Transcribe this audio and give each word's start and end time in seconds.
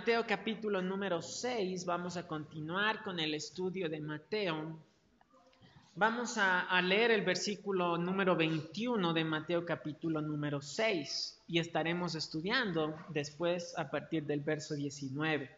Mateo 0.00 0.26
capítulo 0.26 0.80
número 0.80 1.20
6, 1.20 1.84
vamos 1.84 2.16
a 2.16 2.26
continuar 2.26 3.02
con 3.02 3.20
el 3.20 3.34
estudio 3.34 3.86
de 3.90 4.00
Mateo. 4.00 4.78
Vamos 5.94 6.38
a, 6.38 6.60
a, 6.62 6.80
leer 6.80 7.10
el 7.10 7.20
versículo 7.20 7.98
número 7.98 8.34
21 8.34 9.12
de 9.12 9.24
Mateo 9.24 9.66
capítulo 9.66 10.22
número 10.22 10.62
6 10.62 11.42
y 11.48 11.58
estaremos 11.58 12.14
estudiando 12.14 12.96
después 13.10 13.76
a 13.76 13.90
partir 13.90 14.24
del 14.24 14.40
verso 14.40 14.74
19. 14.74 15.50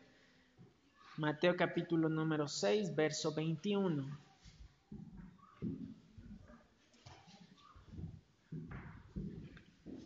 Mateo 1.19 1.57
capítulo 1.57 2.09
número 2.09 2.49
6, 2.49 2.97
verso 2.97 3.33
21. 3.33 4.19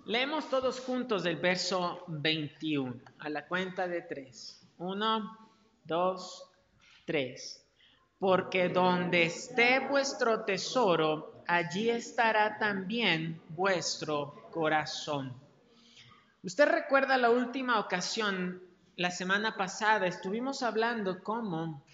Leemos 0.07 0.49
todos 0.49 0.79
juntos 0.79 1.27
el 1.27 1.35
verso 1.35 2.05
21 2.07 2.95
a 3.19 3.29
la 3.29 3.45
cuenta 3.49 3.89
de 3.89 4.03
tres. 4.03 4.65
Uno, 4.79 5.37
dos, 5.83 6.49
tres. 7.05 7.67
Porque 8.21 8.69
donde 8.69 9.25
esté 9.25 9.81
vuestro 9.81 10.45
tesoro, 10.45 11.43
allí 11.49 11.91
estará 11.91 12.57
también 12.57 13.43
vuestro 13.49 14.49
corazón. 14.53 15.35
Usted 16.45 16.69
recuerda 16.69 17.19
la 17.19 17.31
última 17.31 17.81
ocasión, 17.81 18.63
la 18.95 19.11
semana 19.11 19.57
pasada, 19.57 20.07
estuvimos 20.07 20.63
hablando 20.63 21.21
cómo 21.25 21.85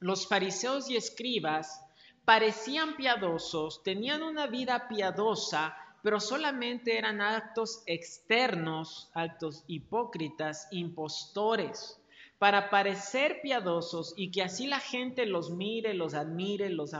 los 0.00 0.28
fariseos 0.28 0.90
y 0.90 0.98
escribas 0.98 1.80
parecían 2.26 2.94
piadosos, 2.96 3.82
tenían 3.82 4.22
una 4.22 4.48
vida 4.48 4.86
piadosa, 4.86 5.74
pero 6.04 6.20
solamente 6.20 6.98
eran 6.98 7.22
actos 7.22 7.82
externos, 7.86 9.10
actos 9.14 9.64
hipócritas, 9.68 10.68
impostores, 10.70 11.98
para 12.38 12.68
parecer 12.68 13.40
piadosos 13.42 14.12
y 14.14 14.30
que 14.30 14.42
así 14.42 14.66
la 14.66 14.80
gente 14.80 15.24
los 15.24 15.50
mire, 15.50 15.94
los 15.94 16.12
admire, 16.12 16.68
los, 16.68 16.92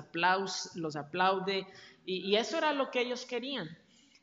los 0.74 0.96
aplaude, 0.96 1.66
y, 2.06 2.34
eso 2.36 2.56
era 2.56 2.72
lo 2.72 2.90
que 2.90 3.02
ellos 3.02 3.26
querían. 3.26 3.68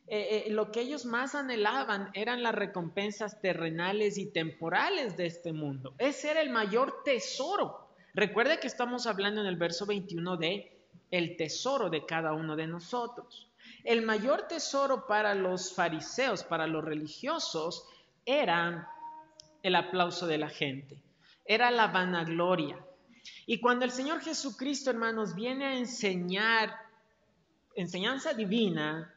Eh, 0.08 0.46
eh, 0.46 0.50
lo 0.50 0.72
que 0.72 0.80
ellos 0.80 1.04
más 1.04 1.36
anhelaban 1.36 2.10
eran 2.14 2.42
las 2.42 2.54
recompensas 2.56 3.40
terrenales 3.40 4.18
y 4.18 4.26
temporales 4.26 5.16
de 5.16 5.26
este 5.26 5.52
mundo. 5.52 5.94
Ese 5.98 6.32
era 6.32 6.40
el 6.40 6.50
mayor 6.50 7.04
tesoro. 7.04 7.86
Recuerde 8.14 8.58
que 8.58 8.66
estamos 8.66 9.06
hablando 9.06 9.42
en 9.42 9.46
el 9.46 9.56
verso 9.56 9.86
21 9.86 10.36
de 10.38 10.72
el 11.12 11.36
tesoro 11.36 11.88
de 11.88 12.04
cada 12.04 12.32
uno 12.32 12.56
de 12.56 12.66
nosotros. 12.66 13.48
El 13.84 14.02
mayor 14.02 14.42
tesoro 14.48 15.06
para 15.06 15.34
los 15.34 15.74
fariseos, 15.74 16.44
para 16.44 16.66
los 16.66 16.84
religiosos, 16.84 17.86
era 18.24 18.88
el 19.62 19.74
aplauso 19.74 20.26
de 20.26 20.38
la 20.38 20.48
gente, 20.48 21.02
era 21.44 21.70
la 21.70 21.88
vanagloria. 21.88 22.78
Y 23.46 23.60
cuando 23.60 23.84
el 23.84 23.90
Señor 23.90 24.20
Jesucristo, 24.20 24.90
hermanos, 24.90 25.34
viene 25.34 25.66
a 25.66 25.76
enseñar 25.76 26.74
enseñanza 27.74 28.34
divina, 28.34 29.14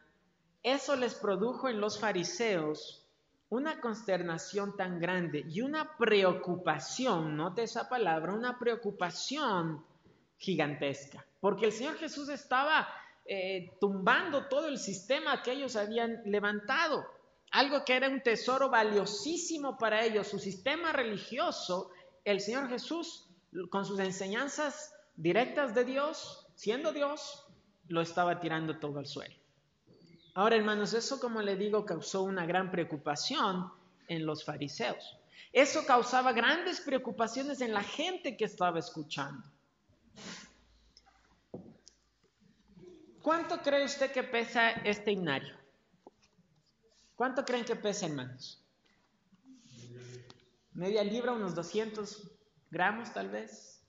eso 0.63 0.95
les 0.95 1.15
produjo 1.15 1.69
en 1.69 1.79
los 1.79 1.99
fariseos 1.99 3.05
una 3.49 3.79
consternación 3.79 4.75
tan 4.75 4.99
grande 4.99 5.45
y 5.47 5.61
una 5.61 5.95
preocupación, 5.97 7.37
note 7.37 7.63
esa 7.63 7.87
palabra, 7.87 8.33
una 8.33 8.57
preocupación 8.57 9.85
gigantesca, 10.37 11.25
porque 11.39 11.65
el 11.65 11.71
Señor 11.71 11.97
Jesús 11.97 12.29
estaba 12.29 12.87
eh, 13.25 13.71
tumbando 13.79 14.47
todo 14.47 14.67
el 14.67 14.77
sistema 14.77 15.41
que 15.41 15.51
ellos 15.51 15.75
habían 15.75 16.21
levantado. 16.25 17.05
Algo 17.51 17.83
que 17.83 17.95
era 17.95 18.09
un 18.09 18.21
tesoro 18.21 18.69
valiosísimo 18.69 19.77
para 19.77 20.03
ellos, 20.03 20.27
su 20.27 20.39
sistema 20.39 20.91
religioso, 20.91 21.91
el 22.23 22.41
Señor 22.41 22.69
Jesús, 22.69 23.27
con 23.69 23.85
sus 23.85 23.99
enseñanzas 23.99 24.93
directas 25.15 25.73
de 25.73 25.85
Dios, 25.85 26.47
siendo 26.55 26.91
Dios, 26.91 27.45
lo 27.87 28.01
estaba 28.01 28.39
tirando 28.39 28.77
todo 28.77 28.99
al 28.99 29.05
suelo. 29.05 29.35
Ahora, 30.33 30.57
hermanos, 30.57 30.93
eso, 30.93 31.19
como 31.19 31.41
le 31.41 31.55
digo, 31.55 31.85
causó 31.85 32.23
una 32.23 32.45
gran 32.45 32.69
preocupación 32.69 33.71
en 34.07 34.25
los 34.25 34.43
fariseos. 34.43 35.17
Eso 35.53 35.85
causaba 35.85 36.33
grandes 36.33 36.81
preocupaciones 36.81 37.61
en 37.61 37.73
la 37.73 37.83
gente 37.83 38.35
que 38.35 38.43
estaba 38.43 38.79
escuchando. 38.79 39.47
¿Cuánto 43.25 43.57
cree 43.57 43.83
usted 43.83 44.11
que 44.11 44.21
pesa 44.21 44.69
este 44.69 45.11
himnario? 45.11 45.57
¿Cuánto 47.15 47.43
creen 47.43 47.65
que 47.65 47.75
pesa, 47.75 48.05
hermanos? 48.05 48.63
Media 50.73 51.03
libra, 51.03 51.31
unos 51.31 51.55
200 51.55 52.29
gramos 52.69 53.11
tal 53.13 53.31
vez. 53.31 53.83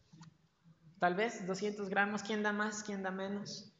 Tal 0.98 1.16
vez 1.16 1.46
200 1.46 1.90
gramos. 1.90 2.22
¿Quién 2.22 2.42
da 2.42 2.54
más? 2.54 2.82
¿Quién 2.82 3.02
da 3.02 3.10
menos? 3.10 3.70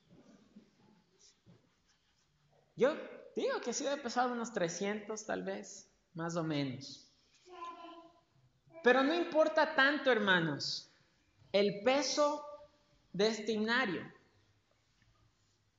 Yo 2.77 2.95
digo 3.35 3.59
que 3.63 3.73
sí 3.73 3.85
debe 3.85 4.03
pesar 4.03 4.31
unos 4.31 4.53
300 4.53 5.25
tal 5.25 5.43
vez, 5.43 5.91
más 6.13 6.37
o 6.37 6.45
menos. 6.45 7.11
Pero 8.85 9.03
no 9.03 9.15
importa 9.15 9.75
tanto, 9.75 10.13
hermanos, 10.13 10.93
el 11.51 11.81
peso 11.83 12.45
de 13.15 13.29
este 13.29 13.53
himnario. 13.53 14.16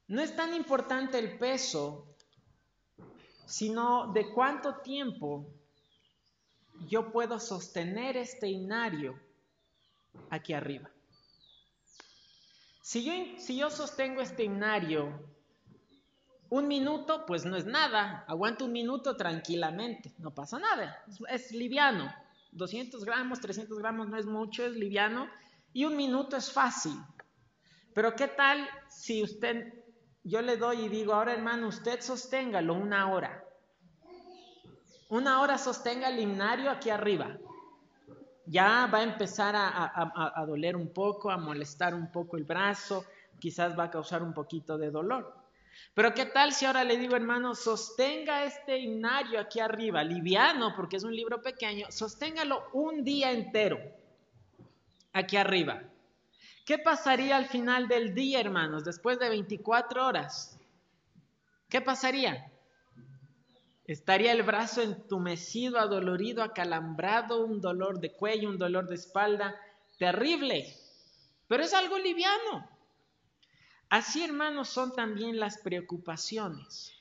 No 0.07 0.21
es 0.21 0.35
tan 0.35 0.53
importante 0.53 1.19
el 1.19 1.37
peso, 1.37 2.07
sino 3.45 4.11
de 4.13 4.31
cuánto 4.33 4.77
tiempo 4.77 5.45
yo 6.87 7.11
puedo 7.11 7.39
sostener 7.39 8.15
este 8.15 8.47
himnario 8.47 9.19
aquí 10.29 10.53
arriba. 10.53 10.89
Si 12.81 13.03
yo, 13.03 13.11
si 13.37 13.57
yo 13.57 13.69
sostengo 13.69 14.21
este 14.21 14.45
himnario 14.45 15.35
un 16.49 16.69
minuto, 16.69 17.25
pues 17.25 17.43
no 17.43 17.57
es 17.57 17.65
nada. 17.65 18.23
Aguanto 18.29 18.63
un 18.63 18.71
minuto 18.71 19.17
tranquilamente, 19.17 20.13
no 20.19 20.33
pasa 20.33 20.57
nada. 20.57 21.03
Es, 21.07 21.19
es, 21.29 21.51
liviano. 21.51 22.09
200 22.53 23.03
gramos, 23.03 23.41
300 23.41 23.77
gramos 23.79 24.07
no 24.07 24.17
es 24.17 24.25
mucho, 24.25 24.65
es 24.65 24.71
liviano. 24.71 25.27
Y 25.73 25.83
un 25.83 25.97
minuto 25.97 26.37
es 26.37 26.49
fácil. 26.49 26.93
Pero 27.93 28.15
¿qué 28.15 28.29
tal 28.29 28.69
si 28.87 29.21
usted 29.21 29.73
yo 30.27 30.41
le 30.41 30.57
doy 30.57 30.81
y 30.81 30.89
digo, 30.89 31.13
ahora 31.13 31.33
hermano, 31.33 31.67
usted 31.67 32.01
sosténgalo 32.01 32.73
una 32.73 33.09
hora. 33.11 33.43
Una 35.09 35.39
hora 35.39 35.57
sostenga 35.57 36.09
el 36.09 36.19
himnario 36.19 36.69
aquí 36.69 36.89
arriba. 36.89 37.37
Ya 38.45 38.89
va 38.93 38.99
a 38.99 39.03
empezar 39.03 39.55
a, 39.55 40.45
doler 40.45 40.75
un 40.75 40.93
poco, 40.93 41.31
a 41.31 41.37
molestar 41.37 41.95
un 41.95 42.11
poco 42.11 42.35
el 42.35 42.43
brazo, 42.43 43.05
quizás 43.39 43.77
va 43.77 43.85
a 43.85 43.89
causar 43.89 44.21
un 44.21 44.33
poquito 44.33 44.77
de 44.77 44.91
dolor. 44.91 45.33
Pero 45.93 46.13
¿qué 46.13 46.25
tal 46.25 46.51
si 46.51 46.65
ahora 46.65 46.83
le 46.83 46.97
digo, 46.97 47.15
hermano, 47.15 47.55
sostenga 47.55 48.43
este 48.43 48.77
himnario 48.79 49.39
aquí 49.39 49.61
arriba, 49.61 50.03
liviano, 50.03 50.73
porque 50.75 50.97
es 50.97 51.03
un 51.03 51.15
libro 51.15 51.41
pequeño, 51.41 51.87
sosténgalo 51.89 52.63
un 52.73 53.03
día 53.03 53.31
entero 53.31 53.79
aquí 55.13 55.37
arriba. 55.37 55.83
¿Qué 56.67 56.77
pasaría 56.77 57.37
al 57.37 57.45
final 57.45 57.87
del 57.87 58.13
día, 58.13 58.41
hermanos, 58.41 58.83
después 58.83 59.17
de 59.19 59.29
24 59.29 60.05
horas? 60.05 60.59
¿Qué 61.69 61.79
pasaría? 61.79 62.51
Estaría 63.85 64.33
el 64.33 64.43
brazo 64.43 64.81
entumecido, 64.81 65.79
adolorido, 65.79 66.43
acalambrado, 66.43 67.45
un 67.45 67.61
dolor 67.61 68.01
de 68.01 68.11
cuello, 68.11 68.49
un 68.49 68.57
dolor 68.57 68.85
de 68.89 68.95
espalda, 68.95 69.55
terrible. 69.97 70.75
Pero 71.47 71.63
es 71.63 71.73
algo 71.73 71.97
liviano. 71.97 72.69
Así, 73.87 74.25
hermanos, 74.25 74.67
son 74.67 74.93
también 74.93 75.39
las 75.39 75.59
preocupaciones. 75.59 76.91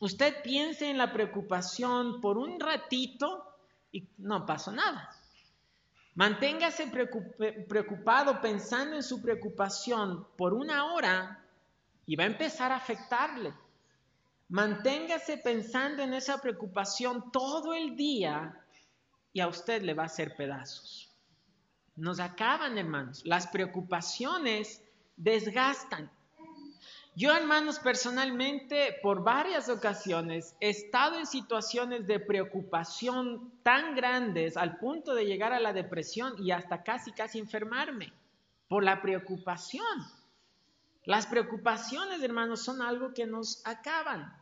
Usted 0.00 0.42
piense 0.42 0.90
en 0.90 0.98
la 0.98 1.14
preocupación 1.14 2.20
por 2.20 2.36
un 2.36 2.60
ratito 2.60 3.42
y 3.90 4.06
no 4.18 4.44
pasó 4.44 4.70
nada. 4.70 5.16
Manténgase 6.16 6.86
preocupado 7.68 8.40
pensando 8.40 8.96
en 8.96 9.02
su 9.02 9.20
preocupación 9.20 10.26
por 10.34 10.54
una 10.54 10.94
hora 10.94 11.44
y 12.06 12.16
va 12.16 12.24
a 12.24 12.28
empezar 12.28 12.72
a 12.72 12.76
afectarle. 12.76 13.52
Manténgase 14.48 15.36
pensando 15.36 16.02
en 16.02 16.14
esa 16.14 16.40
preocupación 16.40 17.30
todo 17.30 17.74
el 17.74 17.96
día 17.96 18.58
y 19.34 19.40
a 19.40 19.48
usted 19.48 19.82
le 19.82 19.92
va 19.92 20.04
a 20.04 20.06
hacer 20.06 20.34
pedazos. 20.36 21.14
Nos 21.96 22.18
acaban, 22.18 22.78
hermanos. 22.78 23.20
Las 23.26 23.46
preocupaciones 23.48 24.82
desgastan. 25.18 26.10
Yo, 27.16 27.34
hermanos, 27.34 27.78
personalmente, 27.78 28.98
por 29.02 29.24
varias 29.24 29.70
ocasiones 29.70 30.54
he 30.60 30.68
estado 30.68 31.18
en 31.18 31.26
situaciones 31.26 32.06
de 32.06 32.20
preocupación 32.20 33.52
tan 33.62 33.94
grandes 33.96 34.58
al 34.58 34.76
punto 34.76 35.14
de 35.14 35.24
llegar 35.24 35.54
a 35.54 35.60
la 35.60 35.72
depresión 35.72 36.34
y 36.38 36.50
hasta 36.50 36.82
casi, 36.82 37.12
casi 37.12 37.38
enfermarme 37.38 38.12
por 38.68 38.84
la 38.84 39.00
preocupación. 39.00 39.86
Las 41.04 41.26
preocupaciones, 41.26 42.22
hermanos, 42.22 42.62
son 42.62 42.82
algo 42.82 43.14
que 43.14 43.26
nos 43.26 43.66
acaban. 43.66 44.36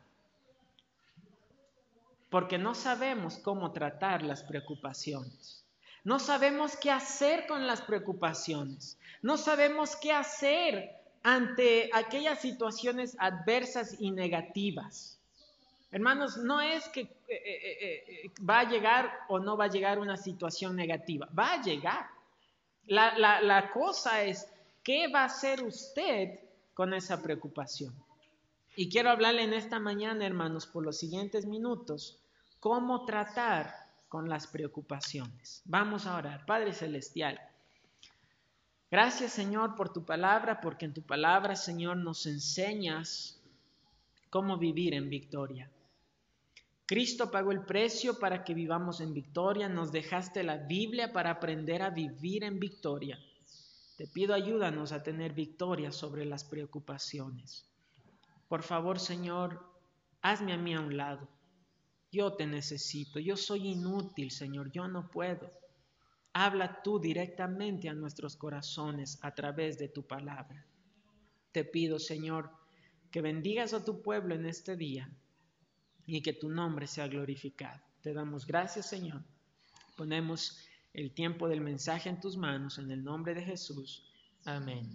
porque 2.31 2.59
no 2.59 2.75
sabemos 2.75 3.38
cómo 3.38 3.71
tratar 3.71 4.23
las 4.23 4.43
preocupaciones. 4.43 5.65
No 6.03 6.19
sabemos 6.19 6.76
qué 6.76 6.91
hacer 6.91 7.47
con 7.47 7.67
las 7.69 7.81
preocupaciones. 7.82 8.99
No 9.23 9.37
sabemos 9.37 9.94
qué 9.94 10.12
hacer 10.12 11.03
ante 11.25 11.91
aquellas 11.93 12.41
situaciones 12.41 13.17
adversas 13.19 13.97
y 13.99 14.11
negativas. 14.11 15.19
Hermanos, 15.91 16.37
no 16.37 16.61
es 16.61 16.87
que 16.88 17.00
eh, 17.00 17.09
eh, 17.29 18.05
eh, 18.09 18.31
va 18.49 18.61
a 18.61 18.69
llegar 18.69 19.11
o 19.29 19.38
no 19.38 19.56
va 19.56 19.65
a 19.65 19.71
llegar 19.71 19.99
una 19.99 20.19
situación 20.19 20.76
negativa, 20.76 21.29
va 21.37 21.55
a 21.55 21.62
llegar. 21.62 22.06
La, 22.87 23.19
la 23.19 23.71
cosa 23.71 24.23
es, 24.23 24.47
¿qué 24.82 25.09
va 25.09 25.23
a 25.23 25.26
hacer 25.26 25.62
usted 25.62 26.38
con 26.75 26.93
esa 26.93 27.23
preocupación? 27.23 27.94
Y 28.76 28.91
quiero 28.91 29.11
hablarle 29.11 29.44
en 29.44 29.55
esta 29.55 29.79
mañana, 29.79 30.26
hermanos, 30.26 30.67
por 30.67 30.85
los 30.85 30.99
siguientes 30.99 31.47
minutos, 31.47 32.19
cómo 32.61 33.06
tratar 33.06 33.73
con 34.09 34.29
las 34.29 34.47
preocupaciones. 34.47 35.62
Vamos 35.65 36.06
a 36.06 36.17
orar. 36.17 36.44
Padre 36.44 36.75
Celestial, 36.75 37.41
gracias 38.90 39.32
Señor 39.32 39.75
por 39.75 39.92
tu 39.92 40.04
palabra, 40.04 40.60
porque 40.60 40.84
en 40.84 40.94
tu 40.94 41.02
palabra, 41.02 41.56
Señor, 41.56 41.96
nos 41.96 42.26
enseñas 42.26 43.40
cómo 44.31 44.58
vivir 44.58 44.94
en 44.94 45.08
victoria. 45.10 45.70
Cristo 46.86 47.31
pagó 47.31 47.52
el 47.52 47.64
precio 47.64 48.19
para 48.19 48.44
que 48.44 48.52
vivamos 48.52 49.00
en 49.00 49.14
victoria, 49.14 49.69
nos 49.69 49.90
dejaste 49.90 50.42
la 50.42 50.58
Biblia 50.58 51.12
para 51.12 51.31
aprender 51.31 51.82
a 51.82 51.90
vivir 51.90 52.44
en 52.44 52.60
victoria. 52.60 53.19
Te 53.96 54.06
pido 54.06 54.34
ayúdanos 54.34 54.92
a 54.92 55.02
tener 55.02 55.32
victoria 55.32 55.92
sobre 55.92 56.26
las 56.26 56.44
preocupaciones. 56.44 57.64
Por 58.48 58.62
favor, 58.62 58.98
Señor, 58.98 59.64
hazme 60.20 60.52
a 60.52 60.58
mí 60.58 60.75
a 60.75 60.80
un 60.80 60.96
lado. 60.96 61.26
Yo 62.10 62.34
te 62.34 62.46
necesito, 62.46 63.19
yo 63.19 63.37
soy 63.37 63.69
inútil, 63.69 64.30
Señor, 64.30 64.70
yo 64.70 64.87
no 64.87 65.08
puedo. 65.08 65.50
Habla 66.34 66.82
tú 66.82 66.98
directamente 66.98 67.88
a 67.88 67.94
nuestros 67.94 68.36
corazones 68.36 69.19
a 69.22 69.34
través 69.34 69.78
de 69.78 69.88
tu 69.88 70.06
palabra. 70.06 70.66
Te 71.52 71.64
pido, 71.64 71.98
Señor, 71.98 72.50
que 73.10 73.20
bendigas 73.20 73.72
a 73.72 73.84
tu 73.84 74.02
pueblo 74.02 74.34
en 74.34 74.44
este 74.44 74.76
día 74.76 75.08
y 76.06 76.20
que 76.20 76.32
tu 76.32 76.48
nombre 76.48 76.88
sea 76.88 77.06
glorificado. 77.06 77.81
Te 78.02 78.12
damos 78.12 78.46
gracias, 78.46 78.88
Señor. 78.88 79.22
Ponemos 79.96 80.58
el 80.92 81.12
tiempo 81.12 81.48
del 81.48 81.60
mensaje 81.60 82.08
en 82.08 82.20
tus 82.20 82.37
manos, 82.37 82.78
en 82.78 82.90
el 82.90 83.04
nombre 83.04 83.32
de 83.34 83.42
Jesús. 83.42 84.04
Amén. 84.44 84.90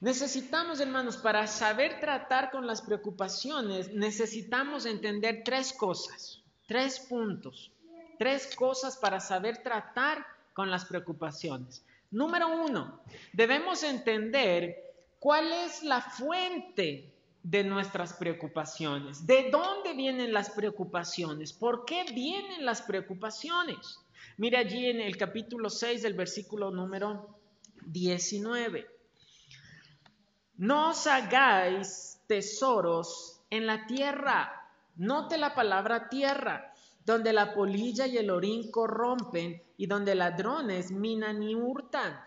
Necesitamos, 0.00 0.78
hermanos, 0.78 1.16
para 1.16 1.48
saber 1.48 1.98
tratar 1.98 2.52
con 2.52 2.66
las 2.66 2.82
preocupaciones, 2.82 3.92
necesitamos 3.92 4.86
entender 4.86 5.42
tres 5.44 5.72
cosas, 5.72 6.40
tres 6.66 7.00
puntos, 7.00 7.72
tres 8.18 8.54
cosas 8.56 8.96
para 8.96 9.20
saber 9.20 9.62
tratar 9.62 10.26
con 10.52 10.70
las 10.70 10.84
preocupaciones. 10.84 11.84
Número 12.10 12.48
uno, 12.48 13.00
debemos 13.32 13.82
entender 13.82 14.76
cuál 15.18 15.52
es 15.52 15.82
la 15.82 16.00
fuente 16.00 17.12
de 17.42 17.64
nuestras 17.64 18.12
preocupaciones. 18.14 19.26
¿De 19.26 19.50
dónde 19.50 19.94
vienen 19.94 20.32
las 20.32 20.50
preocupaciones? 20.50 21.52
¿Por 21.52 21.84
qué 21.84 22.04
vienen 22.12 22.64
las 22.64 22.82
preocupaciones? 22.82 24.00
Mira 24.36 24.60
allí 24.60 24.86
en 24.86 25.00
el 25.00 25.16
capítulo 25.16 25.70
6 25.70 26.02
del 26.02 26.14
versículo 26.14 26.70
número 26.70 27.38
19. 27.86 28.86
No 30.56 30.90
os 30.90 31.06
hagáis 31.06 32.20
tesoros 32.26 33.40
en 33.50 33.66
la 33.66 33.86
tierra. 33.86 34.54
Note 34.96 35.38
la 35.38 35.54
palabra 35.54 36.08
tierra, 36.08 36.74
donde 37.08 37.32
la 37.32 37.54
polilla 37.54 38.06
y 38.06 38.18
el 38.18 38.30
orín 38.30 38.70
corrompen 38.70 39.62
y 39.78 39.86
donde 39.86 40.14
ladrones 40.14 40.90
minan 40.90 41.42
y 41.42 41.54
hurtan. 41.54 42.20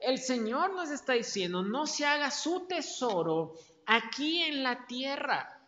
El 0.00 0.18
Señor 0.18 0.74
nos 0.74 0.90
está 0.90 1.12
diciendo, 1.12 1.62
no 1.62 1.86
se 1.86 2.06
haga 2.06 2.30
su 2.30 2.66
tesoro 2.66 3.54
aquí 3.84 4.42
en 4.42 4.62
la 4.62 4.86
tierra. 4.86 5.60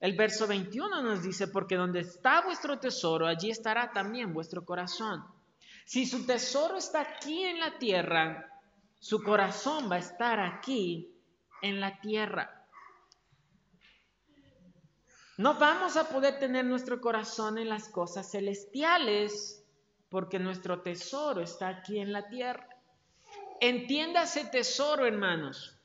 El 0.00 0.16
verso 0.16 0.46
21 0.46 1.02
nos 1.02 1.22
dice, 1.22 1.48
porque 1.48 1.76
donde 1.76 2.00
está 2.00 2.42
vuestro 2.42 2.78
tesoro, 2.78 3.26
allí 3.26 3.50
estará 3.50 3.90
también 3.90 4.34
vuestro 4.34 4.64
corazón. 4.64 5.24
Si 5.86 6.06
su 6.06 6.26
tesoro 6.26 6.76
está 6.76 7.00
aquí 7.00 7.44
en 7.44 7.58
la 7.58 7.78
tierra, 7.78 8.50
su 8.98 9.22
corazón 9.22 9.90
va 9.90 9.96
a 9.96 10.00
estar 10.00 10.40
aquí 10.40 11.10
en 11.62 11.80
la 11.80 12.00
tierra. 12.00 12.59
No 15.40 15.54
vamos 15.54 15.96
a 15.96 16.06
poder 16.06 16.38
tener 16.38 16.66
nuestro 16.66 17.00
corazón 17.00 17.56
en 17.56 17.70
las 17.70 17.88
cosas 17.88 18.30
celestiales 18.30 19.64
porque 20.10 20.38
nuestro 20.38 20.82
tesoro 20.82 21.40
está 21.40 21.68
aquí 21.68 21.98
en 21.98 22.12
la 22.12 22.28
tierra. 22.28 22.68
Entiéndase 23.58 24.44
tesoro, 24.44 25.06
hermanos. 25.06 25.78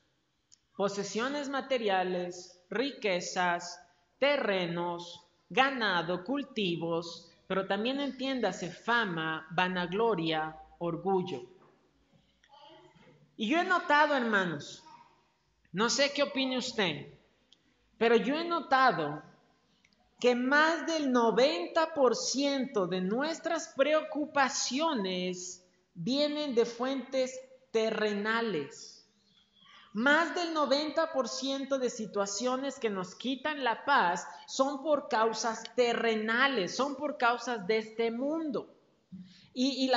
Posesiones 0.75 1.47
materiales, 1.47 2.65
riquezas, 2.69 3.79
terrenos, 4.19 5.25
ganado, 5.49 6.25
cultivos, 6.25 7.31
pero 7.47 7.65
también 7.65 8.01
entiéndase 8.01 8.69
fama, 8.69 9.47
vanagloria, 9.51 10.53
orgullo. 10.79 11.43
Y 13.37 13.47
yo 13.47 13.59
he 13.59 13.63
notado, 13.63 14.17
hermanos, 14.17 14.83
no 15.71 15.89
sé 15.89 16.11
qué 16.13 16.23
opine 16.23 16.57
usted, 16.57 17.07
pero 17.97 18.17
yo 18.17 18.35
he 18.35 18.43
notado 18.43 19.23
que 20.19 20.35
más 20.35 20.87
del 20.87 21.11
90% 21.13 22.87
de 22.87 23.01
nuestras 23.01 23.73
preocupaciones 23.75 25.63
vienen 25.93 26.55
de 26.55 26.65
fuentes 26.65 27.39
terrenales. 27.71 29.07
Más 29.93 30.35
del 30.35 30.53
90% 30.53 31.77
de 31.77 31.89
situaciones 31.89 32.79
que 32.79 32.89
nos 32.89 33.15
quitan 33.15 33.63
la 33.63 33.85
paz 33.85 34.27
son 34.45 34.83
por 34.83 35.07
causas 35.07 35.63
terrenales, 35.75 36.75
son 36.75 36.95
por 36.95 37.17
causas 37.17 37.65
de 37.65 37.77
este 37.77 38.11
mundo. 38.11 38.75
Y, 39.53 39.89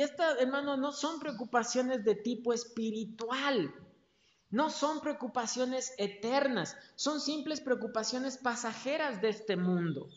estas, 0.00 0.40
hermano, 0.40 0.76
no 0.76 0.92
son 0.92 1.18
preocupaciones 1.18 2.04
de 2.04 2.14
tipo 2.14 2.52
espiritual, 2.52 3.74
no 4.52 4.68
son 4.68 5.00
preocupaciones 5.00 5.94
eternas, 5.96 6.76
son 6.94 7.20
simples 7.20 7.60
preocupaciones 7.62 8.36
pasajeras 8.36 9.20
de 9.22 9.30
este 9.30 9.56
mundo. 9.56 10.08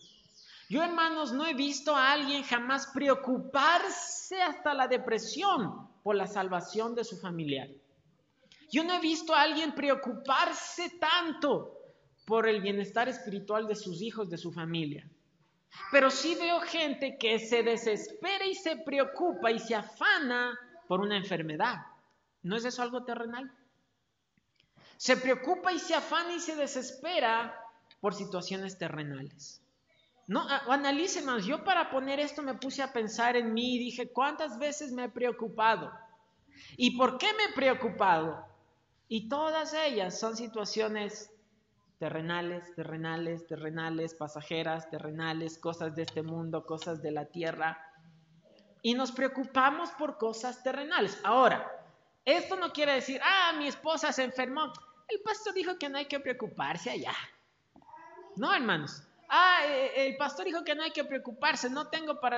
Yo, 0.70 0.84
hermanos, 0.84 1.32
no 1.32 1.46
he 1.46 1.54
visto 1.54 1.96
a 1.96 2.12
alguien 2.12 2.44
jamás 2.44 2.88
preocuparse 2.88 4.42
hasta 4.42 4.74
la 4.74 4.88
depresión 4.88 5.88
por 6.04 6.16
la 6.16 6.28
salvación 6.28 6.96
de 6.96 7.06
su 7.06 7.18
familiar. 7.18 7.70
Yo 8.72 8.84
no 8.84 8.94
he 8.94 9.00
visto 9.00 9.34
a 9.34 9.42
alguien 9.42 9.74
preocuparse 9.74 11.00
tanto 11.00 11.72
por 12.26 12.50
el 12.50 12.62
bienestar 12.62 13.08
espiritual 13.08 13.68
de 13.68 13.76
sus 13.76 14.02
hijos, 14.02 14.30
de 14.30 14.38
su 14.38 14.52
familia. 14.52 15.10
Pero 15.92 16.10
sí 16.10 16.36
veo 16.36 16.60
gente 16.60 17.18
que 17.18 17.40
se 17.40 17.64
desespera 17.64 18.46
y 18.46 18.56
se 18.56 18.76
preocupa 18.78 19.50
y 19.52 19.60
se 19.60 19.76
afana 19.76 20.60
por 20.88 21.00
una 21.00 21.16
enfermedad. 21.16 21.86
¿No 22.44 22.58
es 22.58 22.66
eso 22.66 22.82
algo 22.82 23.06
terrenal? 23.06 23.50
Se 24.98 25.18
preocupa 25.18 25.74
y 25.74 25.80
se 25.80 25.96
afana 25.96 26.34
y 26.34 26.40
se 26.40 26.56
desespera 26.56 27.56
por 28.00 28.14
situaciones 28.14 28.78
terrenales. 28.78 29.62
No, 30.28 30.48
analice 30.70 31.22
más. 31.22 31.46
Yo 31.46 31.64
para 31.64 31.90
poner 31.92 32.20
esto 32.20 32.42
me 32.42 32.56
puse 32.56 32.82
a 32.82 32.92
pensar 32.92 33.36
en 33.36 33.54
mí 33.54 33.76
y 33.76 33.80
dije, 33.80 34.10
¿cuántas 34.12 34.58
veces 34.58 34.92
me 34.92 35.06
he 35.06 35.10
preocupado? 35.10 35.92
¿Y 36.78 36.98
por 36.98 37.18
qué 37.18 37.28
me 37.34 37.44
he 37.46 37.54
preocupado? 37.54 38.46
Y 39.08 39.30
todas 39.30 39.74
ellas 39.74 40.20
son 40.20 40.36
situaciones 40.36 41.32
terrenales, 42.00 42.74
terrenales, 42.76 43.46
terrenales, 43.46 44.16
pasajeras, 44.16 44.90
terrenales, 44.90 45.60
cosas 45.60 45.96
de 45.96 46.04
este 46.04 46.24
mundo, 46.24 46.66
cosas 46.66 47.02
de 47.02 47.12
la 47.12 47.26
tierra. 47.26 47.78
Y 48.82 48.96
nos 48.96 49.12
preocupamos 49.12 49.92
por 49.92 50.18
cosas 50.18 50.64
terrenales. 50.64 51.20
Ahora, 51.24 51.72
esto 52.26 52.56
no 52.56 52.74
quiere 52.74 52.94
decir, 52.94 53.22
ah, 53.24 53.54
mi 53.58 53.68
esposa 53.68 54.12
se 54.12 54.24
enfermó. 54.24 54.74
El 55.08 55.22
pastor 55.22 55.54
dijo 55.54 55.78
que 55.78 55.88
no 55.90 56.00
hay 56.00 56.08
que 56.08 56.20
preocuparse 56.20 56.90
allá. 56.90 57.14
No, 58.36 58.54
hermanos. 58.54 59.04
Ah, 59.30 59.60
eh, 59.66 59.86
eh, 59.86 60.08
el 60.08 60.18
pastor 60.18 60.46
dijo 60.46 60.64
que 60.64 60.76
no 60.76 60.84
hay 60.84 60.92
que 60.92 61.04
preocuparse, 61.04 61.70
no 61.70 61.88
tengo 61.88 62.20
para 62.20 62.38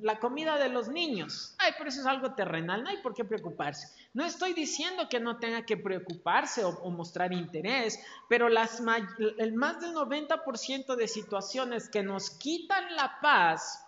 la 0.00 0.18
comida 0.18 0.58
de 0.58 0.68
los 0.68 0.88
niños. 0.88 1.54
Ay, 1.58 1.72
pero 1.76 1.88
eso 1.88 2.00
es 2.00 2.06
algo 2.06 2.34
terrenal, 2.34 2.82
no 2.82 2.90
hay 2.90 2.98
por 2.98 3.14
qué 3.14 3.24
preocuparse. 3.24 3.88
No 4.12 4.24
estoy 4.24 4.52
diciendo 4.52 5.08
que 5.08 5.20
no 5.20 5.38
tenga 5.38 5.64
que 5.64 5.76
preocuparse 5.76 6.64
o, 6.64 6.90
mostrar 6.90 7.32
interés, 7.32 8.00
pero 8.28 8.48
el 8.48 9.52
más 9.54 9.80
del 9.80 9.94
90% 9.94 10.96
de 10.96 11.08
situaciones 11.08 11.88
que 11.88 12.02
nos 12.02 12.30
quitan 12.30 12.96
la 12.96 13.18
paz 13.20 13.84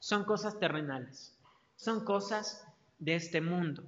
son 0.00 0.24
cosas 0.24 0.58
terrenales, 0.58 1.36
son 1.76 2.04
cosas 2.04 2.66
de 2.98 3.14
este 3.14 3.40
mundo. 3.40 3.84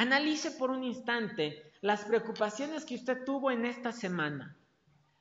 Analice 0.00 0.52
por 0.52 0.70
un 0.70 0.82
instante 0.82 1.74
las 1.82 2.06
preocupaciones 2.06 2.86
que 2.86 2.94
usted 2.94 3.22
tuvo 3.26 3.50
en 3.50 3.66
esta 3.66 3.92
semana. 3.92 4.56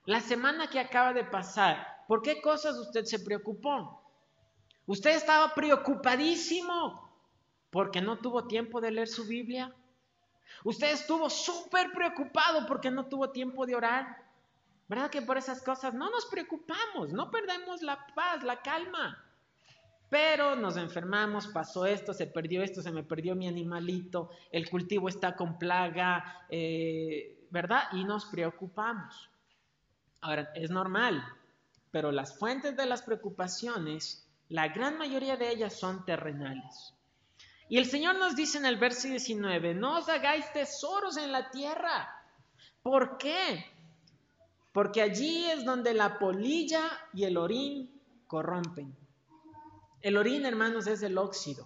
La 0.06 0.22
semana 0.22 0.70
que 0.70 0.80
acaba 0.80 1.12
de 1.12 1.26
pasar, 1.26 2.06
¿por 2.08 2.22
qué 2.22 2.42
cosas 2.42 2.78
usted 2.78 3.04
se 3.04 3.20
preocupó? 3.20 4.02
Usted 4.86 5.18
estaba 5.18 5.54
preocupadísimo 5.54 7.12
porque 7.70 8.00
no 8.00 8.20
tuvo 8.20 8.48
tiempo 8.48 8.80
de 8.80 8.92
leer 8.92 9.10
su 9.10 9.28
Biblia. 9.28 9.76
Usted 10.64 10.94
estuvo 10.94 11.30
súper 11.30 11.92
preocupado 11.92 12.66
porque 12.66 12.90
no 12.90 13.06
tuvo 13.08 13.32
tiempo 13.32 13.66
de 13.66 13.76
orar. 13.76 14.24
¿Verdad 14.88 15.10
que 15.10 15.22
por 15.22 15.38
esas 15.38 15.62
cosas 15.62 15.94
no 15.94 16.10
nos 16.10 16.26
preocupamos, 16.28 17.12
no 17.12 17.30
perdemos 17.30 17.82
la 17.82 18.08
paz, 18.16 18.44
la 18.44 18.62
calma? 18.62 19.29
Pero 20.10 20.56
nos 20.56 20.75
enfermamos, 20.78 21.48
pasó 21.48 21.86
esto, 21.86 22.13
se 22.13 22.25
perdió 22.25 22.63
esto, 22.63 22.82
se 22.82 22.92
me 22.92 23.04
perdió 23.04 23.36
mi 23.36 23.48
animalito, 23.48 24.32
el 24.51 24.68
cultivo 24.70 25.08
está 25.08 25.36
con 25.36 25.60
plaga, 25.60 26.46
eh, 26.50 27.46
¿verdad? 27.51 27.84
Y 27.94 28.04
nos 28.04 28.25
preocupamos. 28.25 29.30
Ahora, 30.22 30.51
es 30.56 30.72
normal, 30.72 31.24
pero 31.92 32.12
las 32.12 32.38
fuentes 32.38 32.75
de 32.75 32.88
las 32.88 33.04
preocupaciones, 33.04 34.28
la 34.50 34.68
gran 34.70 34.98
mayoría 34.98 35.38
de 35.38 35.51
ellas 35.51 35.80
son 35.80 36.04
terrenales. 36.06 36.96
Y 37.70 37.78
el 37.78 37.86
Señor 37.86 38.18
nos 38.18 38.36
dice 38.36 38.58
en 38.58 38.66
el 38.66 38.78
verso 38.78 39.08
19, 39.08 39.75
no 39.75 40.00
os 40.00 40.10
hagáis 40.10 40.51
tesoros 40.51 41.18
en 41.18 41.32
la 41.32 41.51
tierra. 41.51 42.10
¿Por 42.82 43.20
qué? 43.20 43.63
Porque 44.74 45.04
allí 45.04 45.46
es 45.46 45.63
donde 45.63 45.94
la 45.94 46.18
polilla 46.18 46.89
y 47.13 47.25
el 47.25 47.38
orín 47.38 48.01
corrompen. 48.25 48.99
El 50.01 50.18
orín, 50.18 50.46
hermanos, 50.46 50.88
es 50.88 51.03
el 51.03 51.18
óxido. 51.18 51.65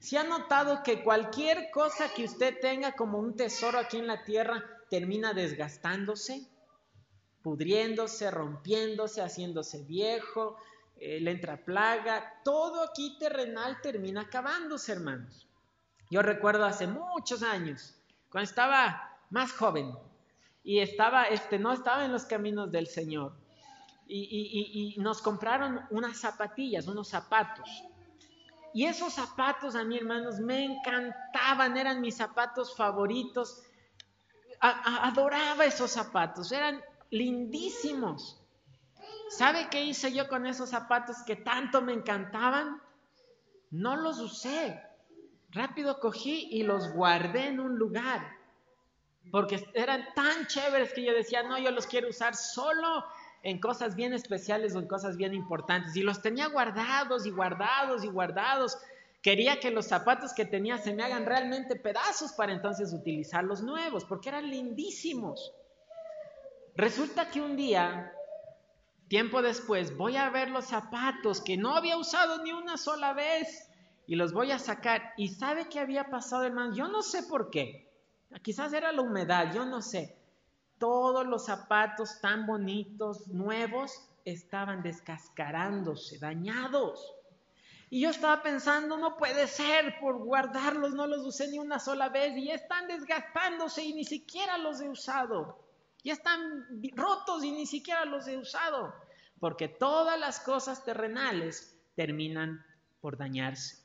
¿Se 0.00 0.18
ha 0.18 0.24
notado 0.24 0.82
que 0.82 1.02
cualquier 1.02 1.70
cosa 1.70 2.12
que 2.14 2.24
usted 2.24 2.60
tenga 2.60 2.92
como 2.92 3.18
un 3.18 3.36
tesoro 3.36 3.78
aquí 3.78 3.96
en 3.96 4.06
la 4.06 4.22
tierra 4.24 4.64
termina 4.90 5.32
desgastándose, 5.32 6.46
pudriéndose, 7.42 8.30
rompiéndose, 8.30 9.22
haciéndose 9.22 9.82
viejo, 9.84 10.56
eh, 10.96 11.20
le 11.20 11.30
entra 11.30 11.64
plaga? 11.64 12.40
Todo 12.44 12.82
aquí 12.82 13.16
terrenal 13.18 13.80
termina 13.80 14.22
acabándose, 14.22 14.92
hermanos. 14.92 15.48
Yo 16.10 16.22
recuerdo 16.22 16.64
hace 16.64 16.86
muchos 16.86 17.42
años, 17.42 17.94
cuando 18.30 18.48
estaba 18.48 19.18
más 19.30 19.52
joven 19.52 19.92
y 20.62 20.80
estaba, 20.80 21.24
este, 21.24 21.58
no 21.58 21.72
estaba 21.72 22.04
en 22.04 22.12
los 22.12 22.24
caminos 22.24 22.70
del 22.70 22.86
Señor 22.86 23.32
y, 24.08 24.94
nos 24.98 25.20
compraron 25.20 25.80
unas 25.90 26.18
zapatillas, 26.18 26.86
unos 26.86 27.08
zapatos. 27.08 27.68
Y 28.72 28.86
esos 28.86 29.14
zapatos 29.14 29.74
a 29.74 29.84
mí, 29.84 29.96
hermanos, 29.96 30.40
me 30.40 30.64
encantaban, 30.64 31.76
eran 31.76 32.00
mis 32.00 32.16
zapatos 32.16 32.76
favoritos. 32.76 33.62
adoraba 34.60 35.64
esos 35.64 35.90
zapatos, 35.90 36.52
eran 36.52 36.82
lindísimos. 37.10 38.40
¿Sabe 39.30 39.68
qué 39.70 39.84
hice 39.84 40.12
yo 40.12 40.26
con 40.28 40.46
esos 40.46 40.70
zapatos 40.70 41.18
que 41.26 41.36
tanto 41.36 41.82
me 41.82 41.92
encantaban? 41.92 42.80
No 43.70 43.96
los 43.96 44.18
usé. 44.20 44.82
Rápido 45.50 46.00
cogí 46.00 46.48
y 46.50 46.62
los 46.62 46.92
guardé 46.92 47.48
en 47.48 47.60
un 47.60 47.78
lugar. 47.78 48.38
Porque 49.30 49.70
eran 49.74 50.06
tan 50.14 50.46
chéveres 50.46 50.92
que 50.94 51.04
yo 51.04 51.12
decía, 51.12 51.42
no, 51.42 51.58
yo 51.58 51.70
los 51.70 51.86
quiero 51.86 52.08
usar 52.08 52.34
solo 52.34 53.04
en 53.42 53.60
cosas 53.60 53.94
bien 53.94 54.12
especiales 54.12 54.74
o 54.74 54.78
en 54.78 54.88
cosas 54.88 55.16
bien 55.16 55.34
importantes. 55.34 55.96
Y 55.96 56.02
los 56.02 56.20
tenía 56.22 56.48
guardados 56.48 57.26
y 57.26 57.30
guardados 57.30 58.04
y 58.04 58.08
guardados. 58.08 58.78
Quería 59.22 59.60
que 59.60 59.70
los 59.70 59.86
zapatos 59.86 60.32
que 60.32 60.44
tenía 60.44 60.78
se 60.78 60.94
me 60.94 61.02
hagan 61.02 61.26
realmente 61.26 61.76
pedazos 61.76 62.32
para 62.32 62.52
entonces 62.52 62.92
utilizar 62.92 63.44
los 63.44 63.62
nuevos, 63.62 64.04
porque 64.04 64.28
eran 64.28 64.48
lindísimos. 64.48 65.52
Resulta 66.74 67.30
que 67.30 67.40
un 67.40 67.56
día, 67.56 68.12
tiempo 69.08 69.42
después, 69.42 69.96
voy 69.96 70.16
a 70.16 70.30
ver 70.30 70.50
los 70.50 70.66
zapatos 70.66 71.40
que 71.40 71.56
no 71.56 71.74
había 71.74 71.96
usado 71.96 72.42
ni 72.42 72.52
una 72.52 72.76
sola 72.76 73.12
vez 73.12 73.68
y 74.06 74.14
los 74.14 74.32
voy 74.32 74.52
a 74.52 74.58
sacar. 74.58 75.12
¿Y 75.16 75.28
sabe 75.28 75.68
qué 75.68 75.80
había 75.80 76.10
pasado, 76.10 76.44
hermano? 76.44 76.74
Yo 76.74 76.88
no 76.88 77.02
sé 77.02 77.24
por 77.24 77.50
qué. 77.50 77.88
Quizás 78.42 78.72
era 78.72 78.92
la 78.92 79.02
humedad, 79.02 79.52
yo 79.52 79.64
no 79.64 79.82
sé 79.82 80.17
todos 80.78 81.26
los 81.26 81.46
zapatos 81.46 82.20
tan 82.20 82.46
bonitos, 82.46 83.28
nuevos, 83.28 84.08
estaban 84.24 84.82
descascarándose, 84.82 86.18
dañados. 86.18 87.14
Y 87.90 88.02
yo 88.02 88.10
estaba 88.10 88.42
pensando, 88.42 88.98
no 88.98 89.16
puede 89.16 89.46
ser, 89.46 89.98
por 90.00 90.18
guardarlos 90.18 90.92
no 90.92 91.06
los 91.06 91.24
usé 91.24 91.48
ni 91.48 91.58
una 91.58 91.78
sola 91.78 92.10
vez 92.10 92.36
y 92.36 92.50
están 92.50 92.86
desgastándose 92.86 93.82
y 93.82 93.94
ni 93.94 94.04
siquiera 94.04 94.58
los 94.58 94.80
he 94.80 94.88
usado. 94.88 95.64
Ya 96.04 96.12
están 96.12 96.66
rotos 96.94 97.42
y 97.44 97.52
ni 97.52 97.66
siquiera 97.66 98.04
los 98.04 98.28
he 98.28 98.36
usado. 98.36 98.92
Porque 99.40 99.68
todas 99.68 100.18
las 100.18 100.40
cosas 100.40 100.84
terrenales 100.84 101.78
terminan 101.94 102.64
por 103.00 103.16
dañarse. 103.16 103.78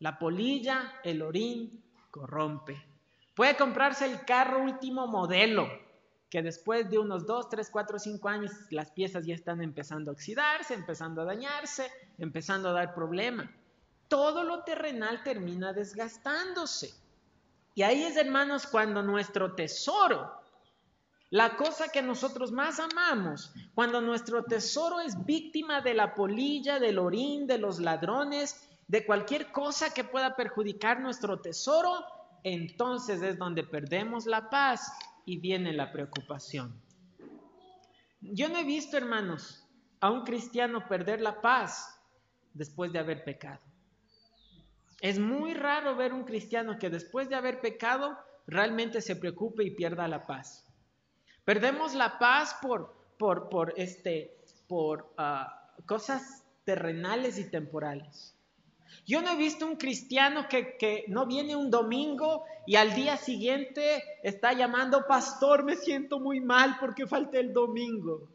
La 0.00 0.18
polilla, 0.18 1.00
el 1.02 1.22
orín, 1.22 1.82
corrompe. 2.10 2.86
Puede 3.34 3.56
comprarse 3.56 4.04
el 4.04 4.24
carro 4.24 4.62
último 4.62 5.06
modelo, 5.06 5.66
que 6.34 6.42
después 6.42 6.90
de 6.90 6.98
unos 6.98 7.26
2, 7.28 7.48
3, 7.48 7.70
4, 7.70 7.96
5 7.96 8.28
años 8.28 8.50
las 8.70 8.90
piezas 8.90 9.24
ya 9.24 9.36
están 9.36 9.62
empezando 9.62 10.10
a 10.10 10.14
oxidarse, 10.14 10.74
empezando 10.74 11.22
a 11.22 11.24
dañarse, 11.24 11.88
empezando 12.18 12.70
a 12.70 12.72
dar 12.72 12.92
problema. 12.92 13.48
Todo 14.08 14.42
lo 14.42 14.64
terrenal 14.64 15.22
termina 15.22 15.72
desgastándose. 15.72 16.92
Y 17.76 17.82
ahí 17.82 18.02
es, 18.02 18.16
hermanos, 18.16 18.66
cuando 18.66 19.00
nuestro 19.00 19.54
tesoro, 19.54 20.28
la 21.30 21.54
cosa 21.54 21.86
que 21.86 22.02
nosotros 22.02 22.50
más 22.50 22.80
amamos, 22.80 23.52
cuando 23.72 24.00
nuestro 24.00 24.42
tesoro 24.42 24.98
es 24.98 25.24
víctima 25.24 25.82
de 25.82 25.94
la 25.94 26.16
polilla, 26.16 26.80
del 26.80 26.98
orín, 26.98 27.46
de 27.46 27.58
los 27.58 27.78
ladrones, 27.78 28.68
de 28.88 29.06
cualquier 29.06 29.52
cosa 29.52 29.94
que 29.94 30.02
pueda 30.02 30.34
perjudicar 30.34 30.98
nuestro 30.98 31.40
tesoro, 31.40 32.04
entonces 32.42 33.22
es 33.22 33.38
donde 33.38 33.62
perdemos 33.62 34.26
la 34.26 34.50
paz 34.50 34.90
y 35.24 35.38
viene 35.38 35.72
la 35.72 35.92
preocupación. 35.92 36.80
Yo 38.20 38.48
no 38.48 38.58
he 38.58 38.64
visto, 38.64 38.96
hermanos, 38.96 39.66
a 40.00 40.10
un 40.10 40.24
cristiano 40.24 40.86
perder 40.88 41.20
la 41.20 41.40
paz 41.40 42.00
después 42.52 42.92
de 42.92 42.98
haber 42.98 43.24
pecado. 43.24 43.60
Es 45.00 45.18
muy 45.18 45.54
raro 45.54 45.96
ver 45.96 46.12
un 46.12 46.24
cristiano 46.24 46.78
que 46.78 46.88
después 46.88 47.28
de 47.28 47.34
haber 47.34 47.60
pecado 47.60 48.16
realmente 48.46 49.00
se 49.00 49.16
preocupe 49.16 49.64
y 49.64 49.70
pierda 49.70 50.08
la 50.08 50.26
paz. 50.26 50.66
Perdemos 51.44 51.94
la 51.94 52.18
paz 52.18 52.56
por, 52.62 52.94
por, 53.18 53.50
por, 53.50 53.74
este, 53.76 54.38
por 54.66 55.12
ah, 55.18 55.74
cosas 55.86 56.44
terrenales 56.64 57.38
y 57.38 57.50
temporales. 57.50 58.34
Yo 59.06 59.20
no 59.20 59.32
he 59.32 59.36
visto 59.36 59.66
un 59.66 59.76
cristiano 59.76 60.46
que, 60.48 61.04
no 61.08 61.26
viene 61.26 61.54
un 61.54 61.70
domingo 61.70 62.44
y 62.66 62.76
al 62.76 62.94
día 62.94 63.16
siguiente 63.16 64.02
está 64.22 64.52
llamando, 64.52 65.06
pastor, 65.06 65.62
me 65.62 65.76
siento 65.76 66.18
muy 66.18 66.40
mal 66.40 66.78
porque 66.80 67.06
falta 67.06 67.38
el 67.38 67.52
domingo. 67.52 68.28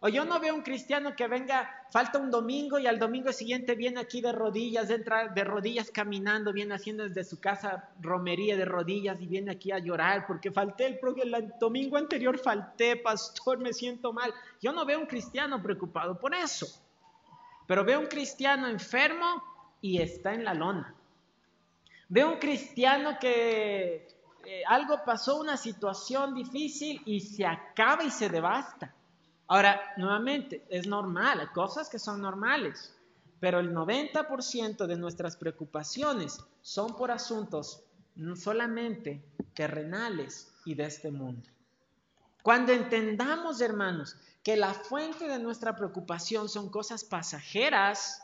O 0.00 0.08
yo 0.08 0.26
no 0.26 0.38
veo 0.38 0.54
un 0.54 0.62
cristiano 0.62 1.16
que 1.16 1.26
venga, 1.28 1.86
falta 1.90 2.18
un 2.18 2.30
domingo 2.30 2.78
y 2.78 2.86
al 2.86 2.98
domingo 2.98 3.32
siguiente 3.32 3.74
viene 3.74 4.00
aquí 4.00 4.20
de 4.20 4.32
rodillas, 4.32 4.90
entra 4.90 5.28
de 5.28 5.44
rodillas 5.44 5.90
caminando, 5.90 6.52
viene 6.52 6.74
haciendo 6.74 7.08
desde 7.08 7.24
su 7.24 7.40
casa 7.40 7.88
romería 8.00 8.54
de 8.54 8.66
rodillas 8.66 9.18
y 9.22 9.26
viene 9.26 9.52
aquí 9.52 9.72
a 9.72 9.78
llorar 9.78 10.26
porque 10.26 10.50
falté 10.50 10.86
el, 10.86 11.00
el 11.34 11.54
domingo 11.58 11.96
anterior, 11.96 12.38
falté, 12.38 12.96
pastor, 12.96 13.58
me 13.58 13.72
siento 13.72 14.12
mal. 14.12 14.32
Yo 14.60 14.72
no 14.72 14.84
veo 14.84 15.00
un 15.00 15.06
cristiano 15.06 15.62
preocupado 15.62 16.18
por 16.18 16.34
eso, 16.34 16.66
pero 17.66 17.82
veo 17.82 18.00
un 18.00 18.06
cristiano 18.06 18.68
enfermo 18.68 19.53
y 19.84 20.00
está 20.00 20.32
en 20.32 20.44
la 20.44 20.54
lona. 20.54 20.94
Veo 22.08 22.32
un 22.32 22.38
cristiano 22.38 23.18
que 23.20 24.08
eh, 24.46 24.62
algo 24.66 25.04
pasó, 25.04 25.38
una 25.38 25.58
situación 25.58 26.34
difícil 26.34 27.02
y 27.04 27.20
se 27.20 27.44
acaba 27.44 28.02
y 28.02 28.10
se 28.10 28.30
devasta. 28.30 28.94
Ahora, 29.46 29.78
nuevamente, 29.98 30.64
es 30.70 30.86
normal, 30.86 31.40
hay 31.40 31.48
cosas 31.48 31.90
que 31.90 31.98
son 31.98 32.22
normales, 32.22 32.96
pero 33.40 33.60
el 33.60 33.74
90% 33.74 34.86
de 34.86 34.96
nuestras 34.96 35.36
preocupaciones 35.36 36.42
son 36.62 36.96
por 36.96 37.10
asuntos 37.10 37.84
no 38.14 38.36
solamente 38.36 39.22
terrenales 39.52 40.50
y 40.64 40.76
de 40.76 40.86
este 40.86 41.10
mundo. 41.10 41.46
Cuando 42.42 42.72
entendamos, 42.72 43.60
hermanos, 43.60 44.16
que 44.42 44.56
la 44.56 44.72
fuente 44.72 45.28
de 45.28 45.38
nuestra 45.38 45.76
preocupación 45.76 46.48
son 46.48 46.70
cosas 46.70 47.04
pasajeras, 47.04 48.23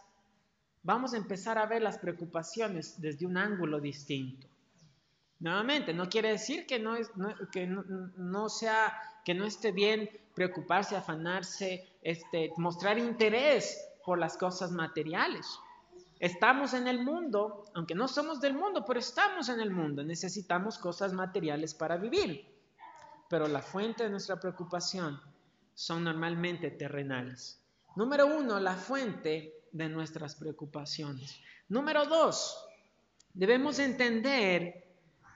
vamos 0.82 1.14
a 1.14 1.16
empezar 1.16 1.58
a 1.58 1.66
ver 1.66 1.82
las 1.82 1.98
preocupaciones 1.98 3.00
desde 3.00 3.26
un 3.26 3.36
ángulo 3.36 3.80
distinto. 3.80 4.46
Nuevamente, 5.38 5.94
no 5.94 6.08
quiere 6.08 6.30
decir 6.30 6.66
que 6.66 6.78
no, 6.78 6.96
sea, 8.48 8.92
que 9.24 9.34
no 9.34 9.44
esté 9.44 9.72
bien 9.72 10.10
preocuparse, 10.34 10.96
afanarse, 10.96 11.86
este, 12.02 12.52
mostrar 12.58 12.98
interés 12.98 13.78
por 14.04 14.18
las 14.18 14.36
cosas 14.36 14.70
materiales. 14.70 15.46
Estamos 16.18 16.74
en 16.74 16.86
el 16.86 17.02
mundo, 17.02 17.64
aunque 17.74 17.94
no 17.94 18.06
somos 18.06 18.42
del 18.42 18.52
mundo, 18.52 18.84
pero 18.86 19.00
estamos 19.00 19.48
en 19.48 19.60
el 19.60 19.70
mundo. 19.70 20.04
Necesitamos 20.04 20.76
cosas 20.76 21.14
materiales 21.14 21.72
para 21.72 21.96
vivir. 21.96 22.46
Pero 23.30 23.48
la 23.48 23.62
fuente 23.62 24.04
de 24.04 24.10
nuestra 24.10 24.38
preocupación 24.38 25.18
son 25.72 26.04
normalmente 26.04 26.70
terrenales. 26.70 27.58
Número 27.96 28.26
uno, 28.26 28.60
la 28.60 28.74
fuente 28.74 29.59
de 29.72 29.88
nuestras 29.88 30.34
preocupaciones. 30.34 31.38
Número 31.68 32.06
dos, 32.06 32.56
debemos 33.34 33.78
entender 33.78 34.84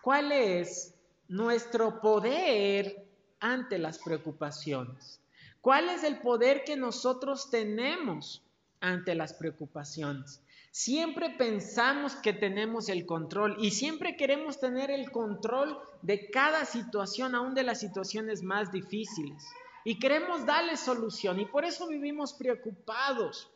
cuál 0.02 0.32
es 0.32 0.94
nuestro 1.28 2.00
poder 2.00 3.06
ante 3.40 3.78
las 3.78 3.98
preocupaciones. 3.98 5.20
¿Cuál 5.60 5.88
es 5.88 6.04
el 6.04 6.20
poder 6.20 6.64
que 6.64 6.76
nosotros 6.76 7.50
tenemos 7.50 8.42
ante 8.80 9.14
las 9.14 9.32
preocupaciones? 9.32 10.42
Siempre 10.70 11.30
pensamos 11.30 12.16
que 12.16 12.32
tenemos 12.32 12.88
el 12.88 13.06
control 13.06 13.56
y 13.60 13.70
siempre 13.70 14.16
queremos 14.16 14.58
tener 14.58 14.90
el 14.90 15.10
control 15.10 15.78
de 16.02 16.30
cada 16.30 16.64
situación, 16.64 17.34
aún 17.34 17.54
de 17.54 17.62
las 17.62 17.78
situaciones 17.78 18.42
más 18.42 18.72
difíciles. 18.72 19.42
Y 19.84 19.98
queremos 19.98 20.44
darle 20.44 20.76
solución 20.76 21.38
y 21.38 21.46
por 21.46 21.64
eso 21.64 21.86
vivimos 21.86 22.32
preocupados. 22.34 23.48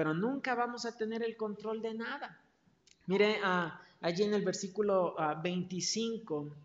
Pero 0.00 0.14
nunca 0.14 0.54
vamos 0.54 0.86
a 0.86 0.96
tener 0.96 1.22
el 1.22 1.36
control 1.36 1.82
de 1.82 1.92
nada. 1.92 2.42
Mire 3.04 3.38
ah, 3.44 3.78
allí 4.00 4.22
en 4.22 4.32
el 4.32 4.42
versículo 4.42 5.14
25. 5.42 6.46
Ah, 6.48 6.56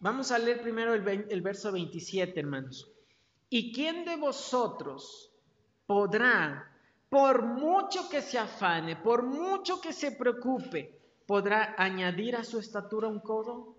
vamos 0.00 0.32
a 0.32 0.38
leer 0.38 0.62
primero 0.62 0.94
el, 0.94 1.26
el 1.28 1.42
verso 1.42 1.70
27, 1.70 2.40
hermanos. 2.40 2.90
¿Y 3.50 3.74
quién 3.74 4.06
de 4.06 4.16
vosotros 4.16 5.30
podrá 5.86 6.74
por 7.10 7.42
mucho 7.42 8.08
que 8.08 8.22
se 8.22 8.38
afane, 8.38 8.96
por 8.96 9.22
mucho 9.22 9.82
que 9.82 9.92
se 9.92 10.12
preocupe, 10.12 10.98
podrá 11.26 11.74
añadir 11.76 12.36
a 12.36 12.42
su 12.42 12.58
estatura 12.58 13.06
un 13.06 13.20
codo? 13.20 13.76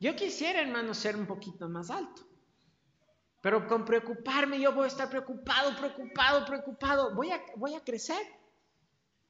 Yo 0.00 0.14
quisiera, 0.14 0.60
hermano, 0.60 0.92
ser 0.92 1.16
un 1.16 1.24
poquito 1.24 1.66
más 1.66 1.88
alto. 1.88 2.24
Pero 3.42 3.68
con 3.68 3.84
preocuparme 3.84 4.58
yo 4.58 4.72
voy 4.72 4.84
a 4.84 4.88
estar 4.88 5.10
preocupado, 5.10 5.76
preocupado, 5.76 6.46
preocupado. 6.46 7.14
Voy 7.14 7.30
a, 7.30 7.42
voy 7.56 7.74
a 7.74 7.84
crecer. 7.84 8.22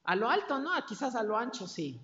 A 0.05 0.15
lo 0.15 0.29
alto 0.29 0.59
no, 0.59 0.71
quizás 0.85 1.15
a 1.15 1.23
lo 1.23 1.37
ancho 1.37 1.67
sí. 1.67 1.99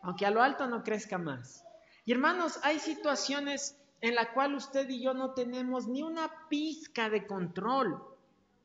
Aunque 0.00 0.24
a 0.24 0.30
lo 0.30 0.42
alto 0.42 0.66
no 0.66 0.82
crezca 0.82 1.18
más. 1.18 1.62
Y 2.06 2.12
hermanos, 2.12 2.58
hay 2.62 2.78
situaciones 2.78 3.76
en 4.00 4.14
las 4.14 4.28
cuales 4.28 4.64
usted 4.64 4.88
y 4.88 5.02
yo 5.02 5.12
no 5.12 5.34
tenemos 5.34 5.86
ni 5.86 6.02
una 6.02 6.48
pizca 6.48 7.10
de 7.10 7.26
control 7.26 8.00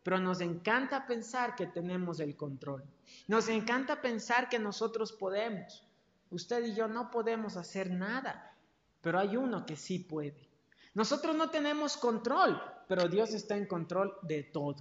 pero 0.03 0.19
nos 0.19 0.41
encanta 0.41 1.07
pensar 1.07 1.55
que 1.55 1.65
tenemos 1.65 2.19
el 2.19 2.35
control. 2.35 2.83
Nos 3.27 3.47
encanta 3.47 4.01
pensar 4.01 4.50
que 4.50 4.59
nosotros 4.59 5.13
podemos. 5.13 5.88
Usted 6.29 6.65
y 6.65 6.75
yo 6.75 6.88
no 6.89 7.09
podemos 7.09 7.55
hacer 7.55 7.89
nada, 7.89 8.53
pero 9.01 9.17
hay 9.17 9.38
uno 9.38 9.65
que 9.65 9.77
sí 9.77 10.00
puede. 10.00 10.50
Nosotros 10.93 11.35
no 11.35 11.50
tenemos 11.50 11.95
control, 11.95 12.62
pero 12.87 13.07
Dios 13.07 13.33
está 13.33 13.55
en 13.57 13.65
control 13.65 14.13
de 14.23 14.43
todo. 14.43 14.77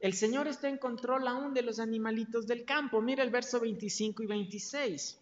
El 0.00 0.14
Señor 0.14 0.46
está 0.46 0.68
en 0.68 0.78
control 0.78 1.26
aún 1.26 1.54
de 1.54 1.62
los 1.62 1.80
animalitos 1.80 2.46
del 2.46 2.64
campo. 2.64 3.00
Mira 3.00 3.24
el 3.24 3.30
verso 3.30 3.60
25 3.60 4.22
y 4.22 4.26
26. 4.26 5.18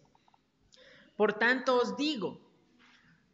Por 1.15 1.33
tanto 1.33 1.77
os 1.77 1.97
digo, 1.97 2.39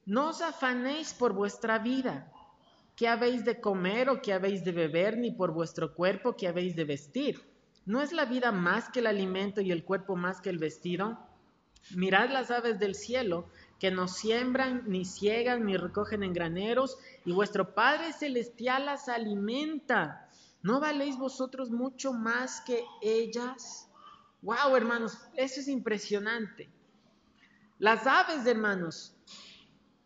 no 0.06 0.30
os 0.30 0.42
afanéis 0.42 1.14
por 1.14 1.34
vuestra 1.34 1.80
vida 1.80 2.32
¿qué 2.96 3.08
habéis 3.08 3.44
de 3.44 3.60
comer 3.60 4.10
o 4.10 4.22
qué 4.22 4.34
habéis 4.34 4.64
de 4.64 4.72
beber, 4.72 5.18
ni 5.18 5.32
por 5.32 5.52
vuestro 5.52 5.94
cuerpo 5.94 6.36
qué 6.36 6.48
habéis 6.48 6.76
de 6.76 6.86
vestir? 6.86 7.42
¿No 7.86 8.02
es 8.02 8.14
la 8.14 8.26
vida 8.26 8.52
más 8.52 8.90
que 8.90 9.00
el 9.00 9.08
alimento 9.08 9.62
y 9.62 9.72
el 9.72 9.84
cuerpo 9.84 10.16
más 10.16 10.40
que 10.40 10.50
el 10.50 10.58
vestido? 10.58 11.20
Mirad 11.96 12.30
las 12.30 12.50
aves 12.50 12.80
del 12.80 12.96
cielo, 12.96 13.50
que 13.84 13.92
no 13.92 14.08
siembran, 14.08 14.84
ni 14.88 15.04
ciegan, 15.04 15.66
ni 15.66 15.76
recogen 15.76 16.24
en 16.24 16.32
graneros, 16.32 16.98
y 17.26 17.34
vuestro 17.34 17.76
Padre 17.76 18.14
Celestial 18.14 18.86
las 18.86 19.10
alimenta. 19.10 20.30
¿No 20.62 20.80
valéis 20.80 21.18
vosotros 21.18 21.70
mucho 21.70 22.14
más 22.14 22.62
que 22.62 22.86
ellas? 23.02 23.90
Wow, 24.42 24.78
hermanos, 24.78 25.18
eso 25.36 25.60
es 25.60 25.68
impresionante. 25.68 26.70
Las 27.78 28.08
aves, 28.08 28.46
hermanos, 28.46 29.18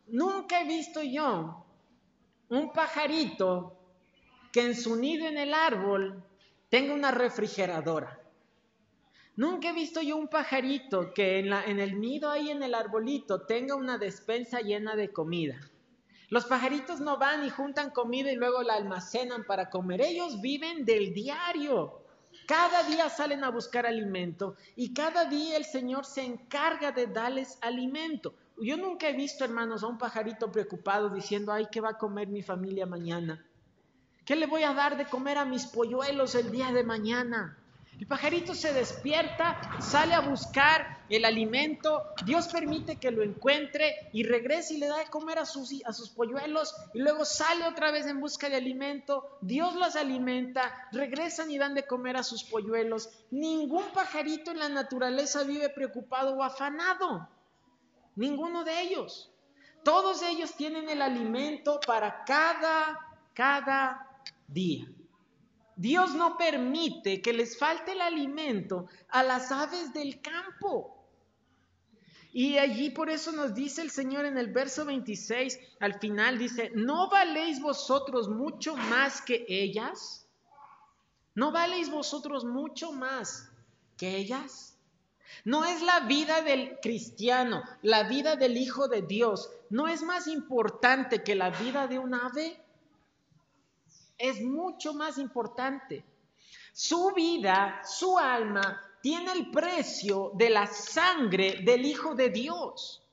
nunca 0.08 0.60
he 0.62 0.66
visto 0.66 1.04
yo 1.04 1.64
un 2.50 2.74
pajarito 2.74 3.78
que 4.52 4.66
en 4.66 4.76
su 4.76 4.96
nido 4.96 5.28
en 5.28 5.38
el 5.38 5.54
árbol 5.54 6.24
tenga 6.70 6.96
una 6.96 7.12
refrigeradora. 7.12 8.20
Nunca 9.38 9.70
he 9.70 9.74
visto 9.74 10.02
yo 10.02 10.18
un 10.18 10.30
pajarito 10.30 11.14
que 11.14 11.38
en, 11.38 11.80
el 11.80 12.02
nido 12.02 12.32
ahí 12.32 12.50
en 12.50 12.64
el 12.64 12.74
arbolito 12.74 13.42
tenga 13.42 13.76
una 13.76 14.00
despensa 14.00 14.62
llena 14.62 14.96
de 14.96 15.14
comida. 15.14 15.60
Los 16.30 16.46
pajaritos 16.46 17.00
no 17.02 17.20
van 17.20 17.46
y 17.46 17.52
juntan 17.52 17.92
comida 17.92 18.32
y 18.32 18.36
luego 18.36 18.64
la 18.64 18.74
almacenan 18.74 19.44
para 19.46 19.70
comer. 19.70 20.02
Ellos 20.02 20.42
viven 20.42 20.86
del 20.86 21.14
diario. 21.14 22.02
Cada 22.48 22.82
día 22.82 23.10
salen 23.10 23.44
a 23.44 23.52
buscar 23.52 23.86
alimento 23.86 24.56
y 24.76 24.92
cada 24.92 25.26
día 25.26 25.56
el 25.56 25.66
Señor 25.66 26.06
se 26.06 26.24
encarga 26.26 26.92
de 26.92 27.06
darles 27.06 27.60
alimento. 27.62 28.34
Yo 28.60 28.76
nunca 28.76 29.08
he 29.08 29.14
visto, 29.14 29.44
hermanos, 29.44 29.84
a 29.84 29.88
un 29.88 30.00
pajarito 30.00 30.52
preocupado 30.52 31.12
diciendo, 31.12 31.54
ay, 31.54 31.68
¿qué 31.72 31.80
va 31.80 31.90
a 31.90 31.98
comer 32.00 32.28
mi 32.28 32.42
familia 32.42 32.88
mañana? 32.88 33.46
¿Qué 34.26 34.36
le 34.36 34.48
voy 34.48 34.64
a 34.64 34.74
dar 34.74 34.98
de 34.98 35.06
comer 35.06 35.38
a 35.38 35.46
mis 35.46 35.68
polluelos 35.68 36.34
el 36.34 36.52
día 36.52 36.72
de 36.72 36.84
mañana? 36.84 37.56
El 38.00 38.06
pajarito 38.06 38.54
se 38.54 38.74
despierta, 38.74 39.60
sale 39.80 40.14
a 40.14 40.20
buscar 40.20 41.04
el 41.10 41.26
alimento, 41.26 42.04
Dios 42.26 42.48
permite 42.48 42.98
que 42.98 43.10
lo 43.10 43.24
encuentre 43.24 44.10
y 44.14 44.22
regresa 44.22 44.74
y 44.74 44.78
le 44.78 44.88
da 44.88 44.98
de 44.98 45.08
comer 45.08 45.40
a 45.40 45.46
sus, 45.46 45.74
a 45.84 45.94
sus 45.94 46.10
polluelos 46.10 46.76
y 46.94 47.00
luego 47.00 47.26
sale 47.26 47.66
otra 47.66 47.92
vez 47.92 48.06
en 48.06 48.20
busca 48.20 48.50
de 48.50 48.58
alimento, 48.58 49.40
Dios 49.42 49.76
los 49.76 49.96
alimenta, 49.96 50.88
regresan 50.92 51.50
y 51.50 51.58
dan 51.58 51.74
de 51.74 51.88
comer 51.88 52.18
a 52.18 52.24
sus 52.24 52.44
polluelos. 52.44 53.10
Ningún 53.32 53.86
pajarito 53.94 54.52
en 54.52 54.60
la 54.60 54.70
naturaleza 54.70 55.44
vive 55.44 55.70
preocupado 55.70 56.36
o 56.36 56.44
afanado. 56.44 57.28
Ninguno 58.16 58.64
de 58.64 58.80
ellos. 58.82 59.32
Todos 59.84 60.22
ellos 60.22 60.54
tienen 60.56 60.88
el 60.90 61.02
alimento 61.02 61.80
para 61.86 62.24
cada, 62.26 63.00
cada 63.34 64.22
día. 64.48 64.86
Dios 65.78 66.16
no 66.16 66.38
permite 66.38 67.22
que 67.22 67.32
les 67.32 67.58
falte 67.58 67.94
el 67.94 68.02
alimento 68.02 68.88
a 69.10 69.24
las 69.24 69.52
aves 69.52 69.94
del 69.94 70.20
campo. 70.22 70.98
Y 72.34 72.58
allí 72.58 72.90
por 72.90 73.10
eso 73.10 73.32
nos 73.32 73.54
dice 73.54 73.82
el 73.82 73.92
Señor 73.92 74.26
en 74.26 74.38
el 74.38 74.52
verso 74.52 74.86
26, 74.86 75.60
al 75.80 76.00
final 76.00 76.38
dice, 76.38 76.72
¿no 76.76 77.10
valéis 77.10 77.62
vosotros 77.62 78.28
mucho 78.28 78.76
más 78.76 79.22
que 79.22 79.46
ellas? 79.48 80.28
¿No 81.34 81.52
valéis 81.52 81.90
vosotros 81.90 82.44
mucho 82.44 82.92
más 82.92 83.50
que 83.96 84.18
ellas? 84.18 84.76
No 85.46 85.66
es 85.66 85.82
la 85.82 86.02
vida 86.02 86.42
del 86.42 86.80
cristiano, 86.82 87.64
la 87.82 88.04
vida 88.04 88.36
del 88.36 88.58
Hijo 88.58 88.88
de 88.88 89.02
Dios, 89.04 89.50
no 89.70 89.88
es 89.88 90.02
más 90.02 90.28
importante 90.28 91.24
que 91.24 91.36
la 91.36 91.50
vida 91.52 91.88
de 91.88 92.00
un 92.00 92.14
ave. 92.14 92.60
Es 94.18 94.42
mucho 94.42 94.94
más 94.94 95.18
importante. 95.18 96.04
Su 96.74 97.12
vida, 97.16 97.82
su 97.84 98.18
alma, 98.18 98.82
tiene 99.02 99.32
el 99.32 99.52
precio 99.52 100.32
de 100.36 100.50
la 100.50 100.68
sangre 100.68 101.62
del 101.64 101.86
Hijo 101.86 102.16
de 102.16 102.30
Dios. 102.30 103.04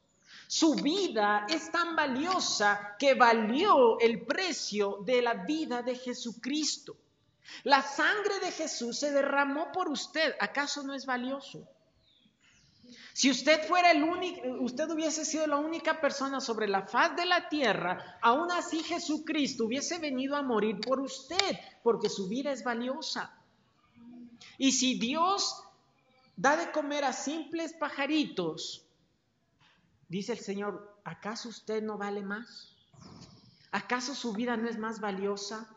Su 0.46 0.74
vida 0.74 1.46
es 1.48 1.70
tan 1.72 1.96
valiosa 1.96 2.96
que 2.98 3.14
valió 3.14 3.98
el 3.98 4.24
precio 4.24 4.98
de 5.04 5.22
la 5.22 5.34
vida 5.34 5.82
de 5.82 5.96
Jesucristo. 5.96 6.96
La 7.64 7.82
sangre 7.82 8.40
de 8.40 8.52
Jesús 8.52 8.98
se 8.98 9.12
derramó 9.12 9.70
por 9.72 9.88
usted. 9.88 10.34
¿Acaso 10.40 10.82
no 10.82 10.94
es 10.94 11.06
valioso? 11.06 11.66
Si 13.12 13.30
usted 13.30 13.66
fuera 13.66 13.92
el 13.92 14.02
único, 14.02 14.40
usted 14.60 14.90
hubiese 14.90 15.24
sido 15.24 15.46
la 15.46 15.56
única 15.56 16.00
persona 16.00 16.40
sobre 16.40 16.66
la 16.66 16.86
faz 16.86 17.14
de 17.16 17.24
la 17.26 17.48
tierra, 17.48 18.18
aún 18.20 18.50
así 18.50 18.82
Jesucristo 18.82 19.66
hubiese 19.66 19.98
venido 19.98 20.36
a 20.36 20.42
morir 20.42 20.80
por 20.80 21.00
usted, 21.00 21.58
porque 21.82 22.08
su 22.08 22.28
vida 22.28 22.50
es 22.50 22.64
valiosa. 22.64 23.32
Y 24.58 24.72
si 24.72 24.98
Dios 24.98 25.62
da 26.36 26.56
de 26.56 26.72
comer 26.72 27.04
a 27.04 27.12
simples 27.12 27.72
pajaritos, 27.74 28.84
dice 30.08 30.32
el 30.32 30.40
Señor, 30.40 30.98
¿acaso 31.04 31.48
usted 31.48 31.82
no 31.82 31.96
vale 31.96 32.22
más? 32.22 32.76
¿Acaso 33.70 34.14
su 34.14 34.32
vida 34.32 34.56
no 34.56 34.68
es 34.68 34.78
más 34.78 35.00
valiosa? 35.00 35.68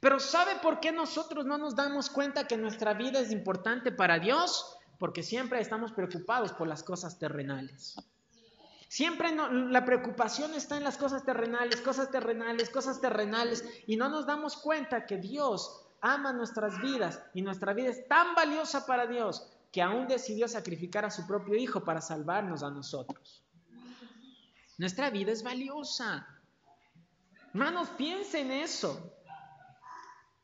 Pero 0.00 0.18
¿sabe 0.18 0.56
por 0.62 0.80
qué 0.80 0.92
nosotros 0.92 1.44
no 1.44 1.58
nos 1.58 1.74
damos 1.76 2.10
cuenta 2.10 2.46
que 2.46 2.56
nuestra 2.56 2.94
vida 2.94 3.20
es 3.20 3.30
importante 3.30 3.92
para 3.92 4.18
Dios? 4.18 4.78
Porque 4.98 5.22
siempre 5.22 5.60
estamos 5.60 5.92
preocupados 5.92 6.52
por 6.52 6.68
las 6.68 6.82
cosas 6.82 7.18
terrenales. 7.18 7.96
Siempre 8.88 9.34
la 9.34 9.84
preocupación 9.84 10.54
está 10.54 10.76
en 10.76 10.84
las 10.84 10.96
cosas 10.96 11.24
terrenales, 11.24 11.80
cosas 11.80 12.10
terrenales, 12.10 12.70
cosas 12.70 13.00
terrenales, 13.00 13.64
y 13.86 13.96
no 13.96 14.08
nos 14.08 14.26
damos 14.26 14.56
cuenta 14.56 15.06
que 15.06 15.16
Dios 15.16 15.84
ama 16.00 16.32
nuestras 16.32 16.80
vidas 16.80 17.20
y 17.32 17.42
nuestra 17.42 17.72
vida 17.72 17.88
es 17.88 18.06
tan 18.06 18.34
valiosa 18.34 18.86
para 18.86 19.06
Dios 19.06 19.50
que 19.72 19.82
aún 19.82 20.06
decidió 20.06 20.46
sacrificar 20.46 21.04
a 21.04 21.10
su 21.10 21.26
propio 21.26 21.56
Hijo 21.56 21.82
para 21.82 22.00
salvarnos 22.00 22.62
a 22.62 22.70
nosotros. 22.70 23.42
Nuestra 24.78 25.10
vida 25.10 25.32
es 25.32 25.42
valiosa. 25.42 26.28
Hermanos, 27.48 27.88
piensen 27.96 28.52
eso. 28.52 29.12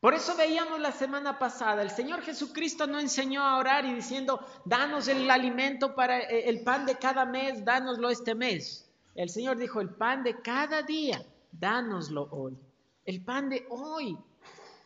Por 0.01 0.15
eso 0.15 0.35
veíamos 0.35 0.81
la 0.81 0.93
semana 0.93 1.39
pasada, 1.39 1.83
el 1.83 1.91
Señor 1.91 2.23
Jesucristo 2.23 2.87
no 2.87 2.99
enseñó 2.99 3.43
a 3.43 3.59
orar 3.59 3.85
y 3.85 3.93
diciendo, 3.93 4.41
danos 4.65 5.09
el 5.09 5.31
alimento 5.31 5.95
para 5.95 6.21
eh, 6.21 6.49
el 6.49 6.63
pan 6.63 6.87
de 6.87 6.97
cada 6.97 7.27
mes, 7.27 7.63
dánoslo 7.67 8.09
este 8.09 8.35
mes. 8.35 8.91
El 9.15 9.29
Señor 9.29 9.59
dijo, 9.59 9.83
el 9.83 9.91
pan 9.91 10.23
de 10.23 10.41
cada 10.41 10.83
día, 10.83 11.23
dánoslo 11.53 12.29
hoy. 12.31 12.57
El 13.05 13.23
pan 13.23 13.51
de 13.51 13.67
hoy, 13.69 14.17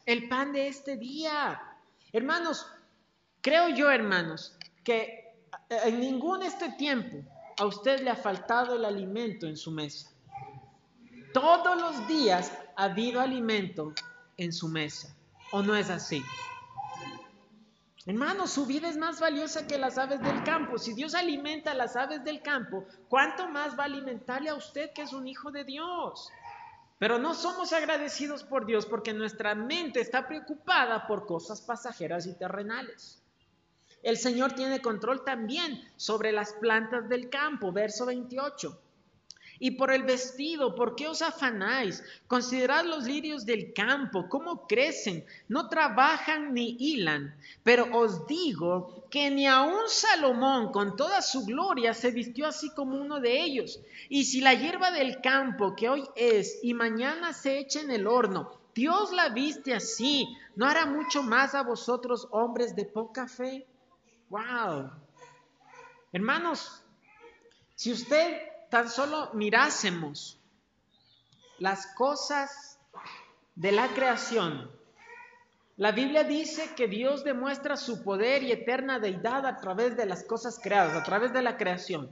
el 0.05 0.29
pan 0.29 0.53
de 0.53 0.67
este 0.67 0.97
día. 0.97 1.61
Hermanos, 2.13 2.67
creo 3.41 3.69
yo, 3.69 3.93
hermanos, 3.93 4.59
que 4.83 5.37
en 5.71 6.01
ningún 6.01 6.43
este 6.43 6.73
tiempo 6.73 7.19
a 7.57 7.67
usted 7.67 8.01
le 8.01 8.11
ha 8.11 8.17
faltado 8.17 8.75
el 8.75 8.85
alimento 8.85 9.47
en 9.47 9.57
su 9.57 9.71
mesa. 9.71 10.11
Todos 11.33 11.81
los 11.81 12.09
días 12.09 12.53
ha 12.75 12.85
habido 12.85 13.21
alimento 13.21 13.93
en 14.37 14.53
su 14.53 14.69
mesa. 14.69 15.15
¿O 15.53 15.63
no 15.63 15.77
es 15.77 15.91
así? 15.91 16.25
Hermano, 18.07 18.47
su 18.47 18.67
vida 18.67 18.89
es 18.89 18.99
más 18.99 19.19
valiosa 19.19 19.67
que 19.67 19.79
las 19.79 19.97
aves 19.97 20.21
del 20.21 20.45
campo. 20.45 20.79
Si 20.79 20.93
Dios 20.93 21.15
alimenta 21.15 21.71
a 21.71 21.75
las 21.75 21.97
aves 21.97 22.23
del 22.23 22.43
campo, 22.43 22.85
¿cuánto 23.09 23.49
más 23.49 23.79
va 23.79 23.85
a 23.85 23.87
alimentarle 23.87 24.51
a 24.51 24.55
usted 24.55 24.93
que 24.93 25.03
es 25.03 25.15
un 25.15 25.27
hijo 25.27 25.51
de 25.51 25.65
Dios? 25.65 26.31
Pero 26.99 27.19
no 27.19 27.35
somos 27.35 27.73
agradecidos 27.73 28.45
por 28.45 28.67
Dios 28.67 28.85
porque 28.85 29.15
nuestra 29.15 29.55
mente 29.55 30.01
está 30.01 30.29
preocupada 30.29 31.07
por 31.07 31.27
cosas 31.27 31.63
pasajeras 31.63 32.27
y 32.27 32.35
terrenales. 32.35 33.23
El 34.03 34.19
Señor 34.19 34.53
tiene 34.53 34.83
control 34.83 35.25
también 35.25 35.83
sobre 35.97 36.31
las 36.31 36.53
plantas 36.53 37.09
del 37.09 37.31
campo, 37.31 37.73
verso 37.73 38.05
28. 38.05 38.79
Y 39.65 39.71
por 39.71 39.91
el 39.91 40.03
vestido, 40.03 40.75
¿por 40.75 40.95
qué 40.95 41.09
os 41.09 41.23
afanáis? 41.23 42.05
Considerad 42.27 42.85
los 42.85 43.05
lirios 43.05 43.47
del 43.47 43.73
campo, 43.73 44.29
cómo 44.29 44.67
crecen, 44.67 45.25
no 45.49 45.71
trabajan 45.71 46.53
ni 46.53 46.77
hilan. 46.79 47.35
Pero 47.63 47.89
os 47.97 48.27
digo 48.27 49.07
que 49.11 49.31
ni 49.31 49.47
aun 49.47 49.89
Salomón 49.89 50.71
con 50.71 50.97
toda 50.97 51.23
su 51.23 51.47
gloria 51.47 51.95
se 51.95 52.11
vistió 52.11 52.47
así 52.47 52.75
como 52.75 53.01
uno 53.01 53.21
de 53.21 53.43
ellos. 53.43 53.81
Y 54.11 54.27
si 54.27 54.43
la 54.43 54.53
hierba 54.53 54.91
del 54.91 55.23
campo 55.23 55.75
que 55.75 55.89
hoy 55.89 56.05
es 56.15 56.59
y 56.63 56.75
mañana 56.75 57.33
se 57.33 57.59
echa 57.59 57.81
en 57.81 57.91
el 57.91 58.07
horno, 58.07 58.53
Dios 58.75 59.13
la 59.13 59.31
viste 59.31 59.73
así, 59.73 60.29
¿no 60.57 60.67
hará 60.67 60.85
mucho 60.85 61.23
más 61.23 61.55
a 61.55 61.63
vosotros 61.63 62.29
hombres 62.33 62.77
de 62.77 62.85
poca 62.85 63.27
fe? 63.27 63.67
¡Wow! 64.29 64.91
Hermanos, 66.13 66.85
si 67.77 67.91
usted 67.91 68.54
tan 68.75 68.91
solo 68.91 69.31
mirásemos 69.35 70.37
las 71.61 71.87
cosas 71.95 72.81
de 73.55 73.71
la 73.71 73.87
creación, 73.95 74.69
la 75.77 75.93
Biblia 75.93 76.25
dice 76.25 76.75
que 76.75 76.89
Dios 76.89 77.23
demuestra 77.23 77.77
su 77.77 78.03
poder 78.03 78.43
y 78.43 78.51
eterna 78.51 78.99
deidad 78.99 79.47
a 79.47 79.59
través 79.59 79.97
de 79.97 80.07
las 80.07 80.25
cosas 80.25 80.59
creadas, 80.61 80.97
a 80.97 81.05
través 81.05 81.33
de 81.33 81.43
la 81.43 81.57
creación. 81.57 82.11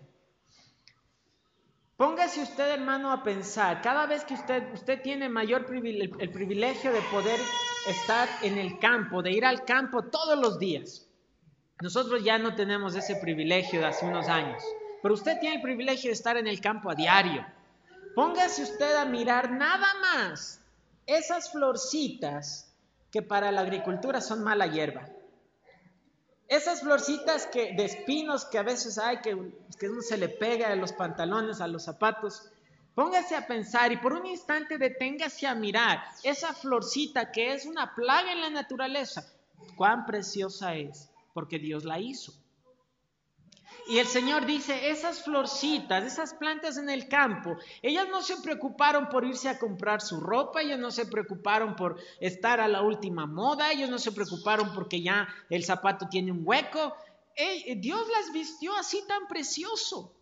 Póngase 1.97 2.41
usted, 2.41 2.71
hermano, 2.71 3.11
a 3.11 3.25
pensar, 3.25 3.83
cada 3.83 4.07
vez 4.07 4.25
que 4.25 4.35
usted, 4.35 4.73
usted 4.73 5.03
tiene 5.03 5.29
mayor 5.29 5.67
el 5.69 6.31
privilegio 6.31 6.93
de 6.93 7.01
poder 7.11 7.41
estar 7.89 8.29
en 8.43 8.57
el 8.57 8.79
campo, 8.79 9.21
de 9.21 9.33
ir 9.33 9.45
al 9.45 9.65
campo 9.65 10.05
todos 10.05 10.39
los 10.39 10.61
días. 10.61 11.09
Nosotros 11.81 12.23
ya 12.23 12.39
no 12.39 12.55
tenemos 12.55 12.95
ese 12.95 13.17
privilegio 13.17 13.81
de 13.81 13.87
hace 13.87 14.07
unos 14.07 14.29
años 14.29 14.63
pero 15.03 15.15
usted 15.15 15.39
tiene 15.41 15.57
el 15.57 15.63
privilegio 15.63 16.09
de 16.11 16.15
estar 16.15 16.37
en 16.37 16.47
el 16.47 16.61
campo 16.61 16.91
a 16.91 16.95
diario. 16.95 17.45
Póngase 18.15 18.63
usted 18.63 18.95
a 18.97 19.05
mirar 19.05 19.51
nada 19.51 19.89
más 20.01 20.61
esas 21.07 21.51
florcitas 21.51 22.73
que 23.11 23.23
para 23.23 23.51
la 23.51 23.63
agricultura 23.63 24.21
son 24.21 24.45
mala 24.45 24.67
hierba. 24.67 25.09
Esas 26.49 26.83
florcitas 26.83 27.47
que, 27.47 27.75
de 27.75 27.85
espinos 27.85 28.45
que 28.45 28.59
a 28.59 28.63
veces 28.63 28.99
hay, 28.99 29.21
que, 29.21 29.37
que 29.79 29.89
uno 29.89 30.03
se 30.03 30.19
le 30.19 30.29
pega 30.29 30.69
a 30.69 30.77
los 30.77 30.93
pantalones, 30.93 31.61
a 31.61 31.67
los 31.67 31.85
zapatos. 31.85 32.51
Póngase 32.95 33.35
a 33.35 33.47
pensar 33.47 33.91
y 33.91 33.97
por 33.97 34.13
un 34.13 34.27
instante 34.27 34.77
deténgase 34.77 35.47
a 35.47 35.55
mirar 35.55 36.03
esa 36.23 36.53
florcita 36.53 37.33
que 37.33 37.55
es 37.55 37.65
una 37.65 37.95
plaga 37.95 38.33
en 38.33 38.43
la 38.43 38.51
naturaleza. 38.51 39.25
Cuán 39.77 40.05
preciosa 40.05 40.75
es, 40.75 41.11
porque 41.33 41.59
Dios 41.59 41.85
la 41.85 41.99
hizo. 41.99 42.35
Y 43.93 43.99
el 43.99 44.07
Señor 44.07 44.47
dice, 44.47 44.89
esas 44.89 45.23
florcitas, 45.23 46.03
esas 46.03 46.33
plantas 46.33 46.79
en 46.79 46.89
el 46.89 47.11
campo, 47.11 47.59
ellas 47.83 48.07
no 48.09 48.23
se 48.23 48.39
preocuparon 48.39 49.11
por 49.11 49.23
irse 49.23 49.51
a 49.51 49.59
comprar 49.59 50.01
su 50.01 50.19
ropa, 50.19 50.63
ellas 50.63 50.79
no 50.79 50.91
se 50.91 51.05
preocuparon 51.05 51.77
por 51.77 52.01
estar 52.19 52.59
a 52.59 52.69
la 52.69 52.81
última 52.81 53.27
moda, 53.27 53.71
ellos 53.71 53.91
no 53.91 53.99
se 53.99 54.13
preocuparon 54.13 54.73
porque 54.73 55.03
ya 55.03 55.29
el 55.51 55.63
zapato 55.63 56.09
tiene 56.09 56.33
un 56.33 56.41
hueco. 56.43 56.97
Dios 57.77 58.09
las 58.17 58.33
vistió 58.33 58.75
así 58.77 59.05
tan 59.07 59.29
precioso, 59.29 60.15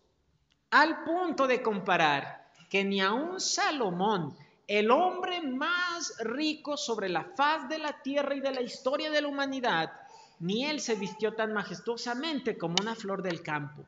al 0.71 1.05
punto 1.05 1.47
de 1.47 1.61
comparar 1.61 2.51
que 2.69 2.83
ni 2.83 2.99
aun 2.99 3.39
Salomón, 3.39 4.35
el 4.67 4.91
hombre 4.91 5.41
más 5.43 6.17
rico 6.19 6.75
sobre 6.75 7.07
la 7.07 7.23
faz 7.23 7.69
de 7.69 7.77
la 7.77 8.01
tierra 8.01 8.35
y 8.35 8.41
de 8.41 8.51
la 8.51 8.61
historia 8.61 9.09
de 9.09 9.21
la 9.21 9.29
humanidad, 9.29 9.93
ni 10.41 10.65
él 10.65 10.79
se 10.79 10.95
vistió 10.95 11.33
tan 11.33 11.53
majestuosamente 11.53 12.57
como 12.57 12.75
una 12.81 12.95
flor 12.95 13.21
del 13.21 13.41
campo. 13.41 13.85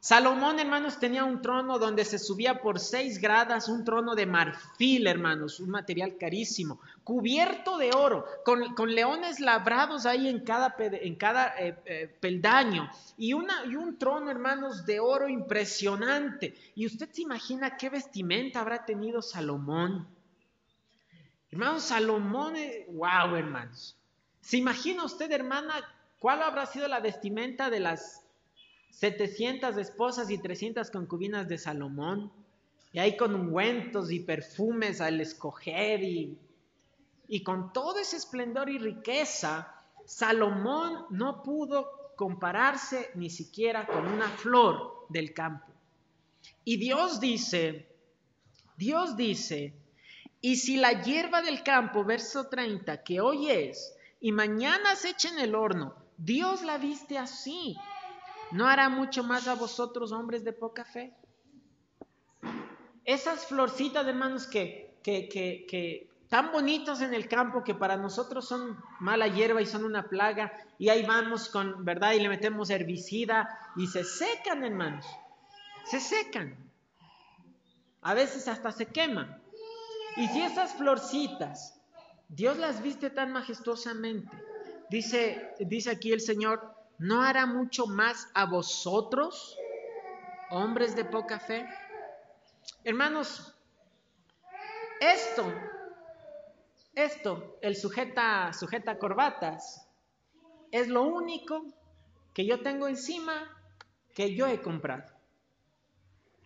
Salomón, 0.00 0.58
hermanos, 0.58 0.98
tenía 0.98 1.22
un 1.22 1.40
trono 1.42 1.78
donde 1.78 2.04
se 2.04 2.18
subía 2.18 2.60
por 2.60 2.80
seis 2.80 3.20
gradas, 3.20 3.68
un 3.68 3.84
trono 3.84 4.16
de 4.16 4.26
marfil, 4.26 5.06
hermanos, 5.06 5.60
un 5.60 5.70
material 5.70 6.16
carísimo, 6.18 6.80
cubierto 7.04 7.78
de 7.78 7.92
oro, 7.94 8.26
con, 8.44 8.92
leones 8.92 9.38
labrados 9.38 10.04
ahí 10.04 10.26
en 10.26 10.40
cada, 10.40 10.74
en 10.76 11.14
cada 11.14 11.54
eh, 11.56 11.78
eh, 11.84 12.16
peldaño, 12.18 12.90
y, 13.16 13.28
y 13.28 13.32
un 13.34 13.96
trono, 13.96 14.28
hermanos, 14.28 14.84
de 14.86 14.98
oro 14.98 15.28
impresionante. 15.28 16.56
¿Y 16.74 16.86
usted 16.86 17.08
se 17.12 17.22
imagina 17.22 17.76
qué 17.76 17.88
vestimenta 17.88 18.58
habrá 18.58 18.84
tenido 18.84 19.22
Salomón? 19.22 20.08
Hermanos, 21.52 21.84
Salomón, 21.84 22.54
wow, 22.88 23.36
hermanos. 23.36 23.96
¿Se 24.42 24.56
imagina 24.56 25.04
usted, 25.04 25.30
hermana, 25.30 25.74
cuál 26.18 26.42
habrá 26.42 26.66
sido 26.66 26.88
la 26.88 27.00
vestimenta 27.00 27.70
de 27.70 27.80
las 27.80 28.26
700 28.90 29.76
esposas 29.78 30.30
y 30.30 30.38
300 30.38 30.90
concubinas 30.90 31.48
de 31.48 31.58
Salomón? 31.58 32.30
Y 32.92 32.98
ahí 32.98 33.16
con 33.16 33.34
ungüentos 33.34 34.10
y 34.10 34.20
perfumes 34.20 35.00
al 35.00 35.20
escoger 35.20 36.02
y, 36.02 36.36
y 37.28 37.42
con 37.42 37.72
todo 37.72 37.98
ese 37.98 38.16
esplendor 38.16 38.68
y 38.68 38.78
riqueza, 38.78 39.74
Salomón 40.04 41.06
no 41.10 41.42
pudo 41.42 42.12
compararse 42.16 43.10
ni 43.14 43.30
siquiera 43.30 43.86
con 43.86 44.06
una 44.06 44.28
flor 44.28 45.06
del 45.08 45.32
campo. 45.32 45.72
Y 46.64 46.76
Dios 46.76 47.20
dice, 47.20 47.88
Dios 48.76 49.16
dice, 49.16 49.72
y 50.40 50.56
si 50.56 50.76
la 50.76 51.02
hierba 51.02 51.42
del 51.42 51.62
campo, 51.62 52.04
verso 52.04 52.48
30, 52.48 53.04
que 53.04 53.20
hoy 53.20 53.48
es, 53.48 53.96
y 54.22 54.30
mañana 54.30 54.94
se 54.94 55.10
echa 55.10 55.28
en 55.28 55.40
el 55.40 55.54
horno. 55.56 55.96
Dios 56.16 56.62
la 56.62 56.78
viste 56.78 57.18
así. 57.18 57.76
¿No 58.52 58.68
hará 58.68 58.88
mucho 58.88 59.24
más 59.24 59.48
a 59.48 59.56
vosotros, 59.56 60.12
hombres 60.12 60.44
de 60.44 60.52
poca 60.52 60.84
fe? 60.84 61.12
Esas 63.04 63.46
florcitas, 63.46 64.06
hermanos, 64.06 64.46
que, 64.46 64.96
que, 65.02 65.28
que 65.28 66.08
tan 66.28 66.52
bonitas 66.52 67.00
en 67.00 67.14
el 67.14 67.28
campo 67.28 67.64
que 67.64 67.74
para 67.74 67.96
nosotros 67.96 68.46
son 68.46 68.78
mala 69.00 69.26
hierba 69.26 69.60
y 69.60 69.66
son 69.66 69.84
una 69.84 70.08
plaga, 70.08 70.52
y 70.78 70.88
ahí 70.88 71.04
vamos 71.04 71.48
con, 71.48 71.84
¿verdad? 71.84 72.12
Y 72.12 72.20
le 72.20 72.28
metemos 72.28 72.70
herbicida 72.70 73.48
y 73.74 73.88
se 73.88 74.04
secan, 74.04 74.64
hermanos. 74.64 75.04
Se 75.84 75.98
secan. 75.98 76.56
A 78.02 78.14
veces 78.14 78.46
hasta 78.46 78.70
se 78.70 78.86
queman. 78.86 79.42
Y 80.16 80.28
si 80.28 80.42
esas 80.42 80.74
florcitas 80.74 81.81
Dios 82.34 82.56
las 82.56 82.82
viste 82.82 83.10
tan 83.10 83.30
majestuosamente. 83.30 84.42
Dice, 84.88 85.54
dice 85.58 85.90
aquí 85.90 86.12
el 86.12 86.22
Señor, 86.22 86.74
¿no 86.96 87.20
hará 87.22 87.44
mucho 87.44 87.86
más 87.86 88.26
a 88.32 88.46
vosotros, 88.46 89.62
hombres 90.48 90.96
de 90.96 91.04
poca 91.04 91.38
fe? 91.38 91.68
Hermanos, 92.84 93.54
esto, 94.98 95.52
esto, 96.94 97.58
el 97.60 97.76
sujeta, 97.76 98.50
sujeta 98.54 98.98
corbatas, 98.98 99.86
es 100.70 100.88
lo 100.88 101.02
único 101.02 101.66
que 102.32 102.46
yo 102.46 102.62
tengo 102.62 102.88
encima 102.88 103.34
que 104.14 104.34
yo 104.34 104.46
he 104.46 104.62
comprado. 104.62 105.04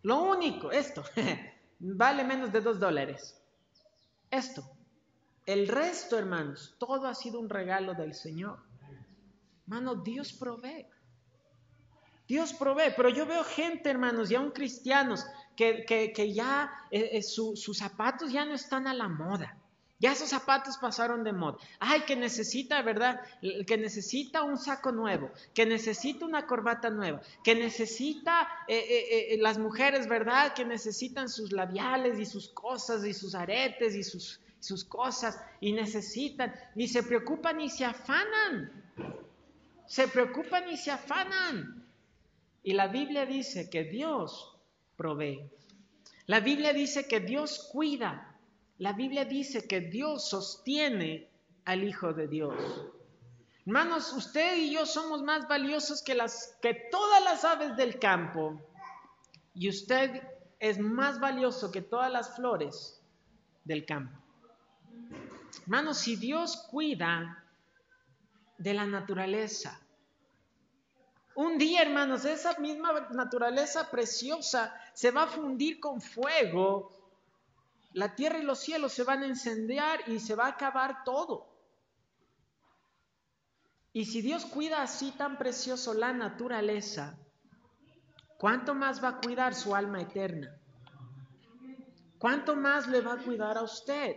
Lo 0.02 0.20
único, 0.24 0.72
esto, 0.72 1.04
vale 1.78 2.24
menos 2.24 2.50
de 2.50 2.60
dos 2.60 2.80
dólares. 2.80 3.40
Esto. 4.32 4.75
El 5.46 5.68
resto, 5.68 6.18
hermanos, 6.18 6.74
todo 6.78 7.06
ha 7.06 7.14
sido 7.14 7.38
un 7.38 7.48
regalo 7.48 7.94
del 7.94 8.14
Señor. 8.14 8.58
Hermano, 9.62 9.94
Dios 9.94 10.32
provee. 10.32 10.86
Dios 12.26 12.52
provee, 12.52 12.92
pero 12.96 13.08
yo 13.08 13.26
veo 13.26 13.44
gente, 13.44 13.88
hermanos, 13.88 14.28
y 14.32 14.34
aún 14.34 14.50
cristianos, 14.50 15.24
que, 15.54 15.84
que, 15.86 16.32
ya 16.32 16.70
eh, 16.90 17.10
eh, 17.12 17.22
sus 17.22 17.78
zapatos 17.78 18.32
ya 18.32 18.44
no 18.44 18.54
están 18.54 18.88
a 18.88 18.94
la 18.94 19.08
moda. 19.08 19.56
Ya 19.98 20.12
esos 20.12 20.28
zapatos 20.28 20.76
pasaron 20.78 21.24
de 21.24 21.32
moda. 21.32 21.56
Ay, 21.78 22.02
que 22.02 22.16
necesita, 22.16 22.82
¿verdad? 22.82 23.20
Que 23.66 23.78
necesita 23.78 24.42
un 24.42 24.58
saco 24.58 24.92
nuevo, 24.92 25.30
que 25.54 25.64
necesita 25.64 26.26
una 26.26 26.46
corbata 26.46 26.90
nueva, 26.90 27.22
que 27.42 27.54
necesita 27.54 28.46
eh, 28.68 29.38
las 29.40 29.58
mujeres, 29.58 30.08
¿verdad? 30.08 30.52
Que 30.54 30.64
necesitan 30.64 31.28
sus 31.28 31.52
labiales 31.52 32.18
y 32.18 32.26
sus 32.26 32.48
cosas 32.48 33.06
y 33.06 33.14
sus 33.14 33.34
aretes 33.34 33.94
y 33.94 34.02
sus, 34.02 34.40
sus 34.66 34.84
cosas 34.84 35.40
y 35.60 35.72
necesitan, 35.72 36.52
ni 36.74 36.88
se 36.88 37.02
preocupan 37.02 37.58
ni 37.58 37.70
se 37.70 37.84
afanan. 37.84 38.82
Se 39.86 40.08
preocupan 40.08 40.68
y 40.68 40.76
se 40.76 40.90
afanan. 40.90 41.86
Y 42.62 42.72
la 42.72 42.88
Biblia 42.88 43.24
dice 43.24 43.70
que 43.70 43.84
Dios 43.84 44.56
provee. 44.96 45.48
La 46.26 46.40
Biblia 46.40 46.72
dice 46.72 47.06
que 47.06 47.20
Dios 47.20 47.68
cuida. 47.72 48.36
La 48.78 48.92
Biblia 48.92 49.24
dice 49.24 49.66
que 49.68 49.80
Dios 49.80 50.28
sostiene 50.28 51.30
al 51.64 51.84
Hijo 51.84 52.12
de 52.12 52.26
Dios. 52.26 52.56
Hermanos, 53.64 54.12
usted 54.12 54.56
y 54.56 54.72
yo 54.72 54.84
somos 54.84 55.22
más 55.22 55.46
valiosos 55.48 56.02
que, 56.02 56.14
las, 56.14 56.56
que 56.60 56.74
todas 56.90 57.22
las 57.22 57.44
aves 57.44 57.76
del 57.76 57.98
campo. 58.00 58.60
Y 59.54 59.68
usted 59.68 60.22
es 60.58 60.78
más 60.78 61.20
valioso 61.20 61.70
que 61.70 61.82
todas 61.82 62.10
las 62.10 62.34
flores 62.34 63.00
del 63.64 63.86
campo. 63.86 64.25
Hermanos, 65.62 65.98
si 65.98 66.16
Dios 66.16 66.56
cuida 66.70 67.44
de 68.58 68.74
la 68.74 68.86
naturaleza, 68.86 69.80
un 71.36 71.58
día, 71.58 71.82
hermanos, 71.82 72.24
esa 72.24 72.58
misma 72.58 73.08
naturaleza 73.10 73.90
preciosa 73.90 74.74
se 74.94 75.10
va 75.10 75.24
a 75.24 75.26
fundir 75.26 75.78
con 75.80 76.00
fuego. 76.00 76.92
La 77.92 78.14
tierra 78.14 78.38
y 78.38 78.42
los 78.42 78.58
cielos 78.58 78.94
se 78.94 79.04
van 79.04 79.22
a 79.22 79.26
encender 79.26 80.00
y 80.06 80.18
se 80.18 80.34
va 80.34 80.46
a 80.46 80.50
acabar 80.50 81.04
todo. 81.04 81.46
Y 83.92 84.06
si 84.06 84.22
Dios 84.22 84.46
cuida 84.46 84.80
así 84.80 85.10
tan 85.12 85.36
precioso 85.36 85.92
la 85.92 86.14
naturaleza, 86.14 87.18
¿cuánto 88.38 88.74
más 88.74 89.04
va 89.04 89.08
a 89.08 89.20
cuidar 89.20 89.54
su 89.54 89.74
alma 89.74 90.00
eterna? 90.00 90.58
¿Cuánto 92.18 92.56
más 92.56 92.86
le 92.88 93.02
va 93.02 93.14
a 93.14 93.18
cuidar 93.18 93.58
a 93.58 93.62
usted? 93.62 94.16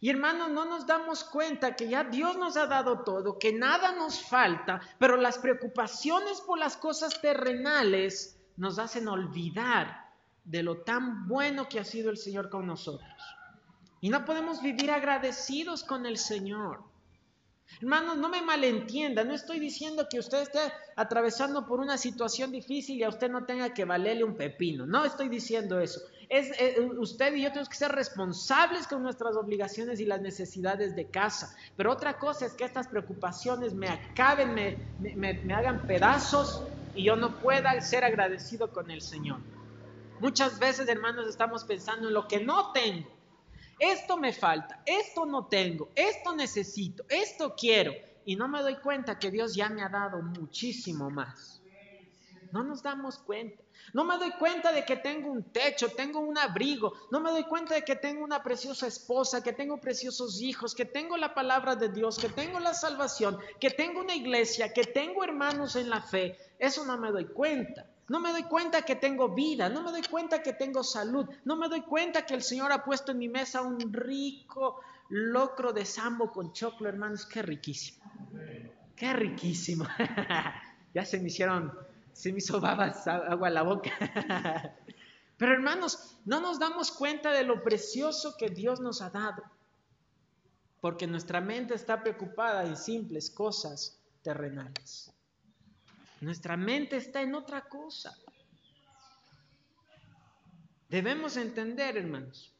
Y 0.00 0.10
hermanos, 0.10 0.50
no 0.50 0.64
nos 0.64 0.86
damos 0.86 1.24
cuenta 1.24 1.74
que 1.74 1.88
ya 1.88 2.04
Dios 2.04 2.36
nos 2.36 2.56
ha 2.56 2.66
dado 2.66 3.00
todo, 3.00 3.38
que 3.38 3.52
nada 3.52 3.92
nos 3.92 4.22
falta, 4.22 4.80
pero 4.98 5.16
las 5.16 5.38
preocupaciones 5.38 6.40
por 6.40 6.58
las 6.58 6.76
cosas 6.76 7.20
terrenales 7.20 8.38
nos 8.56 8.78
hacen 8.78 9.08
olvidar 9.08 10.06
de 10.44 10.62
lo 10.62 10.82
tan 10.82 11.26
bueno 11.26 11.68
que 11.68 11.80
ha 11.80 11.84
sido 11.84 12.10
el 12.10 12.16
Señor 12.16 12.50
con 12.50 12.66
nosotros. 12.66 13.10
Y 14.00 14.10
no 14.10 14.24
podemos 14.24 14.62
vivir 14.62 14.90
agradecidos 14.90 15.82
con 15.82 16.06
el 16.06 16.18
Señor. 16.18 16.84
Hermanos, 17.80 18.16
no 18.16 18.28
me 18.28 18.42
malentienda, 18.42 19.24
no 19.24 19.34
estoy 19.34 19.58
diciendo 19.58 20.06
que 20.08 20.20
usted 20.20 20.42
esté 20.42 20.60
atravesando 20.94 21.66
por 21.66 21.80
una 21.80 21.98
situación 21.98 22.52
difícil 22.52 22.96
y 22.96 23.02
a 23.02 23.08
usted 23.08 23.28
no 23.28 23.44
tenga 23.44 23.74
que 23.74 23.84
valerle 23.84 24.24
un 24.24 24.36
pepino, 24.36 24.86
no 24.86 25.04
estoy 25.04 25.28
diciendo 25.28 25.80
eso. 25.80 26.00
Es, 26.28 26.50
eh, 26.60 26.80
usted 26.98 27.34
y 27.34 27.42
yo 27.42 27.48
tenemos 27.50 27.68
que 27.68 27.76
ser 27.76 27.92
responsables 27.92 28.86
con 28.86 29.02
nuestras 29.02 29.36
obligaciones 29.36 30.00
y 30.00 30.04
las 30.04 30.20
necesidades 30.20 30.96
de 30.96 31.06
casa, 31.06 31.56
pero 31.76 31.92
otra 31.92 32.18
cosa 32.18 32.46
es 32.46 32.54
que 32.54 32.64
estas 32.64 32.88
preocupaciones 32.88 33.74
me 33.74 33.88
acaben, 33.88 34.54
me, 34.54 34.76
me 34.98 35.54
hagan 35.54 35.86
pedazos 35.86 36.62
y 36.94 37.04
yo 37.04 37.16
no 37.16 37.38
pueda 37.38 37.80
ser 37.80 38.04
agradecido 38.04 38.72
con 38.72 38.90
el 38.90 39.02
Señor. 39.02 39.38
Muchas 40.18 40.58
veces, 40.58 40.88
hermanos, 40.88 41.28
estamos 41.28 41.64
pensando 41.64 42.08
en 42.08 42.14
lo 42.14 42.26
que 42.26 42.42
no 42.42 42.72
tengo 42.72 43.16
esto 43.78 44.16
me 44.16 44.32
falta, 44.32 44.80
esto 44.86 45.26
no 45.26 45.46
tengo, 45.46 45.90
esto 45.94 46.34
necesito, 46.34 47.04
esto 47.08 47.54
quiero. 47.56 47.92
Y 48.24 48.34
no 48.36 48.48
me 48.48 48.62
doy 48.62 48.76
cuenta 48.76 49.18
que 49.18 49.30
Dios 49.30 49.54
ya 49.54 49.68
me 49.68 49.82
ha 49.82 49.88
dado 49.88 50.22
muchísimo 50.22 51.10
más. 51.10 51.55
No 52.56 52.64
nos 52.64 52.82
damos 52.82 53.18
cuenta. 53.18 53.62
No 53.92 54.02
me 54.02 54.16
doy 54.16 54.30
cuenta 54.38 54.72
de 54.72 54.82
que 54.82 54.96
tengo 54.96 55.30
un 55.30 55.42
techo, 55.52 55.90
tengo 55.90 56.20
un 56.20 56.38
abrigo. 56.38 56.94
No 57.10 57.20
me 57.20 57.30
doy 57.30 57.44
cuenta 57.44 57.74
de 57.74 57.82
que 57.82 57.96
tengo 57.96 58.24
una 58.24 58.42
preciosa 58.42 58.86
esposa, 58.86 59.42
que 59.42 59.52
tengo 59.52 59.76
preciosos 59.76 60.40
hijos, 60.40 60.74
que 60.74 60.86
tengo 60.86 61.18
la 61.18 61.34
palabra 61.34 61.76
de 61.76 61.90
Dios, 61.90 62.18
que 62.18 62.30
tengo 62.30 62.58
la 62.58 62.72
salvación, 62.72 63.36
que 63.60 63.68
tengo 63.68 64.00
una 64.00 64.14
iglesia, 64.14 64.72
que 64.72 64.84
tengo 64.84 65.22
hermanos 65.22 65.76
en 65.76 65.90
la 65.90 66.00
fe. 66.00 66.38
Eso 66.58 66.86
no 66.86 66.96
me 66.96 67.10
doy 67.10 67.26
cuenta. 67.26 67.84
No 68.08 68.20
me 68.20 68.32
doy 68.32 68.44
cuenta 68.44 68.80
que 68.80 68.96
tengo 68.96 69.34
vida, 69.34 69.68
no 69.68 69.82
me 69.82 69.90
doy 69.90 70.02
cuenta 70.10 70.42
que 70.42 70.54
tengo 70.54 70.82
salud, 70.82 71.28
no 71.44 71.56
me 71.56 71.68
doy 71.68 71.82
cuenta 71.82 72.24
que 72.24 72.32
el 72.32 72.42
Señor 72.42 72.72
ha 72.72 72.82
puesto 72.82 73.12
en 73.12 73.18
mi 73.18 73.28
mesa 73.28 73.60
un 73.60 73.92
rico 73.92 74.80
locro 75.10 75.74
de 75.74 75.84
sambo 75.84 76.32
con 76.32 76.54
choclo, 76.54 76.88
hermanos, 76.88 77.26
qué 77.26 77.42
riquísimo. 77.42 78.02
Qué 78.96 79.12
riquísimo. 79.12 79.86
ya 80.94 81.04
se 81.04 81.18
me 81.18 81.26
hicieron, 81.26 81.70
se 82.16 82.32
me 82.32 82.38
hizo 82.38 82.58
babas, 82.62 83.06
agua 83.06 83.48
a 83.48 83.50
la 83.50 83.62
boca. 83.62 83.90
Pero 85.36 85.52
hermanos, 85.52 86.16
no 86.24 86.40
nos 86.40 86.58
damos 86.58 86.90
cuenta 86.90 87.30
de 87.30 87.44
lo 87.44 87.62
precioso 87.62 88.38
que 88.38 88.48
Dios 88.48 88.80
nos 88.80 89.02
ha 89.02 89.10
dado. 89.10 89.42
Porque 90.80 91.06
nuestra 91.06 91.42
mente 91.42 91.74
está 91.74 92.02
preocupada 92.02 92.64
en 92.64 92.78
simples 92.78 93.30
cosas 93.30 94.00
terrenales. 94.22 95.12
Nuestra 96.22 96.56
mente 96.56 96.96
está 96.96 97.20
en 97.20 97.34
otra 97.34 97.68
cosa. 97.68 98.16
Debemos 100.88 101.36
entender, 101.36 101.98
hermanos. 101.98 102.54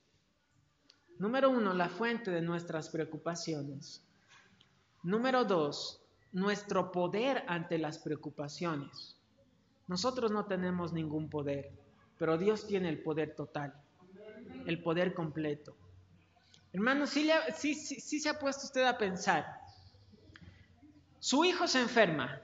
Número 1.18 1.48
uno, 1.48 1.72
la 1.72 1.88
fuente 1.88 2.30
de 2.30 2.42
nuestras 2.42 2.90
preocupaciones. 2.90 4.04
Número 5.02 5.46
dos, 5.46 6.02
nuestro 6.32 6.92
poder 6.92 7.42
ante 7.48 7.78
las 7.78 7.98
preocupaciones. 7.98 9.16
Nosotros 9.88 10.30
no 10.30 10.46
tenemos 10.46 10.92
ningún 10.92 11.30
poder, 11.30 11.70
pero 12.18 12.38
Dios 12.38 12.66
tiene 12.66 12.88
el 12.88 13.02
poder 13.02 13.34
total, 13.34 13.74
el 14.66 14.82
poder 14.82 15.14
completo. 15.14 15.76
Hermanos, 16.72 17.10
sí, 17.10 17.74
sí 17.74 18.20
se 18.20 18.28
ha 18.28 18.38
puesto 18.38 18.66
usted 18.66 18.84
a 18.84 18.98
pensar. 18.98 19.60
Su 21.18 21.44
hijo 21.44 21.66
se 21.66 21.80
enferma, 21.80 22.40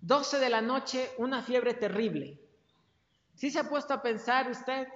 12 0.00 0.38
de 0.38 0.48
la 0.48 0.60
noche, 0.60 1.10
una 1.18 1.42
fiebre 1.42 1.74
terrible. 1.74 2.38
¿Sí 3.34 3.50
se 3.50 3.58
ha 3.58 3.68
puesto 3.68 3.94
a 3.94 4.02
pensar 4.02 4.50
usted? 4.50 4.88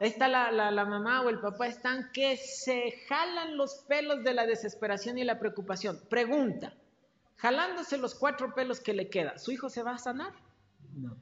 Ahí 0.00 0.08
está 0.08 0.28
la, 0.28 0.50
la, 0.50 0.84
mamá 0.84 1.22
o 1.22 1.28
el 1.28 1.40
papá, 1.40 1.68
están 1.68 2.10
que 2.12 2.36
se 2.36 3.04
jalan 3.08 3.56
los 3.56 3.84
pelos 3.88 4.24
de 4.24 4.34
la 4.34 4.44
desesperación 4.44 5.18
y 5.18 5.24
la 5.24 5.38
preocupación. 5.38 6.00
Pregunta, 6.10 6.74
jalándose 7.36 7.96
los 7.96 8.14
cuatro 8.14 8.54
pelos 8.54 8.80
que 8.80 8.92
le 8.92 9.08
queda, 9.08 9.38
¿su 9.38 9.52
hijo 9.52 9.70
se 9.70 9.82
va 9.82 9.92
a 9.92 9.98
sanar? 9.98 10.32
No. 10.96 11.16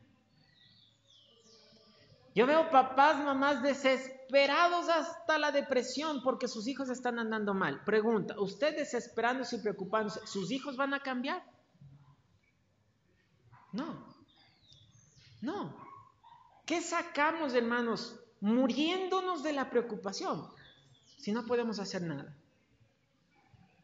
Yo 2.35 2.47
veo 2.47 2.71
papás, 2.71 3.23
mamás 3.23 3.63
desesperados 3.63 4.89
hasta 4.89 5.39
la 5.39 5.53
depresión 5.53 6.23
porque 6.23 6.49
sus 6.49 6.67
hijos 6.67 6.89
están 6.89 7.19
andando 7.19 7.53
mal. 7.53 7.85
Pregunta, 7.85 8.41
¿usted 8.41 8.75
desesperándose 8.75 9.57
y 9.57 9.61
preocupándose, 9.61 10.27
¿sus 10.27 10.51
hijos 10.51 10.77
van 10.77 10.95
a 10.95 11.01
cambiar? 11.01 11.45
No, 13.73 14.07
no. 15.43 15.77
¿Qué 16.65 16.81
sacamos, 16.81 17.55
hermanos, 17.55 18.19
muriéndonos 18.41 19.43
de 19.43 19.53
la 19.53 19.69
preocupación 19.69 20.49
si 21.19 21.33
no 21.33 21.45
podemos 21.45 21.79
hacer 21.81 22.03
nada? 22.03 22.35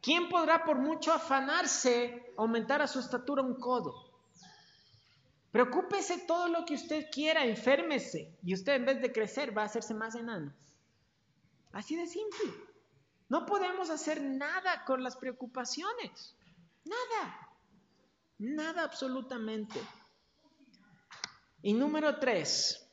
¿Quién 0.01 0.29
podrá 0.31 0.65
por 0.65 0.79
mucho 0.79 1.13
afanarse 1.13 2.33
aumentar 2.39 2.81
a 2.81 2.87
su 2.87 2.99
estatura 3.01 3.43
un 3.43 3.57
codo? 3.57 4.08
Preocúpese 5.51 6.19
todo 6.27 6.49
lo 6.49 6.65
que 6.65 6.75
usted 6.75 7.07
quiera, 7.11 7.45
enférmese 7.45 8.37
y 8.43 8.55
usted 8.55 8.75
en 8.75 8.85
vez 8.85 9.01
de 9.01 9.13
crecer 9.13 9.57
va 9.57 9.63
a 9.63 9.67
hacerse 9.67 9.95
más 9.95 10.15
enano. 10.15 10.53
Así 11.73 11.97
de 11.97 12.07
simple. 12.07 12.53
No 13.29 13.47
podemos 13.47 13.91
hacer 13.91 14.23
nada 14.23 14.85
con 14.85 15.03
las 15.03 15.17
preocupaciones. 15.17 16.37
Nada. 16.85 17.49
Nada 18.39 18.85
absolutamente. 18.85 19.81
Y 21.63 21.73
número 21.73 22.19
tres, 22.19 22.89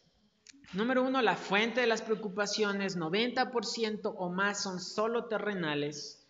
número 0.73 1.03
uno, 1.03 1.21
la 1.21 1.35
fuente 1.35 1.81
de 1.81 1.87
las 1.87 2.01
preocupaciones, 2.01 2.97
90% 2.97 4.13
o 4.17 4.29
más 4.29 4.63
son 4.63 4.79
solo 4.79 5.25
terrenales. 5.25 6.24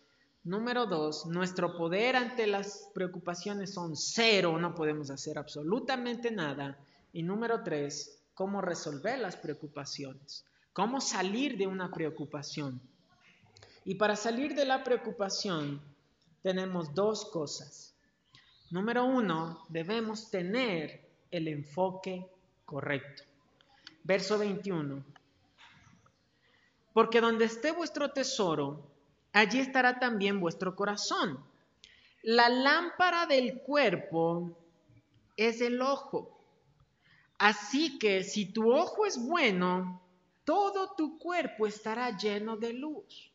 Número 0.46 0.86
dos, 0.86 1.26
nuestro 1.26 1.76
poder 1.76 2.14
ante 2.14 2.46
las 2.46 2.88
preocupaciones 2.94 3.74
son 3.74 3.96
cero, 3.96 4.56
no 4.60 4.76
podemos 4.76 5.10
hacer 5.10 5.38
absolutamente 5.38 6.30
nada. 6.30 6.78
Y 7.12 7.24
número 7.24 7.64
tres, 7.64 8.22
cómo 8.32 8.60
resolver 8.60 9.18
las 9.18 9.34
preocupaciones, 9.34 10.44
cómo 10.72 11.00
salir 11.00 11.58
de 11.58 11.66
una 11.66 11.90
preocupación. 11.90 12.80
Y 13.84 13.96
para 13.96 14.14
salir 14.14 14.54
de 14.54 14.64
la 14.66 14.84
preocupación 14.84 15.80
tenemos 16.42 16.94
dos 16.94 17.24
cosas. 17.24 17.92
Número 18.70 19.04
uno, 19.04 19.66
debemos 19.68 20.30
tener 20.30 21.08
el 21.32 21.48
enfoque 21.48 22.24
correcto. 22.64 23.24
Verso 24.04 24.38
21. 24.38 25.04
Porque 26.92 27.20
donde 27.20 27.46
esté 27.46 27.72
vuestro 27.72 28.12
tesoro, 28.12 28.94
allí 29.36 29.60
estará 29.60 29.98
también 29.98 30.40
vuestro 30.40 30.74
corazón. 30.74 31.38
La 32.22 32.48
lámpara 32.48 33.26
del 33.26 33.60
cuerpo 33.60 34.56
es 35.36 35.60
el 35.60 35.82
ojo. 35.82 36.40
Así 37.36 37.98
que 37.98 38.24
si 38.24 38.46
tu 38.46 38.72
ojo 38.72 39.04
es 39.04 39.18
bueno, 39.18 40.00
todo 40.44 40.94
tu 40.96 41.18
cuerpo 41.18 41.66
estará 41.66 42.16
lleno 42.16 42.56
de 42.56 42.72
luz. 42.72 43.30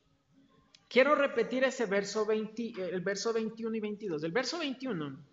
Quiero 0.89 1.13
repetir 1.13 1.63
ese 1.63 1.85
verso 1.85 2.25
20, 2.25 2.73
el 2.89 3.01
verso 3.01 3.31
21 3.31 3.75
y 3.75 3.79
22. 3.79 4.23
El 4.23 4.31
verso 4.31 4.57
21, 4.57 5.23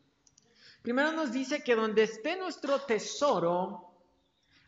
primero 0.83 1.12
nos 1.12 1.33
dice 1.33 1.62
que 1.64 1.74
donde 1.74 2.02
esté 2.02 2.37
nuestro 2.37 2.83
tesoro, 2.83 3.90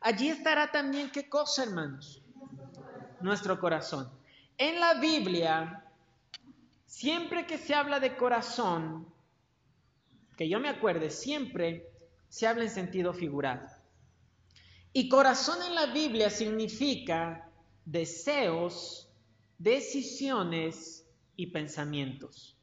allí 0.01 0.31
estará 0.31 0.73
también 0.73 1.11
qué 1.11 1.29
cosa, 1.29 1.65
hermanos? 1.65 2.23
Nuestro 3.21 3.61
corazón. 3.61 4.11
En 4.57 4.81
la 4.81 4.95
Biblia, 4.95 5.85
siempre 6.91 7.47
que 7.47 7.57
se 7.57 7.73
habla 7.73 8.01
de 8.01 8.17
corazón, 8.17 9.07
que 10.37 10.49
yo 10.49 10.59
me 10.59 10.69
acuerde, 10.69 11.09
siempre 11.09 11.89
se 12.29 12.49
habla 12.49 12.65
en 12.65 12.71
sentido 12.71 13.15
figurado. 13.15 13.69
Y 14.93 15.09
corazón 15.09 15.63
en 15.63 15.77
la 15.77 15.87
Biblia 15.87 16.31
significa 16.31 17.49
deseos, 17.85 19.09
decisiones 19.57 21.07
y 21.37 21.47
pensamientos. 21.47 22.59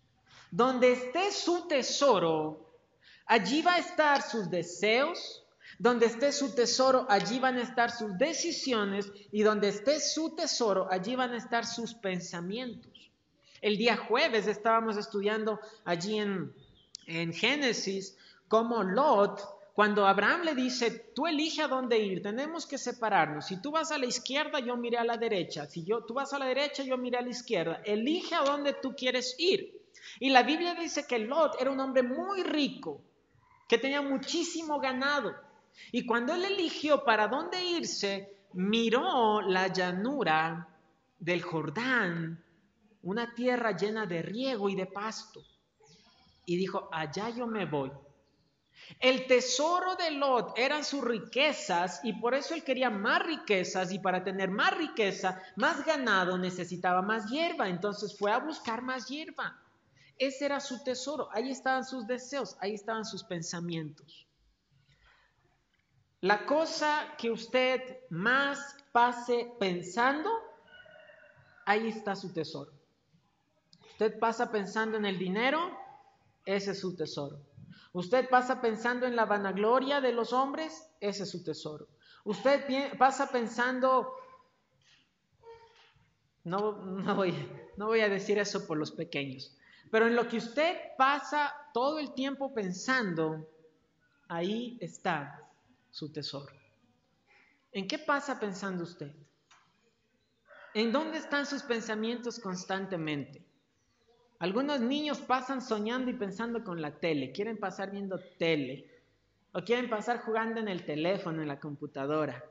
Donde 0.52 0.92
esté 0.92 1.32
su 1.32 1.66
tesoro, 1.70 2.82
allí 3.26 3.62
va 3.62 3.76
a 3.76 3.80
estar 3.80 4.22
sus 4.22 4.50
deseos, 4.50 5.46
donde 5.80 6.08
esté 6.08 6.34
su 6.34 6.54
tesoro, 6.54 7.06
allí 7.10 7.40
van 7.40 7.56
a 7.56 7.64
estar 7.64 7.92
sus 7.92 8.18
decisiones 8.18 9.10
y 9.32 9.42
donde 9.44 9.70
esté 9.70 10.02
su 10.02 10.36
tesoro, 10.36 10.92
allí 10.92 11.16
van 11.16 11.32
a 11.32 11.38
estar 11.38 11.66
sus 11.66 11.94
pensamientos. 11.94 12.97
El 13.62 13.78
día 13.78 13.98
jueves 13.98 14.48
estábamos 14.48 14.98
estudiando 14.98 15.60
allí 15.86 16.20
en, 16.20 16.54
en 17.06 17.34
Génesis 17.34 18.18
cómo 18.48 18.84
Lot 18.84 19.58
cuando 19.78 20.08
Abraham 20.08 20.42
le 20.42 20.56
dice, 20.56 20.90
tú 21.14 21.28
elige 21.28 21.62
a 21.62 21.68
dónde 21.68 22.00
ir, 22.00 22.24
tenemos 22.24 22.66
que 22.66 22.80
separarnos. 22.80 23.46
Si 23.46 23.62
tú 23.62 23.70
vas 23.70 23.92
a 23.92 24.00
la 24.00 24.08
izquierda, 24.08 24.60
yo 24.60 24.76
miré 24.76 24.98
a 24.98 25.04
la 25.04 25.18
derecha. 25.18 25.68
Si 25.68 25.84
yo, 25.84 26.04
tú 26.04 26.16
vas 26.16 26.34
a 26.34 26.40
la 26.40 26.48
derecha, 26.48 26.82
yo 26.82 26.98
miré 26.98 27.20
a 27.20 27.22
la 27.22 27.30
izquierda. 27.30 27.84
Elige 27.86 28.34
a 28.34 28.42
dónde 28.42 28.74
tú 28.74 28.96
quieres 28.96 29.36
ir. 29.38 29.80
Y 30.20 30.32
la 30.32 30.42
Biblia 30.42 30.74
dice 30.74 31.06
que 31.06 31.20
Lot 31.20 31.62
era 31.62 31.70
un 31.70 31.80
hombre 31.80 32.02
muy 32.02 32.42
rico, 32.42 33.04
que 33.68 33.78
tenía 33.78 34.02
muchísimo 34.02 34.80
ganado. 34.80 35.36
Y 35.92 36.08
cuando 36.08 36.34
él 36.34 36.46
eligió 36.46 37.04
para 37.04 37.28
dónde 37.28 37.64
irse, 37.64 38.36
miró 38.54 39.42
la 39.42 39.68
llanura 39.68 40.70
del 41.20 41.44
Jordán, 41.44 42.44
una 43.04 43.34
tierra 43.34 43.76
llena 43.76 44.06
de 44.06 44.22
riego 44.22 44.70
y 44.70 44.76
de 44.76 44.86
pasto. 44.86 45.42
Y 46.46 46.58
dijo, 46.58 46.90
allá 46.92 47.30
yo 47.30 47.48
me 47.48 47.66
voy 47.66 47.92
el 49.00 49.28
tesoro 49.28 49.96
de 49.96 50.12
Lot 50.12 50.58
eran 50.58 50.84
sus 50.84 51.04
riquezas 51.04 52.00
y 52.04 52.14
por 52.14 52.34
eso 52.34 52.54
él 52.54 52.64
quería 52.64 52.90
más 52.90 53.22
riquezas 53.22 53.92
y 53.92 54.00
para 54.00 54.24
tener 54.24 54.50
más 54.50 54.76
riqueza, 54.76 55.42
más 55.56 55.86
ganado, 55.86 56.38
necesitaba 56.38 57.02
más 57.02 57.30
hierba. 57.30 57.68
Entonces 57.68 58.18
fue 58.18 58.32
a 58.32 58.40
buscar 58.40 58.82
más 58.82 59.08
hierba. 59.08 59.62
Ese 60.18 60.46
era 60.46 60.60
su 60.60 60.84
tesoro. 60.84 61.30
Ahí 61.32 61.52
estaban 61.52 61.86
sus 61.86 62.08
deseos, 62.08 62.58
ahí 62.60 62.74
estaban 62.74 63.06
sus 63.06 63.24
pensamientos. 63.24 64.26
La 66.22 66.46
cosa 66.46 67.14
que 67.18 67.30
usted 67.30 67.82
más 68.10 68.76
pase 68.92 69.52
pensando, 69.60 70.32
ahí 71.66 71.90
está 71.90 72.16
su 72.16 72.34
tesoro. 72.34 72.72
Usted 73.98 74.20
pasa 74.20 74.52
pensando 74.52 74.96
en 74.96 75.06
el 75.08 75.18
dinero, 75.18 75.76
ese 76.46 76.70
es 76.70 76.82
su 76.82 76.96
tesoro. 76.96 77.42
Usted 77.94 78.30
pasa 78.30 78.62
pensando 78.62 79.08
en 79.08 79.16
la 79.16 79.26
vanagloria 79.26 80.02
de 80.02 80.12
los 80.12 80.34
hombres, 80.34 80.88
ese 81.00 81.24
es 81.24 81.32
su 81.32 81.44
tesoro. 81.44 81.88
Usted 82.24 82.96
pasa 83.00 83.32
pensando, 83.32 84.14
no, 86.44 86.74
voy, 87.16 87.34
voy 87.76 88.02
a 88.02 88.08
decir 88.08 88.38
eso 88.38 88.68
por 88.68 88.78
los 88.78 88.92
pequeños, 88.92 89.58
pero 89.90 90.06
en 90.06 90.16
lo 90.16 90.28
que 90.28 90.38
usted 90.38 90.78
pasa 90.96 91.52
todo 91.74 91.98
el 91.98 92.14
tiempo 92.14 92.54
pensando, 92.54 93.50
ahí 94.28 94.78
está 94.80 95.42
su 95.90 96.14
tesoro. 96.14 96.54
¿En 97.72 97.88
qué 97.88 97.98
pasa 97.98 98.40
pensando 98.40 98.84
usted? 98.84 99.12
¿En 100.76 100.92
dónde 100.92 101.18
están 101.18 101.48
sus 101.48 101.64
pensamientos 101.64 102.38
constantemente? 102.38 103.47
Algunos 104.40 104.80
niños 104.80 105.20
pasan 105.20 105.62
soñando 105.62 106.12
y 106.12 106.14
pensando 106.14 106.64
con 106.64 106.82
la 106.82 107.00
tele, 107.00 107.32
quieren 107.32 107.58
pasar 107.58 107.92
viendo 107.92 108.20
tele, 108.38 108.90
o 109.52 109.62
quieren 109.62 109.90
pasar 109.90 110.22
jugando 110.22 110.60
en 110.60 110.68
el 110.68 110.86
teléfono, 110.86 111.42
en 111.42 111.48
la 111.48 111.60
computadora, 111.60 112.44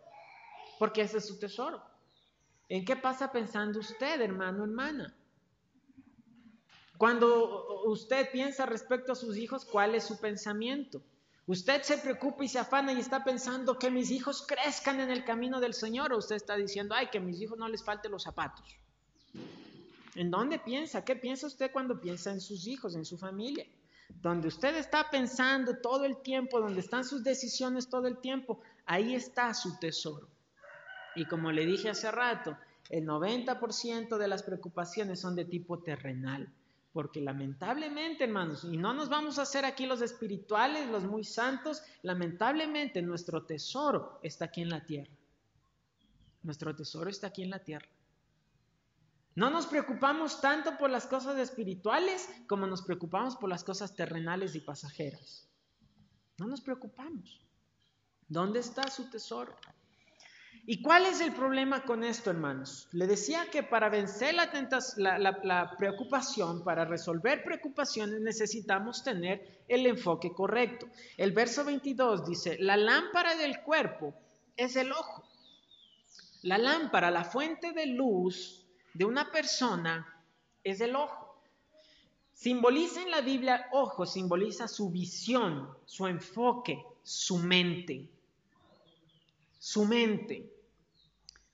porque 0.78 1.02
ese 1.02 1.18
es 1.18 1.26
su 1.26 1.38
tesoro. 1.38 1.80
¿En 2.68 2.84
qué 2.84 2.96
pasa 2.96 3.30
pensando 3.30 3.78
usted, 3.78 4.20
hermano, 4.20 4.64
hermana? 4.64 5.14
Cuando 6.98 7.84
usted 7.84 8.30
piensa 8.32 8.66
respecto 8.66 9.12
a 9.12 9.16
sus 9.16 9.36
hijos, 9.36 9.64
¿cuál 9.64 9.94
es 9.94 10.04
su 10.04 10.18
pensamiento? 10.18 11.02
Usted 11.46 11.82
se 11.82 11.98
preocupa 11.98 12.44
y 12.44 12.48
se 12.48 12.58
afana 12.58 12.92
y 12.92 12.98
está 12.98 13.22
pensando 13.22 13.78
que 13.78 13.90
mis 13.90 14.10
hijos 14.10 14.44
crezcan 14.44 14.98
en 14.98 15.10
el 15.10 15.24
camino 15.24 15.60
del 15.60 15.74
Señor, 15.74 16.12
o 16.12 16.18
usted 16.18 16.34
está 16.34 16.56
diciendo, 16.56 16.96
ay, 16.96 17.06
que 17.08 17.18
a 17.18 17.20
mis 17.20 17.40
hijos 17.40 17.56
no 17.56 17.68
les 17.68 17.84
falten 17.84 18.10
los 18.10 18.24
zapatos. 18.24 18.76
¿En 20.16 20.30
dónde 20.30 20.58
piensa? 20.58 21.04
¿Qué 21.04 21.14
piensa 21.14 21.46
usted 21.46 21.70
cuando 21.70 22.00
piensa 22.00 22.30
en 22.30 22.40
sus 22.40 22.66
hijos, 22.66 22.96
en 22.96 23.04
su 23.04 23.18
familia? 23.18 23.66
Donde 24.08 24.48
usted 24.48 24.74
está 24.76 25.10
pensando 25.10 25.76
todo 25.76 26.06
el 26.06 26.16
tiempo, 26.22 26.58
donde 26.58 26.80
están 26.80 27.04
sus 27.04 27.22
decisiones 27.22 27.88
todo 27.90 28.06
el 28.06 28.18
tiempo, 28.18 28.60
ahí 28.86 29.14
está 29.14 29.52
su 29.52 29.78
tesoro. 29.78 30.26
Y 31.16 31.26
como 31.26 31.52
le 31.52 31.66
dije 31.66 31.90
hace 31.90 32.10
rato, 32.10 32.56
el 32.88 33.06
90% 33.06 34.16
de 34.16 34.28
las 34.28 34.42
preocupaciones 34.42 35.20
son 35.20 35.36
de 35.36 35.44
tipo 35.44 35.82
terrenal. 35.82 36.50
Porque 36.94 37.20
lamentablemente, 37.20 38.24
hermanos, 38.24 38.64
y 38.64 38.78
no 38.78 38.94
nos 38.94 39.10
vamos 39.10 39.38
a 39.38 39.42
hacer 39.42 39.66
aquí 39.66 39.84
los 39.84 40.00
espirituales, 40.00 40.88
los 40.88 41.04
muy 41.04 41.24
santos, 41.24 41.82
lamentablemente 42.00 43.02
nuestro 43.02 43.44
tesoro 43.44 44.18
está 44.22 44.46
aquí 44.46 44.62
en 44.62 44.70
la 44.70 44.82
tierra. 44.82 45.12
Nuestro 46.42 46.74
tesoro 46.74 47.10
está 47.10 47.26
aquí 47.26 47.42
en 47.42 47.50
la 47.50 47.58
tierra. 47.58 47.86
No 49.36 49.50
nos 49.50 49.66
preocupamos 49.66 50.40
tanto 50.40 50.78
por 50.78 50.88
las 50.88 51.06
cosas 51.06 51.38
espirituales 51.38 52.26
como 52.48 52.66
nos 52.66 52.80
preocupamos 52.80 53.36
por 53.36 53.50
las 53.50 53.62
cosas 53.62 53.94
terrenales 53.94 54.54
y 54.54 54.60
pasajeras. 54.60 55.46
No 56.38 56.46
nos 56.46 56.62
preocupamos. 56.62 57.38
¿Dónde 58.28 58.60
está 58.60 58.90
su 58.90 59.10
tesoro? 59.10 59.54
¿Y 60.64 60.80
cuál 60.80 61.04
es 61.04 61.20
el 61.20 61.34
problema 61.34 61.84
con 61.84 62.02
esto, 62.02 62.30
hermanos? 62.30 62.88
Le 62.92 63.06
decía 63.06 63.50
que 63.52 63.62
para 63.62 63.90
vencer 63.90 64.34
la, 64.34 64.48
la, 65.18 65.76
preocupación, 65.76 66.64
para 66.64 66.86
resolver 66.86 67.44
preocupaciones, 67.44 68.20
necesitamos 68.20 69.04
tener 69.04 69.64
el 69.68 69.86
enfoque 69.86 70.32
correcto. 70.32 70.88
El 71.18 71.32
verso 71.32 71.62
22 71.62 72.26
dice, 72.26 72.56
la 72.58 72.76
lámpara 72.78 73.36
del 73.36 73.60
cuerpo 73.60 74.14
es 74.56 74.76
el 74.76 74.90
ojo. 74.92 75.22
La 76.42 76.56
lámpara, 76.58 77.10
la 77.10 77.24
fuente 77.24 77.72
de 77.72 77.86
luz, 77.86 78.65
de 78.96 79.04
una 79.04 79.30
persona 79.30 80.06
es 80.64 80.80
el 80.80 80.96
ojo. 80.96 81.42
Simboliza 82.32 83.02
en 83.02 83.10
la 83.10 83.20
Biblia 83.20 83.68
ojo, 83.72 84.06
simboliza 84.06 84.68
su 84.68 84.90
visión, 84.90 85.68
su 85.84 86.06
enfoque, 86.06 86.84
su 87.02 87.38
mente. 87.38 88.08
Su 89.58 89.84
mente. 89.84 90.50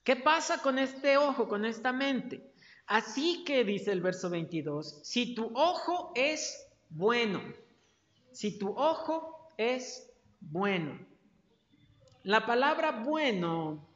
¿Qué 0.03 0.15
pasa 0.15 0.61
con 0.61 0.77
este 0.77 1.17
ojo, 1.17 1.47
con 1.47 1.65
esta 1.65 1.93
mente? 1.93 2.51
Así 2.85 3.43
que 3.45 3.63
dice 3.63 3.91
el 3.91 4.01
verso 4.01 4.29
22, 4.29 4.99
si 5.03 5.33
tu 5.35 5.51
ojo 5.55 6.11
es 6.15 6.67
bueno, 6.89 7.41
si 8.31 8.57
tu 8.57 8.69
ojo 8.77 9.49
es 9.57 10.09
bueno. 10.41 10.99
La 12.23 12.45
palabra 12.45 13.03
bueno 13.03 13.87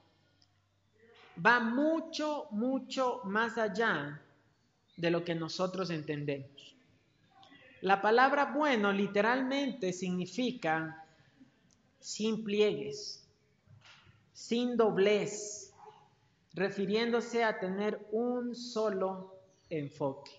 va 1.46 1.60
mucho, 1.60 2.48
mucho 2.52 3.22
más 3.24 3.58
allá 3.58 4.22
de 4.96 5.12
lo 5.12 5.24
que 5.24 5.36
nosotros 5.36 5.90
entendemos. 5.90 6.76
La 7.82 8.02
palabra 8.02 8.46
bueno 8.46 8.92
literalmente 8.92 9.94
significa 9.94 11.06
sin 12.00 12.44
pliegues, 12.44 13.28
sin 14.34 14.76
doblez, 14.76 15.74
refiriéndose 16.54 17.44
a 17.44 17.60
tener 17.60 18.08
un 18.12 18.56
solo 18.56 19.36
enfoque. 19.70 20.32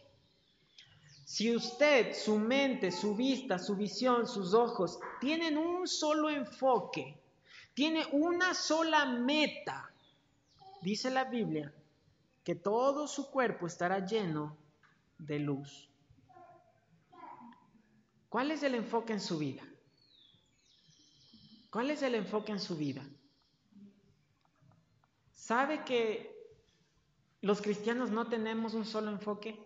Si 1.24 1.54
usted, 1.54 2.14
su 2.14 2.38
mente, 2.38 2.90
su 2.90 3.14
vista, 3.14 3.58
su 3.58 3.76
visión, 3.76 4.26
sus 4.26 4.54
ojos 4.54 4.98
tienen 5.20 5.58
un 5.58 5.86
solo 5.86 6.30
enfoque, 6.30 7.20
tiene 7.74 8.04
una 8.12 8.54
sola 8.54 9.04
meta, 9.04 9.87
dice 10.82 11.10
la 11.10 11.24
Biblia, 11.24 11.74
que 12.44 12.54
todo 12.54 13.06
su 13.06 13.30
cuerpo 13.30 13.66
estará 13.66 14.06
lleno 14.06 14.56
de 15.18 15.38
luz. 15.38 15.90
¿Cuál 18.28 18.50
es 18.50 18.62
el 18.62 18.74
enfoque 18.74 19.12
en 19.12 19.20
su 19.20 19.38
vida? 19.38 19.62
¿Cuál 21.70 21.90
es 21.90 22.02
el 22.02 22.14
enfoque 22.14 22.52
en 22.52 22.60
su 22.60 22.76
vida? 22.76 23.06
¿Sabe 25.32 25.84
que 25.84 26.34
los 27.40 27.62
cristianos 27.62 28.10
no 28.10 28.28
tenemos 28.28 28.74
un 28.74 28.84
solo 28.84 29.10
enfoque? 29.10 29.58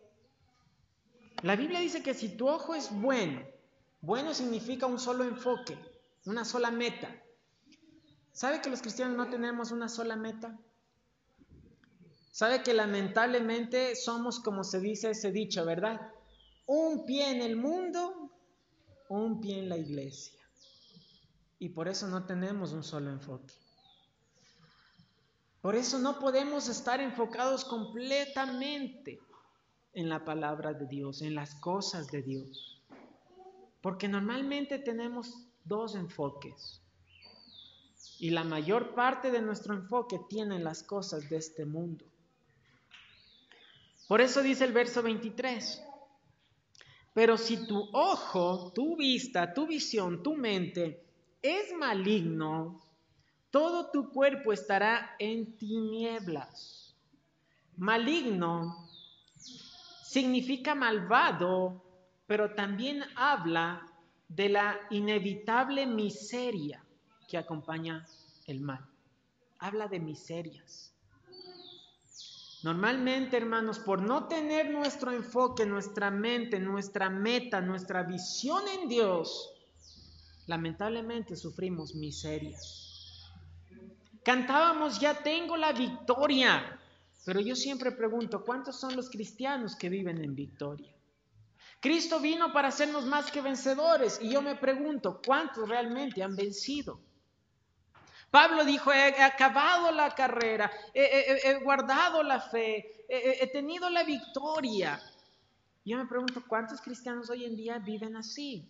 La 1.43 1.57
Biblia 1.57 1.81
dice 1.81 2.03
que 2.03 2.15
si 2.15 2.37
tu 2.37 2.49
ojo 2.49 2.75
es 2.75 2.91
bueno, 3.01 3.43
bueno 4.01 4.33
significa 4.35 4.87
un 4.87 4.99
solo 4.99 5.25
enfoque, 5.25 5.77
una 6.25 6.45
sola 6.45 6.71
meta. 6.71 7.11
¿Sabe 8.33 8.61
que 8.61 8.71
los 8.71 8.81
cristianos 8.81 9.17
no 9.17 9.29
tenemos 9.29 9.73
una 9.73 9.89
sola 9.89 10.17
meta? 10.17 10.59
¿Sabe 12.33 12.63
que 12.63 12.73
lamentablemente 12.73 13.95
somos, 13.95 14.41
como 14.41 14.65
se 14.65 14.81
dice 14.81 15.11
ese 15.11 15.31
dicho, 15.33 15.67
verdad? 15.67 16.01
Un 16.65 17.05
pie 17.05 17.31
en 17.31 17.43
el 17.43 17.57
mundo, 17.57 18.33
un 19.11 19.39
pie 19.43 19.59
en 19.59 19.69
la 19.69 19.77
iglesia. 19.77 20.41
Y 21.59 21.69
por 21.69 21.89
eso 21.89 22.09
no 22.09 22.25
tenemos 22.25 22.73
un 22.73 22.85
solo 22.85 23.11
enfoque. 23.11 23.53
Por 25.61 25.77
eso 25.77 25.99
no 25.99 26.19
podemos 26.19 26.71
estar 26.71 27.03
enfocados 27.03 27.67
completamente 27.67 29.21
en 29.93 30.09
la 30.09 30.25
palabra 30.25 30.73
de 30.73 30.87
Dios, 30.87 31.21
en 31.21 31.35
las 31.35 31.55
cosas 31.57 32.11
de 32.11 32.23
Dios. 32.23 32.83
Porque 33.83 34.09
normalmente 34.09 34.79
tenemos 34.79 35.35
dos 35.65 35.95
enfoques. 35.97 36.81
Y 38.19 38.31
la 38.31 38.43
mayor 38.43 38.95
parte 38.95 39.31
de 39.31 39.43
nuestro 39.43 39.75
enfoque 39.75 40.19
tiene 40.31 40.59
las 40.61 40.83
cosas 40.83 41.29
de 41.29 41.37
este 41.37 41.67
mundo. 41.67 42.07
Por 44.13 44.21
eso 44.21 44.43
dice 44.43 44.67
el 44.67 44.75
verso 44.75 45.03
23. 45.03 45.83
Pero 47.15 47.39
si 47.39 47.67
tu 47.67 47.89
ojo, 47.95 48.71
tu 48.75 48.95
vista, 48.95 49.55
tu 49.55 49.67
visión, 49.67 50.23
tu 50.23 50.35
mente 50.35 51.03
es 51.41 51.73
maligno, 51.73 52.79
todo 53.51 53.91
tu 53.91 54.11
cuerpo 54.11 54.53
estará 54.53 55.17
en 55.19 55.57
tinieblas. 55.57 56.95
Maligno 57.79 58.87
significa 60.05 60.75
malvado, 60.75 61.83
pero 62.27 62.55
también 62.55 63.03
habla 63.17 63.91
de 64.29 64.51
la 64.51 64.79
inevitable 64.91 65.87
miseria 65.87 66.85
que 67.27 67.39
acompaña 67.39 68.07
el 68.47 68.61
mal. 68.61 68.87
Habla 69.59 69.89
de 69.89 70.01
miserias. 70.01 70.92
Normalmente, 72.63 73.37
hermanos, 73.37 73.81
por 73.81 74.03
no 74.03 74.29
tener 74.29 74.71
nuestro 74.71 75.11
enfoque, 75.11 75.67
nuestra 75.67 76.11
mente, 76.11 76.61
nuestra 76.61 77.11
meta, 77.11 77.61
nuestra 77.61 78.05
visión 78.05 78.63
en 78.69 78.89
Dios, 78.89 79.53
lamentablemente 80.47 81.35
sufrimos 81.35 81.95
miserias. 81.95 83.31
Cantábamos, 84.23 85.01
ya 85.01 85.23
tengo 85.23 85.57
la 85.57 85.73
victoria. 85.73 86.79
Pero 87.25 87.41
yo 87.41 87.57
siempre 87.57 87.93
pregunto, 87.93 88.45
¿cuántos 88.45 88.79
son 88.79 88.97
los 88.97 89.11
cristianos 89.11 89.77
que 89.77 89.89
viven 89.89 90.23
en 90.23 90.35
victoria? 90.35 90.93
Cristo 91.81 92.21
vino 92.21 92.53
para 92.53 92.69
hacernos 92.69 93.07
más 93.07 93.31
que 93.33 93.41
vencedores 93.41 94.21
y 94.23 94.31
yo 94.31 94.41
me 94.41 94.55
pregunto, 94.55 95.21
¿cuántos 95.25 95.69
realmente 95.69 96.23
han 96.23 96.37
vencido? 96.37 97.01
Pablo 98.33 98.65
dijo, 98.65 98.91
he, 98.93 99.23
acabado 99.23 99.93
la 99.93 100.13
carrera, 100.15 100.73
he, 100.95 101.55
guardado 101.63 102.23
la 102.23 102.41
fe, 102.41 103.05
he 103.07 103.47
tenido 103.49 103.91
la 103.91 104.05
victoria. 104.05 104.99
Yo 105.85 105.99
me 105.99 106.07
pregunto, 106.07 106.43
¿cuántos 106.49 106.81
cristianos 106.81 107.29
hoy 107.29 107.45
en 107.45 107.57
día 107.57 107.79
viven 107.79 108.17
así? 108.17 108.67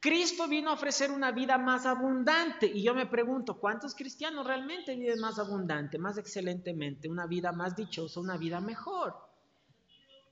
Cristo 0.00 0.48
vino 0.48 0.70
a 0.70 0.74
ofrecer 0.74 1.12
una 1.12 1.30
vida 1.30 1.56
más 1.56 1.86
abundante 1.86 2.66
y 2.66 2.82
yo 2.82 2.94
me 2.94 3.06
pregunto, 3.06 3.58
¿cuántos 3.58 3.94
cristianos 3.94 4.44
realmente 4.44 4.96
viven 4.96 5.20
más 5.20 5.38
abundante, 5.38 5.96
más 5.98 6.18
excelentemente, 6.18 7.08
una 7.08 7.26
vida 7.26 7.52
más 7.52 7.76
dichosa, 7.76 8.18
una 8.18 8.36
vida 8.36 8.60
mejor? 8.60 9.16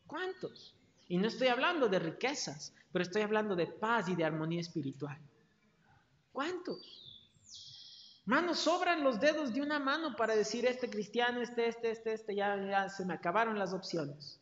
¿Cuántos? 0.06 0.74
Y 1.08 1.18
no 1.18 1.28
estoy 1.28 1.46
hablando 1.48 1.88
de 1.88 2.00
riquezas, 2.00 2.74
pero 2.92 3.04
estoy 3.04 3.22
hablando 3.22 3.54
de 3.54 3.68
paz 3.68 4.08
y 4.08 4.16
de 4.16 4.24
armonía 4.24 4.60
espiritual. 4.60 5.18
¿Cuántos? 6.32 7.05
Manos, 8.26 8.58
sobran 8.58 9.04
los 9.04 9.20
dedos 9.20 9.54
de 9.54 9.62
una 9.62 9.78
mano 9.78 10.16
para 10.16 10.34
decir 10.34 10.66
este 10.66 10.90
cristiano, 10.90 11.40
este, 11.40 11.68
este, 11.68 11.92
este, 11.92 12.12
este, 12.12 12.34
ya, 12.34 12.56
ya 12.60 12.88
se 12.88 13.04
me 13.04 13.14
acabaron 13.14 13.56
las 13.56 13.72
opciones. 13.72 14.40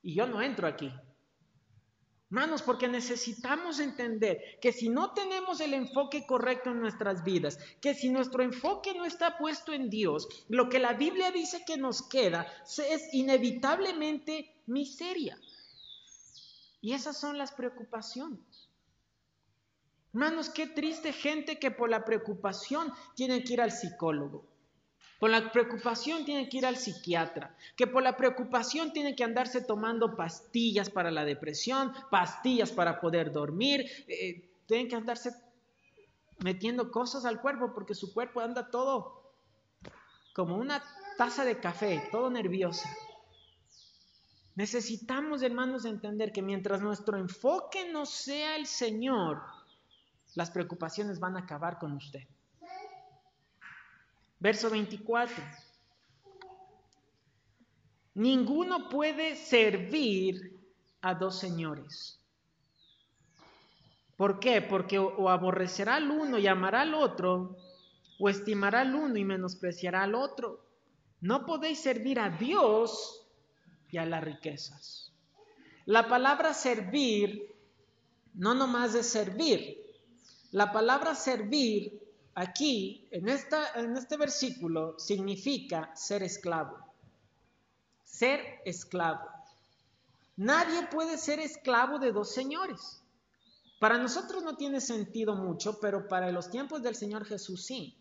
Y 0.00 0.14
yo 0.14 0.28
no 0.28 0.40
entro 0.40 0.68
aquí. 0.68 0.92
Hermanos, 2.30 2.62
porque 2.62 2.86
necesitamos 2.86 3.80
entender 3.80 4.60
que 4.60 4.72
si 4.72 4.88
no 4.88 5.12
tenemos 5.12 5.60
el 5.60 5.74
enfoque 5.74 6.24
correcto 6.24 6.70
en 6.70 6.80
nuestras 6.80 7.24
vidas, 7.24 7.58
que 7.80 7.92
si 7.92 8.08
nuestro 8.08 8.44
enfoque 8.44 8.94
no 8.94 9.04
está 9.04 9.36
puesto 9.36 9.72
en 9.72 9.90
Dios, 9.90 10.28
lo 10.48 10.68
que 10.68 10.78
la 10.78 10.92
Biblia 10.92 11.32
dice 11.32 11.64
que 11.66 11.76
nos 11.76 12.02
queda 12.02 12.46
es 12.88 13.12
inevitablemente 13.12 14.54
miseria. 14.66 15.36
Y 16.80 16.92
esas 16.92 17.18
son 17.18 17.36
las 17.36 17.50
preocupaciones. 17.50 18.40
Hermanos, 20.12 20.50
qué 20.50 20.66
triste 20.66 21.12
gente 21.12 21.58
que 21.58 21.70
por 21.70 21.88
la 21.88 22.04
preocupación 22.04 22.92
tiene 23.14 23.44
que 23.44 23.52
ir 23.54 23.60
al 23.60 23.70
psicólogo. 23.70 24.44
Por 25.20 25.30
la 25.30 25.52
preocupación 25.52 26.24
tiene 26.24 26.48
que 26.48 26.58
ir 26.58 26.66
al 26.66 26.76
psiquiatra, 26.76 27.54
que 27.76 27.86
por 27.86 28.02
la 28.02 28.16
preocupación 28.16 28.92
tiene 28.92 29.14
que 29.14 29.22
andarse 29.22 29.60
tomando 29.60 30.16
pastillas 30.16 30.88
para 30.88 31.10
la 31.10 31.26
depresión, 31.26 31.92
pastillas 32.10 32.72
para 32.72 33.00
poder 33.00 33.30
dormir, 33.30 33.84
eh, 34.08 34.50
tienen 34.66 34.88
que 34.88 34.96
andarse 34.96 35.32
metiendo 36.38 36.90
cosas 36.90 37.26
al 37.26 37.40
cuerpo 37.40 37.72
porque 37.74 37.94
su 37.94 38.14
cuerpo 38.14 38.40
anda 38.40 38.70
todo 38.70 39.34
como 40.34 40.56
una 40.56 40.82
taza 41.18 41.44
de 41.44 41.60
café, 41.60 42.08
todo 42.10 42.30
nervioso. 42.30 42.88
Necesitamos, 44.54 45.42
hermanos, 45.42 45.84
entender 45.84 46.32
que 46.32 46.42
mientras 46.42 46.80
nuestro 46.80 47.18
enfoque 47.18 47.90
no 47.92 48.06
sea 48.06 48.56
el 48.56 48.66
Señor, 48.66 49.42
las 50.34 50.50
preocupaciones 50.50 51.20
van 51.20 51.36
a 51.36 51.40
acabar 51.40 51.78
con 51.78 51.92
usted. 51.92 52.26
Verso 54.38 54.70
24. 54.70 55.36
Ninguno 58.14 58.88
puede 58.88 59.36
servir 59.36 60.58
a 61.02 61.14
dos 61.14 61.38
señores. 61.38 62.18
¿Por 64.16 64.38
qué? 64.40 64.60
Porque 64.60 64.98
o, 64.98 65.30
aborrecerá 65.30 65.96
al 65.96 66.10
uno 66.10 66.38
y 66.38 66.46
amará 66.46 66.82
al 66.82 66.94
otro, 66.94 67.56
o 68.18 68.28
estimará 68.28 68.82
al 68.82 68.94
uno 68.94 69.16
y 69.16 69.24
menospreciará 69.24 70.02
al 70.02 70.14
otro. 70.14 70.66
No 71.20 71.46
podéis 71.46 71.80
servir 71.80 72.20
a 72.20 72.28
Dios 72.28 73.26
y 73.90 73.98
a 73.98 74.04
las 74.04 74.22
riquezas. 74.22 75.12
La 75.86 76.08
palabra 76.08 76.52
servir 76.52 77.54
no 78.34 78.54
nomás 78.54 78.94
es 78.94 79.06
servir. 79.06 79.78
La 80.52 80.72
palabra 80.72 81.14
servir 81.14 82.00
aquí, 82.34 83.06
en, 83.10 83.28
este 83.28 84.16
versículo, 84.16 84.98
significa 84.98 85.94
ser 85.94 86.22
esclavo. 86.22 86.76
Ser 88.04 88.60
esclavo. 88.64 89.28
Nadie 90.36 90.86
puede 90.88 91.18
ser 91.18 91.38
esclavo 91.38 91.98
de 91.98 92.12
dos 92.12 92.32
señores. 92.32 93.02
Para 93.78 93.98
nosotros 93.98 94.42
no 94.42 94.56
tiene 94.56 94.80
sentido 94.80 95.36
mucho, 95.36 95.78
pero 95.80 96.08
para 96.08 96.32
los 96.32 96.50
tiempos 96.50 96.82
del 96.82 96.96
Señor 96.96 97.24
Jesús 97.24 97.64
sí. 97.64 97.96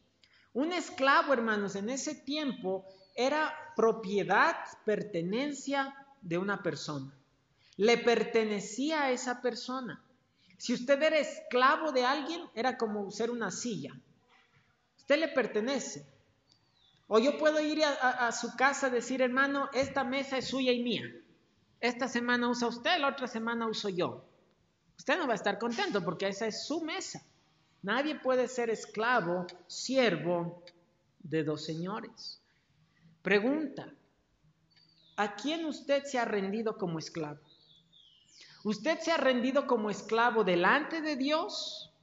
Un 0.53 0.73
esclavo, 0.73 1.33
hermanos, 1.33 1.75
en 1.75 1.89
ese 1.89 2.15
tiempo 2.15 2.85
era 3.15 3.53
propiedad, 3.75 4.55
pertenencia 4.85 5.95
de 6.21 6.37
una 6.37 6.63
persona. 6.63 7.13
Le 7.77 7.97
pertenecía 7.97 9.03
a 9.03 9.11
esa 9.11 9.41
persona. 9.41 10.03
Si 10.59 10.75
usted 10.75 11.01
era 11.01 11.17
esclavo 11.17 11.91
de 11.91 12.05
alguien, 12.05 12.43
era 12.53 12.77
como 12.77 13.09
ser 13.09 13.31
una 13.31 13.49
silla 13.49 13.99
usted 15.09 15.21
le 15.21 15.29
pertenece. 15.29 16.05
O 17.07 17.17
yo 17.17 17.39
puedo 17.39 17.59
ir 17.59 17.83
a, 17.83 18.31
su 18.31 18.55
casa 18.55 18.89
y 18.89 18.91
decir, 18.91 19.23
hermano, 19.23 19.67
esta 19.73 20.03
mesa 20.03 20.37
es 20.37 20.49
suya 20.49 20.71
y 20.71 20.83
mía. 20.83 21.03
Esta 21.79 22.07
semana 22.07 22.47
usa 22.47 22.67
usted, 22.67 22.99
la 22.99 23.07
otra 23.07 23.25
semana 23.25 23.65
uso 23.65 23.89
yo. 23.89 24.23
Usted 24.99 25.17
no 25.17 25.25
va 25.25 25.33
a 25.33 25.35
estar 25.35 25.57
contento 25.57 26.05
porque 26.05 26.27
esa 26.27 26.45
es 26.45 26.63
su 26.63 26.81
mesa. 26.81 27.23
Nadie 27.81 28.19
puede 28.19 28.47
ser 28.47 28.69
esclavo, 28.69 29.47
siervo 29.65 30.61
de 31.17 31.43
dos 31.43 31.65
señores. 31.65 32.39
Pregunta, 33.23 33.91
¿a 35.15 35.35
quién 35.35 35.65
usted 35.65 36.03
se 36.03 36.19
ha 36.19 36.25
rendido 36.25 36.77
como 36.77 36.99
esclavo? 36.99 37.39
¿Usted 38.63 38.99
se 38.99 39.11
ha 39.11 39.17
rendido 39.17 39.67
como 39.67 39.89
esclavo 39.89 40.43
delante 40.43 41.01
de 41.01 41.15
Dios 41.15 41.93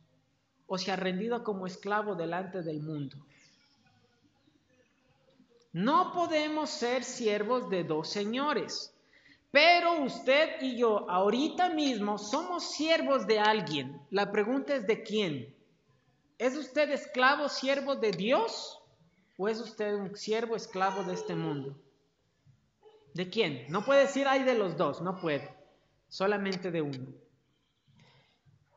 o 0.66 0.78
se 0.78 0.90
ha 0.90 0.96
rendido 0.96 1.44
como 1.44 1.66
esclavo 1.66 2.14
delante 2.14 2.62
del 2.62 2.80
mundo? 2.80 3.16
No 5.72 6.12
podemos 6.12 6.70
ser 6.70 7.04
siervos 7.04 7.68
de 7.68 7.84
dos 7.84 8.08
señores. 8.08 8.94
Pero 9.50 10.02
usted 10.02 10.60
y 10.62 10.78
yo 10.78 11.08
ahorita 11.10 11.70
mismo 11.70 12.18
somos 12.18 12.72
siervos 12.72 13.26
de 13.26 13.38
alguien. 13.38 14.00
La 14.10 14.30
pregunta 14.30 14.74
es 14.74 14.86
de 14.86 15.02
quién. 15.02 15.54
¿Es 16.38 16.56
usted 16.56 16.90
esclavo, 16.90 17.48
siervo 17.48 17.96
de 17.96 18.10
Dios? 18.10 18.78
¿O 19.38 19.48
es 19.48 19.60
usted 19.60 19.94
un 19.94 20.16
siervo, 20.16 20.56
esclavo 20.56 21.02
de 21.04 21.14
este 21.14 21.34
mundo? 21.34 21.78
¿De 23.14 23.28
quién? 23.28 23.66
No 23.68 23.84
puede 23.84 24.00
decir 24.00 24.26
hay 24.28 24.42
de 24.44 24.54
los 24.54 24.76
dos, 24.76 25.00
no 25.00 25.16
puede. 25.20 25.55
Solamente 26.16 26.70
de 26.70 26.80
uno. 26.80 27.12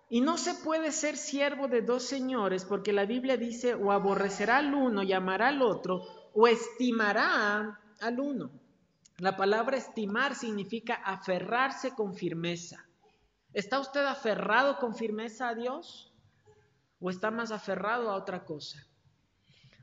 Y 0.10 0.20
no 0.20 0.38
se 0.38 0.56
puede 0.56 0.92
ser 0.92 1.16
siervo 1.16 1.70
de 1.70 1.82
dos 1.82 2.04
señores 2.04 2.66
porque 2.66 2.92
la 2.92 3.06
Biblia 3.06 3.38
dice 3.38 3.76
o 3.76 3.94
aborrecerá 3.94 4.58
al 4.58 4.74
uno 4.74 5.04
y 5.04 5.14
amará 5.14 5.48
al 5.48 5.62
otro 5.62 6.02
o 6.34 6.50
estimará 6.50 7.80
al 8.02 8.20
uno. 8.20 8.52
La 9.20 9.38
palabra 9.38 9.78
estimar 9.78 10.36
significa 10.36 10.96
aferrarse 10.96 11.92
con 11.92 12.14
firmeza. 12.14 12.86
¿Está 13.54 13.80
usted 13.80 14.04
aferrado 14.04 14.78
con 14.78 14.94
firmeza 14.94 15.48
a 15.48 15.56
Dios? 15.56 16.12
¿O 17.00 17.10
está 17.10 17.32
más 17.32 17.54
aferrado 17.54 18.10
a 18.10 18.16
otra 18.16 18.44
cosa? 18.44 18.86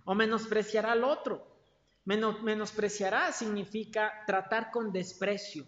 ¿O 0.04 0.14
menospreciará 0.14 0.92
al 0.92 1.04
otro? 1.04 1.56
menospreciará 2.04 3.32
significa 3.32 4.12
tratar 4.26 4.70
con 4.70 4.92
desprecio. 4.92 5.66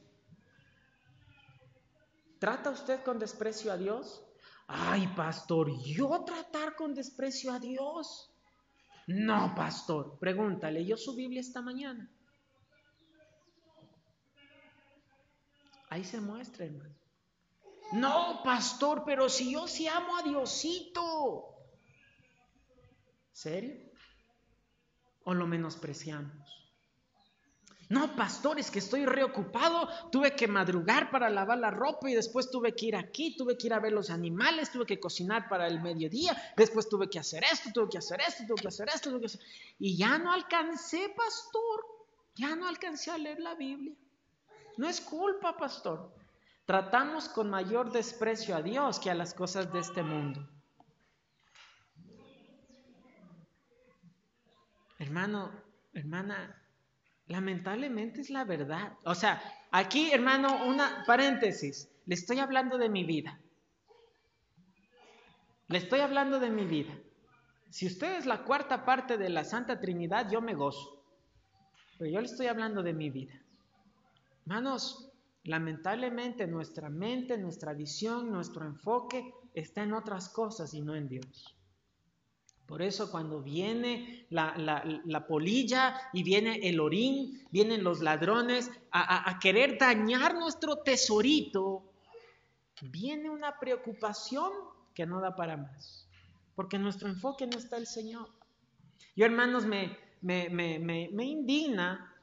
¿Trata 2.38 2.70
usted 2.70 3.02
con 3.02 3.18
desprecio 3.18 3.72
a 3.72 3.76
Dios? 3.76 4.24
Ay, 4.66 5.06
pastor, 5.16 5.70
yo 5.82 6.24
tratar 6.24 6.76
con 6.76 6.94
desprecio 6.94 7.52
a 7.52 7.58
Dios. 7.58 8.30
No, 9.06 9.54
pastor. 9.54 10.18
Pregúntale, 10.18 10.80
¿leyó 10.80 10.96
su 10.96 11.14
Biblia 11.14 11.40
esta 11.40 11.62
mañana? 11.62 12.10
Ahí 15.88 16.04
se 16.04 16.20
muestra, 16.20 16.66
hermano. 16.66 16.94
No, 17.92 18.42
pastor, 18.44 19.02
pero 19.06 19.30
si 19.30 19.52
yo 19.52 19.66
sí 19.66 19.88
amo 19.88 20.18
a 20.18 20.22
Diosito. 20.22 21.54
¿Serio? 23.32 23.90
¿O 25.24 25.32
lo 25.32 25.46
menospreciamos? 25.46 26.67
No, 27.90 28.14
pastor, 28.14 28.58
es 28.58 28.70
que 28.70 28.80
estoy 28.80 29.06
reocupado, 29.06 29.88
tuve 30.10 30.36
que 30.36 30.46
madrugar 30.46 31.10
para 31.10 31.30
lavar 31.30 31.56
la 31.56 31.70
ropa 31.70 32.10
y 32.10 32.14
después 32.14 32.50
tuve 32.50 32.74
que 32.74 32.86
ir 32.86 32.96
aquí, 32.96 33.34
tuve 33.34 33.56
que 33.56 33.68
ir 33.68 33.72
a 33.72 33.80
ver 33.80 33.92
los 33.92 34.10
animales, 34.10 34.70
tuve 34.70 34.84
que 34.84 35.00
cocinar 35.00 35.48
para 35.48 35.66
el 35.66 35.80
mediodía, 35.80 36.36
después 36.54 36.86
tuve 36.86 37.08
que 37.08 37.18
hacer 37.18 37.44
esto, 37.50 37.70
tuve 37.72 37.88
que 37.88 37.98
hacer 37.98 38.20
esto, 38.20 38.44
tuve 38.46 38.60
que 38.60 38.68
hacer 38.68 38.88
esto, 38.94 39.08
tuve 39.08 39.20
que 39.20 39.26
hacer... 39.26 39.40
Y 39.78 39.96
ya 39.96 40.18
no 40.18 40.32
alcancé, 40.32 41.14
pastor, 41.16 41.86
ya 42.34 42.54
no 42.54 42.68
alcancé 42.68 43.10
a 43.10 43.16
leer 43.16 43.40
la 43.40 43.54
Biblia. 43.54 43.96
No 44.76 44.86
es 44.86 45.00
culpa, 45.00 45.56
pastor. 45.56 46.14
Tratamos 46.66 47.30
con 47.30 47.48
mayor 47.48 47.90
desprecio 47.90 48.54
a 48.54 48.60
Dios 48.60 48.98
que 49.00 49.10
a 49.10 49.14
las 49.14 49.32
cosas 49.32 49.72
de 49.72 49.80
este 49.80 50.02
mundo. 50.02 50.46
Hermano, 54.98 55.50
hermana, 55.94 56.57
Lamentablemente 57.28 58.22
es 58.22 58.30
la 58.30 58.44
verdad. 58.44 58.94
O 59.04 59.14
sea, 59.14 59.40
aquí, 59.70 60.10
hermano, 60.10 60.66
una 60.66 61.04
paréntesis. 61.06 61.88
Le 62.06 62.14
estoy 62.14 62.38
hablando 62.38 62.78
de 62.78 62.88
mi 62.88 63.04
vida. 63.04 63.38
Le 65.68 65.78
estoy 65.78 66.00
hablando 66.00 66.40
de 66.40 66.48
mi 66.48 66.64
vida. 66.64 66.98
Si 67.70 67.86
usted 67.86 68.16
es 68.16 68.24
la 68.24 68.44
cuarta 68.44 68.86
parte 68.86 69.18
de 69.18 69.28
la 69.28 69.44
Santa 69.44 69.78
Trinidad, 69.78 70.30
yo 70.30 70.40
me 70.40 70.54
gozo. 70.54 71.04
Pero 71.98 72.10
yo 72.10 72.20
le 72.20 72.26
estoy 72.26 72.46
hablando 72.46 72.82
de 72.82 72.94
mi 72.94 73.10
vida. 73.10 73.34
Hermanos, 74.46 75.12
lamentablemente 75.44 76.46
nuestra 76.46 76.88
mente, 76.88 77.36
nuestra 77.36 77.74
visión, 77.74 78.30
nuestro 78.30 78.64
enfoque 78.64 79.34
está 79.52 79.82
en 79.82 79.92
otras 79.92 80.30
cosas 80.30 80.72
y 80.72 80.80
no 80.80 80.94
en 80.94 81.08
Dios. 81.08 81.57
Por 82.68 82.82
eso 82.82 83.10
cuando 83.10 83.40
viene 83.40 84.26
la, 84.28 85.24
polilla 85.26 85.98
y 86.12 86.22
viene 86.22 86.68
el 86.68 86.80
orín, 86.80 87.42
vienen 87.50 87.82
los 87.82 88.02
ladrones 88.02 88.70
a, 88.92 89.38
querer 89.40 89.78
dañar 89.78 90.34
nuestro 90.34 90.76
tesorito, 90.76 91.82
viene 92.82 93.30
una 93.30 93.58
preocupación 93.58 94.52
que 94.94 95.06
no 95.06 95.18
da 95.18 95.34
para 95.34 95.56
más, 95.56 96.06
porque 96.54 96.78
nuestro 96.78 97.08
enfoque 97.08 97.46
no 97.46 97.56
está 97.56 97.78
el 97.78 97.86
Señor. 97.86 98.28
Yo 99.16 99.24
hermanos 99.24 99.64
me, 99.64 99.96
indigna 100.20 102.14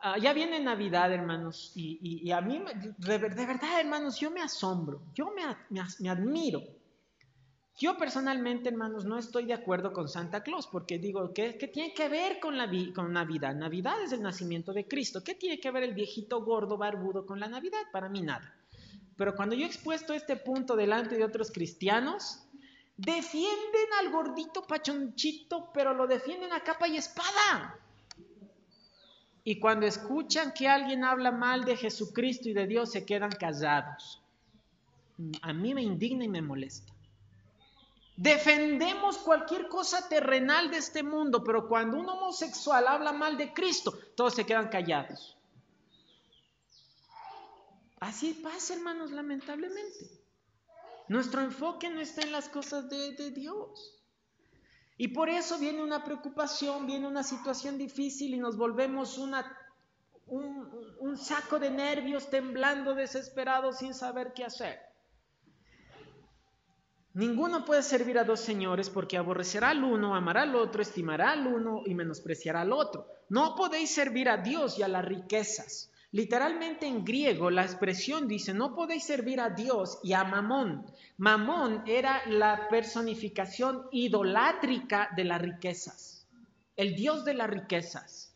ah, 0.00 0.18
ya 0.18 0.32
viene 0.32 0.58
Navidad, 0.58 1.12
hermanos, 1.12 1.70
y, 1.76 2.32
a 2.32 2.40
mí, 2.40 2.64
de, 2.98 3.18
verdad, 3.18 3.80
hermanos, 3.80 4.18
yo 4.18 4.28
me 4.32 4.42
asombro, 4.42 5.02
yo 5.14 5.30
me, 5.30 6.10
admiro 6.10 6.62
yo 7.78 7.98
personalmente, 7.98 8.70
hermanos, 8.70 9.04
no 9.04 9.18
estoy 9.18 9.44
de 9.44 9.52
acuerdo 9.52 9.92
con 9.92 10.08
Santa 10.08 10.42
Claus 10.42 10.66
porque 10.66 10.98
digo, 10.98 11.34
¿qué, 11.34 11.52
tiene 11.52 11.92
que 11.92 12.08
ver 12.08 12.40
con, 12.40 12.56
la 12.56 12.70
con 12.94 13.12
Navidad? 13.12 13.54
Navidad 13.54 14.02
es 14.02 14.12
el 14.12 14.22
nacimiento 14.22 14.72
de 14.72 14.88
Cristo. 14.88 15.22
¿Qué 15.22 15.34
tiene 15.34 15.60
que 15.60 15.70
ver 15.70 15.82
el 15.82 15.92
viejito 15.92 16.42
gordo 16.42 16.78
barbudo 16.78 17.26
con 17.26 17.38
la 17.38 17.48
Navidad? 17.48 17.82
Para 17.92 18.08
mí 18.08 18.22
nada. 18.22 18.54
Pero 19.16 19.36
cuando 19.36 19.54
yo 19.54 19.64
he 19.64 19.68
expuesto 19.68 20.14
este 20.14 20.36
punto 20.36 20.74
delante 20.74 21.16
de 21.16 21.24
otros 21.24 21.50
cristianos, 21.50 22.46
defienden 22.96 23.88
al 24.00 24.10
gordito 24.10 24.66
pachonchito, 24.66 25.70
pero 25.74 25.92
lo 25.92 26.06
defienden 26.06 26.54
a 26.54 26.60
capa 26.60 26.88
y 26.88 26.96
espada. 26.96 27.78
Y 29.44 29.60
cuando 29.60 29.86
escuchan 29.86 30.52
que 30.52 30.66
alguien 30.66 31.04
habla 31.04 31.30
mal 31.30 31.66
de 31.66 31.76
Jesucristo 31.76 32.48
y 32.48 32.54
de 32.54 32.66
Dios, 32.66 32.90
se 32.90 33.04
quedan 33.04 33.30
callados. 33.30 34.22
A 35.42 35.52
mí 35.52 35.74
me 35.74 35.82
indigna 35.82 36.24
y 36.24 36.28
me 36.28 36.40
molesta. 36.40 36.95
Defendemos 38.16 39.18
cualquier 39.18 39.68
cosa 39.68 40.08
terrenal 40.08 40.70
de 40.70 40.78
este 40.78 41.02
mundo, 41.02 41.44
pero 41.44 41.68
cuando 41.68 41.98
un 41.98 42.08
homosexual 42.08 42.88
habla 42.88 43.12
mal 43.12 43.36
de 43.36 43.52
Cristo, 43.52 43.92
todos 44.16 44.34
se 44.34 44.46
quedan 44.46 44.68
callados. 44.68 45.36
Así 48.00 48.32
pasa, 48.32 48.74
hermanos, 48.74 49.10
lamentablemente. 49.10 50.10
Nuestro 51.08 51.42
enfoque 51.42 51.90
no 51.90 52.00
está 52.00 52.22
en 52.22 52.32
las 52.32 52.48
cosas 52.48 52.88
de, 52.88 53.30
Dios. 53.32 54.02
Y 54.96 55.08
por 55.08 55.28
eso 55.28 55.58
viene 55.58 55.82
una 55.82 56.02
preocupación, 56.02 56.86
viene 56.86 57.06
una 57.06 57.22
situación 57.22 57.76
difícil 57.76 58.32
y 58.32 58.38
nos 58.38 58.56
volvemos 58.56 59.18
una, 59.18 59.58
un, 60.26 60.96
un 61.00 61.18
saco 61.18 61.58
de 61.58 61.70
nervios, 61.70 62.30
temblando, 62.30 62.94
desesperados, 62.94 63.78
sin 63.78 63.92
saber 63.92 64.32
qué 64.32 64.44
hacer. 64.44 64.85
Ninguno 67.16 67.64
puede 67.64 67.82
servir 67.82 68.18
a 68.18 68.24
dos 68.24 68.40
señores 68.40 68.90
porque 68.90 69.16
aborrecerá 69.16 69.70
al 69.70 69.82
uno, 69.82 70.14
amará 70.14 70.42
al 70.42 70.54
otro, 70.54 70.82
estimará 70.82 71.30
al 71.30 71.46
uno 71.46 71.80
y 71.86 71.94
menospreciará 71.94 72.60
al 72.60 72.74
otro. 72.74 73.06
No 73.30 73.54
podéis 73.56 73.94
servir 73.94 74.28
a 74.28 74.36
Dios 74.36 74.78
y 74.78 74.82
a 74.82 74.88
las 74.88 75.02
riquezas. 75.02 75.90
Literalmente 76.12 76.86
en 76.86 77.06
griego 77.06 77.48
la 77.48 77.62
expresión 77.62 78.28
dice, 78.28 78.52
no 78.52 78.74
podéis 78.74 79.04
servir 79.04 79.40
a 79.40 79.48
Dios 79.48 79.98
y 80.02 80.12
a 80.12 80.24
Mamón. 80.24 80.84
Mamón 81.16 81.84
era 81.86 82.20
la 82.26 82.68
personificación 82.68 83.86
idolátrica 83.92 85.08
de 85.16 85.24
las 85.24 85.40
riquezas, 85.40 86.26
el 86.76 86.94
Dios 86.94 87.24
de 87.24 87.32
las 87.32 87.48
riquezas. 87.48 88.35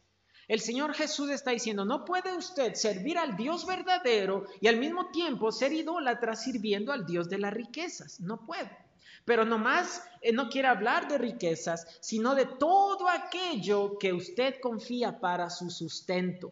El 0.50 0.58
Señor 0.58 0.94
Jesús 0.94 1.30
está 1.30 1.52
diciendo, 1.52 1.84
no 1.84 2.04
puede 2.04 2.36
usted 2.36 2.74
servir 2.74 3.16
al 3.18 3.36
Dios 3.36 3.64
verdadero 3.64 4.46
y 4.60 4.66
al 4.66 4.78
mismo 4.78 5.12
tiempo 5.12 5.52
ser 5.52 5.72
idólatra 5.72 6.34
sirviendo 6.34 6.92
al 6.92 7.06
Dios 7.06 7.30
de 7.30 7.38
las 7.38 7.54
riquezas. 7.54 8.18
No 8.18 8.44
puede. 8.44 8.76
Pero 9.24 9.44
nomás 9.44 10.02
eh, 10.20 10.32
no 10.32 10.48
quiere 10.48 10.66
hablar 10.66 11.06
de 11.06 11.18
riquezas, 11.18 11.86
sino 12.00 12.34
de 12.34 12.46
todo 12.46 13.08
aquello 13.08 13.96
que 13.96 14.12
usted 14.12 14.56
confía 14.60 15.20
para 15.20 15.50
su 15.50 15.70
sustento. 15.70 16.50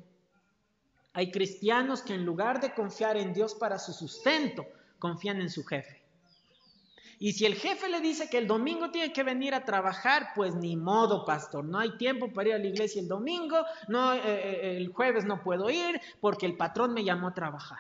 Hay 1.12 1.32
cristianos 1.32 2.00
que 2.00 2.14
en 2.14 2.24
lugar 2.24 2.60
de 2.60 2.74
confiar 2.74 3.16
en 3.16 3.32
Dios 3.32 3.56
para 3.56 3.80
su 3.80 3.92
sustento, 3.92 4.64
confían 5.00 5.40
en 5.40 5.50
su 5.50 5.64
jefe. 5.64 5.97
Y 7.20 7.32
si 7.32 7.46
el 7.46 7.56
jefe 7.56 7.88
le 7.88 8.00
dice 8.00 8.30
que 8.30 8.38
el 8.38 8.46
domingo 8.46 8.90
tiene 8.90 9.12
que 9.12 9.24
venir 9.24 9.52
a 9.52 9.64
trabajar, 9.64 10.28
pues 10.36 10.54
ni 10.54 10.76
modo, 10.76 11.24
pastor. 11.24 11.64
No 11.64 11.78
hay 11.78 11.96
tiempo 11.96 12.32
para 12.32 12.50
ir 12.50 12.54
a 12.54 12.58
la 12.58 12.66
iglesia 12.66 13.02
el 13.02 13.08
domingo, 13.08 13.64
no, 13.88 14.14
eh, 14.14 14.20
eh, 14.24 14.76
el 14.76 14.88
jueves 14.92 15.24
no 15.24 15.42
puedo 15.42 15.68
ir 15.68 16.00
porque 16.20 16.46
el 16.46 16.56
patrón 16.56 16.94
me 16.94 17.04
llamó 17.04 17.28
a 17.28 17.34
trabajar. 17.34 17.78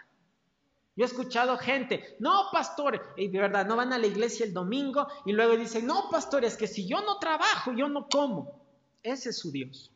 Yo 0.96 1.04
he 1.04 1.06
escuchado 1.06 1.56
gente, 1.56 2.16
no, 2.18 2.46
pastor, 2.50 3.14
y 3.16 3.28
de 3.28 3.38
verdad, 3.38 3.64
no 3.64 3.76
van 3.76 3.92
a 3.92 3.98
la 3.98 4.08
iglesia 4.08 4.44
el 4.44 4.52
domingo 4.52 5.06
y 5.24 5.32
luego 5.32 5.56
dicen, 5.56 5.86
no, 5.86 6.10
pastor, 6.10 6.44
es 6.44 6.56
que 6.56 6.66
si 6.66 6.88
yo 6.88 7.00
no 7.02 7.20
trabajo, 7.20 7.72
yo 7.72 7.88
no 7.88 8.08
como. 8.08 8.66
Ese 9.04 9.28
es 9.28 9.38
su 9.38 9.52
Dios, 9.52 9.92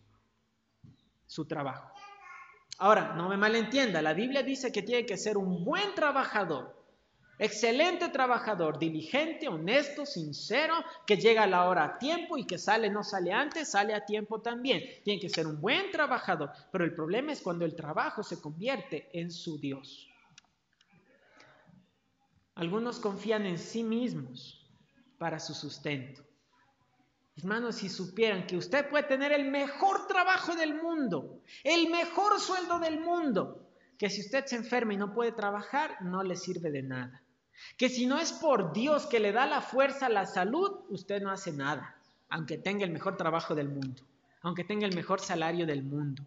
su 1.27 1.45
trabajo. 1.47 1.91
Ahora, 2.79 3.15
no 3.17 3.29
me 3.29 3.37
malentienda, 3.37 4.01
la 4.01 4.15
Biblia 4.15 4.45
dice 4.45 4.71
que 4.71 4.83
tiene 4.83 5.05
que 5.05 5.17
ser 5.17 5.37
un 5.37 5.65
buen 5.65 5.93
trabajador, 5.97 6.82
excelente 7.39 8.09
trabajador, 8.09 8.79
diligente, 8.79 9.49
honesto, 9.49 10.07
sincero, 10.07 10.75
que 11.07 11.17
llega 11.17 11.43
a 11.43 11.47
la 11.47 11.69
hora 11.69 11.85
a 11.85 11.99
tiempo 11.99 12.37
y 12.39 12.47
que 12.47 12.59
sale, 12.59 12.91
no 12.91 13.03
sale 13.03 13.33
antes, 13.33 13.71
sale 13.71 13.95
a 13.95 14.05
tiempo 14.05 14.41
también. 14.41 14.83
Tiene 15.05 15.21
que 15.21 15.29
ser 15.29 15.47
un 15.47 15.61
buen 15.61 15.91
trabajador, 15.91 16.51
pero 16.71 16.85
el 16.85 16.95
problema 16.95 17.33
es 17.33 17.41
cuando 17.41 17.65
el 17.65 17.75
trabajo 17.75 18.23
se 18.23 18.41
convierte 18.41 19.09
en 19.13 19.31
su 19.31 19.59
Dios. 19.59 20.09
Algunos 22.55 23.01
confían 23.01 23.47
en 23.47 23.59
sí 23.59 23.83
mismos 23.83 24.71
para 25.19 25.41
su 25.41 25.55
sustento. 25.55 26.23
Hermanos, 27.37 27.77
si 27.77 27.89
supieran 27.89 28.47
que 28.47 28.57
usted 28.59 28.91
puede 28.91 29.05
tener 29.05 29.33
el 29.33 29.51
mejor 29.51 30.07
trabajo 30.07 30.55
del 30.55 30.75
mundo, 30.75 31.41
el 31.65 31.89
mejor 31.89 32.39
sueldo 32.39 32.79
del 32.79 33.01
mundo, 33.01 33.62
que 34.03 34.11
si 34.11 34.21
usted 34.21 34.45
se 34.47 34.57
enferma 34.57 34.95
y 34.95 34.97
no 34.97 35.15
puede 35.15 35.31
trabajar, 35.31 35.97
no 36.01 36.25
le 36.25 36.35
sirve 36.35 36.73
de 36.73 36.83
nada. 36.83 37.23
Que 37.77 37.89
si 37.89 38.05
no 38.05 38.19
es 38.19 38.33
por 38.33 38.73
Dios 38.73 39.07
que 39.07 39.21
le 39.21 39.31
da 39.31 39.47
la 39.47 39.61
fuerza, 39.61 40.09
la 40.09 40.27
salud, 40.27 40.81
usted 40.89 41.23
no 41.23 41.31
hace 41.31 41.53
nada, 41.53 41.97
aunque 42.29 42.59
tenga 42.59 42.85
el 42.85 42.91
mejor 42.91 43.17
trabajo 43.17 43.55
del 43.55 43.69
mundo, 43.69 44.03
aunque 44.41 44.65
tenga 44.65 44.89
el 44.89 44.97
mejor 44.97 45.21
salario 45.21 45.67
del 45.67 45.85
mundo. 45.85 46.27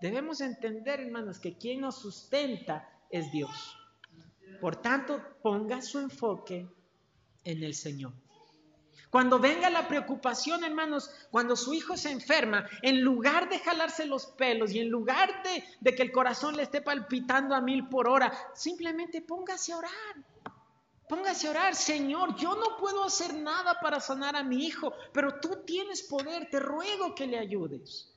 Debemos 0.00 0.40
entender, 0.40 1.00
hermanos, 1.00 1.38
que 1.38 1.58
quien 1.58 1.82
nos 1.82 1.96
sustenta 1.96 2.88
es 3.10 3.30
Dios. 3.30 3.76
Por 4.58 4.76
tanto, 4.76 5.22
ponga 5.42 5.82
su 5.82 5.98
enfoque 5.98 6.66
en 7.44 7.62
el 7.62 7.74
Señor. 7.74 8.14
Cuando 9.10 9.40
venga 9.40 9.68
la 9.70 9.88
preocupación, 9.88 10.62
hermanos, 10.62 11.10
cuando 11.32 11.56
su 11.56 11.74
hijo 11.74 11.96
se 11.96 12.10
enferma, 12.10 12.68
en 12.82 13.00
lugar 13.00 13.48
de 13.48 13.58
jalarse 13.58 14.06
los 14.06 14.26
pelos 14.26 14.72
y 14.72 14.78
en 14.78 14.88
lugar 14.88 15.42
de, 15.42 15.64
de, 15.80 15.94
que 15.96 16.02
el 16.02 16.12
corazón 16.12 16.56
le 16.56 16.62
esté 16.62 16.80
palpitando 16.80 17.56
a 17.56 17.60
mil 17.60 17.88
por 17.88 18.08
hora, 18.08 18.32
simplemente 18.54 19.20
póngase 19.20 19.72
a 19.72 19.78
orar. 19.78 19.92
Póngase 21.08 21.48
a 21.48 21.50
orar, 21.50 21.74
Señor, 21.74 22.36
yo 22.36 22.54
no 22.54 22.76
puedo 22.78 23.02
hacer 23.02 23.34
nada 23.34 23.80
para 23.80 23.98
sanar 23.98 24.36
a 24.36 24.44
mi 24.44 24.64
hijo, 24.64 24.92
pero 25.12 25.40
tú 25.40 25.64
tienes 25.66 26.02
poder, 26.02 26.48
te 26.48 26.60
ruego 26.60 27.16
que 27.16 27.26
le 27.26 27.36
ayudes. 27.36 28.14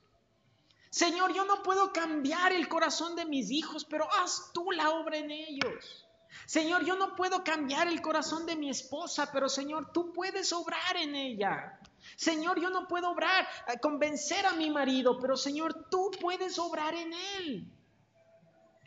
Señor, 0.91 1.33
yo 1.33 1.43
no 1.43 1.63
puedo 1.63 1.91
cambiar 1.91 2.53
el 2.53 2.67
corazón 2.67 3.15
de 3.15 3.25
mis 3.25 3.49
hijos, 3.49 3.83
pero 3.83 4.07
haz 4.13 4.51
tú 4.53 4.71
la 4.71 4.91
obra 4.91 5.17
en 5.17 5.31
ellos. 5.31 6.05
Señor, 6.45 6.85
yo 6.85 6.95
no 6.95 7.15
puedo 7.15 7.43
cambiar 7.43 7.87
el 7.87 8.01
corazón 8.01 8.45
de 8.45 8.55
mi 8.55 8.69
esposa, 8.69 9.29
pero 9.31 9.49
Señor, 9.49 9.91
tú 9.91 10.11
puedes 10.13 10.51
obrar 10.53 10.97
en 10.97 11.15
ella. 11.15 11.79
Señor, 12.15 12.59
yo 12.59 12.69
no 12.69 12.87
puedo 12.87 13.09
obrar, 13.11 13.47
eh, 13.67 13.79
convencer 13.79 14.45
a 14.45 14.53
mi 14.53 14.69
marido, 14.69 15.19
pero 15.19 15.37
Señor, 15.37 15.87
tú 15.89 16.11
puedes 16.19 16.59
obrar 16.59 16.93
en 16.93 17.13
él. 17.37 17.71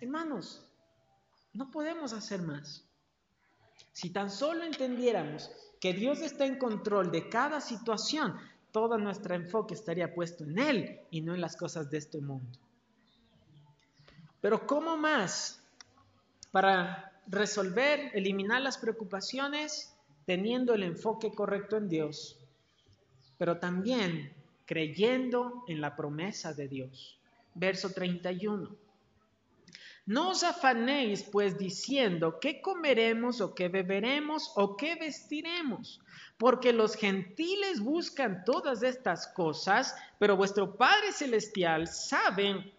Hermanos, 0.01 0.63
no 1.55 1.71
podemos 1.71 2.13
hacer 2.13 2.43
más. 2.43 2.85
Si 3.93 4.11
tan 4.11 4.31
solo 4.31 4.65
entendiéramos 4.65 5.51
que 5.81 5.95
Dios 5.95 6.21
está 6.21 6.45
en 6.45 6.59
control 6.59 7.11
de 7.11 7.29
cada 7.31 7.61
situación, 7.61 8.39
todo 8.71 8.99
nuestro 8.99 9.35
enfoque 9.35 9.73
estaría 9.73 10.15
puesto 10.15 10.45
en 10.45 10.59
Él 10.59 11.01
y 11.11 11.23
no 11.23 11.35
en 11.35 11.41
las 11.41 11.57
cosas 11.57 11.89
de 11.89 11.97
este 11.97 12.21
mundo. 12.21 12.59
Pero 14.43 14.67
¿cómo 14.67 14.99
más 14.99 15.63
para 16.51 17.11
resolver, 17.29 18.11
eliminar 18.15 18.63
las 18.63 18.79
preocupaciones 18.79 19.95
teniendo 20.25 20.75
el 20.75 20.83
enfoque 20.83 21.33
correcto 21.33 21.77
en 21.77 21.89
Dios, 21.89 22.39
pero 23.39 23.59
también 23.59 24.33
creyendo 24.65 25.65
en 25.69 25.81
la 25.81 25.97
promesa 25.97 26.53
de 26.53 26.69
Dios. 26.69 27.19
Verso 27.55 27.91
31. 27.91 28.77
No 30.07 30.31
os 30.31 30.45
afanéis 30.45 31.25
pues 31.25 31.59
diciendo 31.59 32.39
qué 32.41 32.61
comeremos 32.61 33.41
o 33.41 33.55
qué 33.55 33.69
beberemos 33.69 34.53
o 34.55 34.77
qué 34.77 34.95
vestiremos, 34.95 36.01
porque 36.39 36.73
los 36.73 36.95
gentiles 36.95 37.81
buscan 37.81 38.45
todas 38.45 38.85
estas 38.85 39.27
cosas, 39.27 39.97
pero 40.21 40.37
vuestro 40.37 40.77
Padre 40.77 41.13
Celestial 41.13 41.89
sabe 41.89 42.73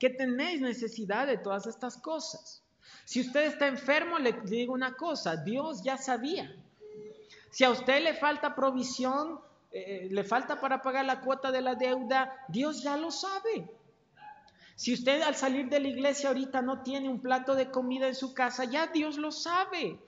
que 0.00 0.10
tenéis 0.10 0.60
necesidad 0.60 1.28
de 1.28 1.38
todas 1.38 1.68
estas 1.68 1.96
cosas. 1.98 2.61
Si 3.04 3.20
usted 3.20 3.46
está 3.46 3.66
enfermo, 3.66 4.18
le 4.18 4.32
digo 4.44 4.72
una 4.72 4.94
cosa, 4.94 5.36
Dios 5.36 5.82
ya 5.82 5.96
sabía. 5.96 6.54
Si 7.50 7.64
a 7.64 7.70
usted 7.70 8.02
le 8.02 8.14
falta 8.14 8.54
provisión, 8.54 9.40
eh, 9.70 10.08
le 10.10 10.24
falta 10.24 10.60
para 10.60 10.82
pagar 10.82 11.04
la 11.04 11.20
cuota 11.20 11.50
de 11.50 11.60
la 11.60 11.74
deuda, 11.74 12.34
Dios 12.48 12.82
ya 12.82 12.96
lo 12.96 13.10
sabe. 13.10 13.68
Si 14.74 14.92
usted 14.92 15.22
al 15.22 15.36
salir 15.36 15.68
de 15.68 15.80
la 15.80 15.88
iglesia 15.88 16.30
ahorita 16.30 16.62
no 16.62 16.82
tiene 16.82 17.08
un 17.08 17.20
plato 17.20 17.54
de 17.54 17.70
comida 17.70 18.08
en 18.08 18.14
su 18.14 18.34
casa, 18.34 18.64
ya 18.64 18.86
Dios 18.86 19.16
lo 19.18 19.30
sabe. 19.30 19.98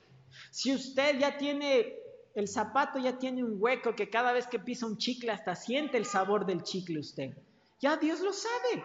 Si 0.50 0.74
usted 0.74 1.18
ya 1.18 1.36
tiene 1.36 1.94
el 2.34 2.48
zapato, 2.48 2.98
ya 2.98 3.18
tiene 3.18 3.44
un 3.44 3.56
hueco 3.60 3.94
que 3.94 4.10
cada 4.10 4.32
vez 4.32 4.46
que 4.46 4.58
pisa 4.58 4.86
un 4.86 4.98
chicle 4.98 5.30
hasta 5.30 5.54
siente 5.54 5.96
el 5.96 6.06
sabor 6.06 6.46
del 6.46 6.62
chicle 6.62 6.98
usted, 6.98 7.36
ya 7.78 7.96
Dios 7.96 8.20
lo 8.20 8.32
sabe. 8.32 8.84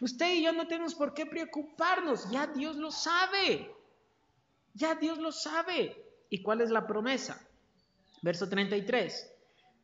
Usted 0.00 0.34
y 0.34 0.44
yo 0.44 0.52
no 0.52 0.66
tenemos 0.66 0.94
por 0.94 1.12
qué 1.12 1.26
preocuparnos, 1.26 2.30
ya 2.30 2.46
Dios 2.46 2.76
lo 2.76 2.90
sabe, 2.90 3.70
ya 4.74 4.94
Dios 4.94 5.18
lo 5.18 5.30
sabe. 5.30 5.96
¿Y 6.30 6.42
cuál 6.42 6.60
es 6.60 6.70
la 6.70 6.86
promesa? 6.86 7.40
Verso 8.22 8.48
33, 8.48 9.30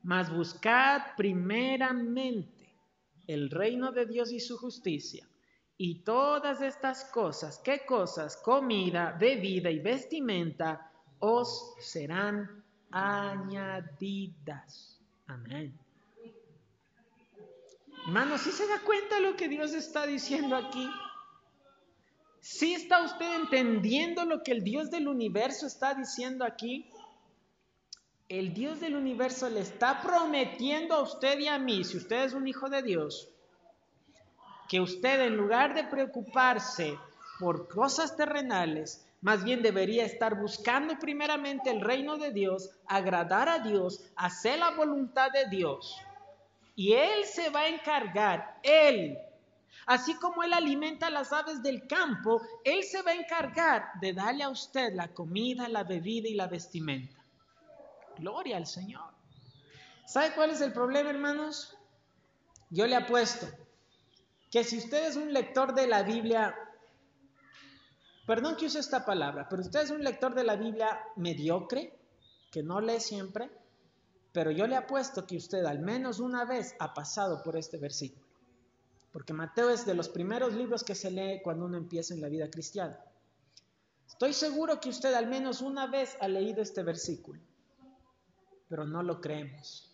mas 0.02 0.32
buscad 0.34 1.02
primeramente 1.16 2.74
el 3.26 3.50
reino 3.50 3.92
de 3.92 4.06
Dios 4.06 4.32
y 4.32 4.40
su 4.40 4.56
justicia. 4.56 5.28
Y 5.78 6.02
todas 6.04 6.62
estas 6.62 7.04
cosas, 7.06 7.58
¿qué 7.58 7.84
cosas? 7.84 8.36
Comida, 8.38 9.16
bebida 9.18 9.70
y 9.70 9.80
vestimenta 9.80 10.90
os 11.18 11.74
serán 11.80 12.64
añadidas. 12.90 13.42
Amén. 15.26 15.85
Hermano, 18.06 18.38
¿sí 18.38 18.52
se 18.52 18.68
da 18.68 18.78
cuenta 18.82 19.18
lo 19.18 19.34
que 19.34 19.48
Dios 19.48 19.74
está 19.74 20.06
diciendo 20.06 20.54
aquí? 20.54 20.88
¿Sí 22.40 22.72
está 22.72 23.02
usted 23.02 23.34
entendiendo 23.34 24.24
lo 24.24 24.44
que 24.44 24.52
el 24.52 24.62
Dios 24.62 24.92
del 24.92 25.08
universo 25.08 25.66
está 25.66 25.92
diciendo 25.92 26.44
aquí? 26.44 26.88
El 28.28 28.54
Dios 28.54 28.78
del 28.78 28.94
universo 28.94 29.50
le 29.50 29.58
está 29.58 30.00
prometiendo 30.02 30.94
a 30.94 31.02
usted 31.02 31.36
y 31.40 31.48
a 31.48 31.58
mí, 31.58 31.82
si 31.82 31.96
usted 31.96 32.26
es 32.26 32.32
un 32.32 32.46
hijo 32.46 32.68
de 32.68 32.82
Dios, 32.82 33.28
que 34.68 34.80
usted 34.80 35.22
en 35.22 35.36
lugar 35.36 35.74
de 35.74 35.82
preocuparse 35.82 36.96
por 37.40 37.66
cosas 37.66 38.16
terrenales, 38.16 39.04
más 39.20 39.42
bien 39.42 39.62
debería 39.62 40.04
estar 40.04 40.40
buscando 40.40 40.96
primeramente 41.00 41.70
el 41.70 41.80
reino 41.80 42.18
de 42.18 42.30
Dios, 42.30 42.70
agradar 42.86 43.48
a 43.48 43.58
Dios, 43.58 44.04
hacer 44.14 44.60
la 44.60 44.70
voluntad 44.70 45.32
de 45.32 45.46
Dios. 45.46 46.00
Y 46.76 46.92
Él 46.92 47.24
se 47.24 47.48
va 47.48 47.60
a 47.60 47.68
encargar, 47.68 48.60
Él, 48.62 49.18
así 49.86 50.14
como 50.16 50.42
Él 50.42 50.52
alimenta 50.52 51.06
a 51.06 51.10
las 51.10 51.32
aves 51.32 51.62
del 51.62 51.86
campo, 51.86 52.42
Él 52.62 52.84
se 52.84 53.00
va 53.00 53.12
a 53.12 53.14
encargar 53.14 53.92
de 54.00 54.12
darle 54.12 54.44
a 54.44 54.50
usted 54.50 54.92
la 54.94 55.08
comida, 55.08 55.68
la 55.68 55.84
bebida 55.84 56.28
y 56.28 56.34
la 56.34 56.46
vestimenta. 56.46 57.16
Gloria 58.18 58.58
al 58.58 58.66
Señor. 58.66 59.10
¿Sabe 60.04 60.34
cuál 60.34 60.50
es 60.50 60.60
el 60.60 60.72
problema, 60.72 61.10
hermanos? 61.10 61.76
Yo 62.68 62.86
le 62.86 62.94
apuesto 62.94 63.46
que 64.50 64.62
si 64.62 64.78
usted 64.78 65.06
es 65.06 65.16
un 65.16 65.32
lector 65.32 65.74
de 65.74 65.86
la 65.86 66.02
Biblia, 66.02 66.54
perdón 68.26 68.56
que 68.56 68.66
use 68.66 68.80
esta 68.80 69.04
palabra, 69.04 69.48
pero 69.48 69.62
usted 69.62 69.80
es 69.80 69.90
un 69.90 70.04
lector 70.04 70.34
de 70.34 70.44
la 70.44 70.56
Biblia 70.56 71.00
mediocre, 71.16 71.98
que 72.50 72.62
no 72.62 72.80
lee 72.80 73.00
siempre, 73.00 73.50
pero 74.36 74.50
yo 74.50 74.66
le 74.66 74.76
apuesto 74.76 75.26
que 75.26 75.38
usted 75.38 75.64
al 75.64 75.78
menos 75.78 76.20
una 76.20 76.44
vez 76.44 76.76
ha 76.78 76.92
pasado 76.92 77.42
por 77.42 77.56
este 77.56 77.78
versículo. 77.78 78.26
Porque 79.10 79.32
Mateo 79.32 79.70
es 79.70 79.86
de 79.86 79.94
los 79.94 80.10
primeros 80.10 80.52
libros 80.52 80.84
que 80.84 80.94
se 80.94 81.10
lee 81.10 81.40
cuando 81.42 81.64
uno 81.64 81.78
empieza 81.78 82.12
en 82.12 82.20
la 82.20 82.28
vida 82.28 82.50
cristiana. 82.50 83.00
Estoy 84.06 84.34
seguro 84.34 84.78
que 84.78 84.90
usted 84.90 85.14
al 85.14 85.26
menos 85.26 85.62
una 85.62 85.86
vez 85.86 86.18
ha 86.20 86.28
leído 86.28 86.60
este 86.60 86.82
versículo, 86.82 87.40
pero 88.68 88.84
no 88.84 89.02
lo 89.02 89.22
creemos. 89.22 89.90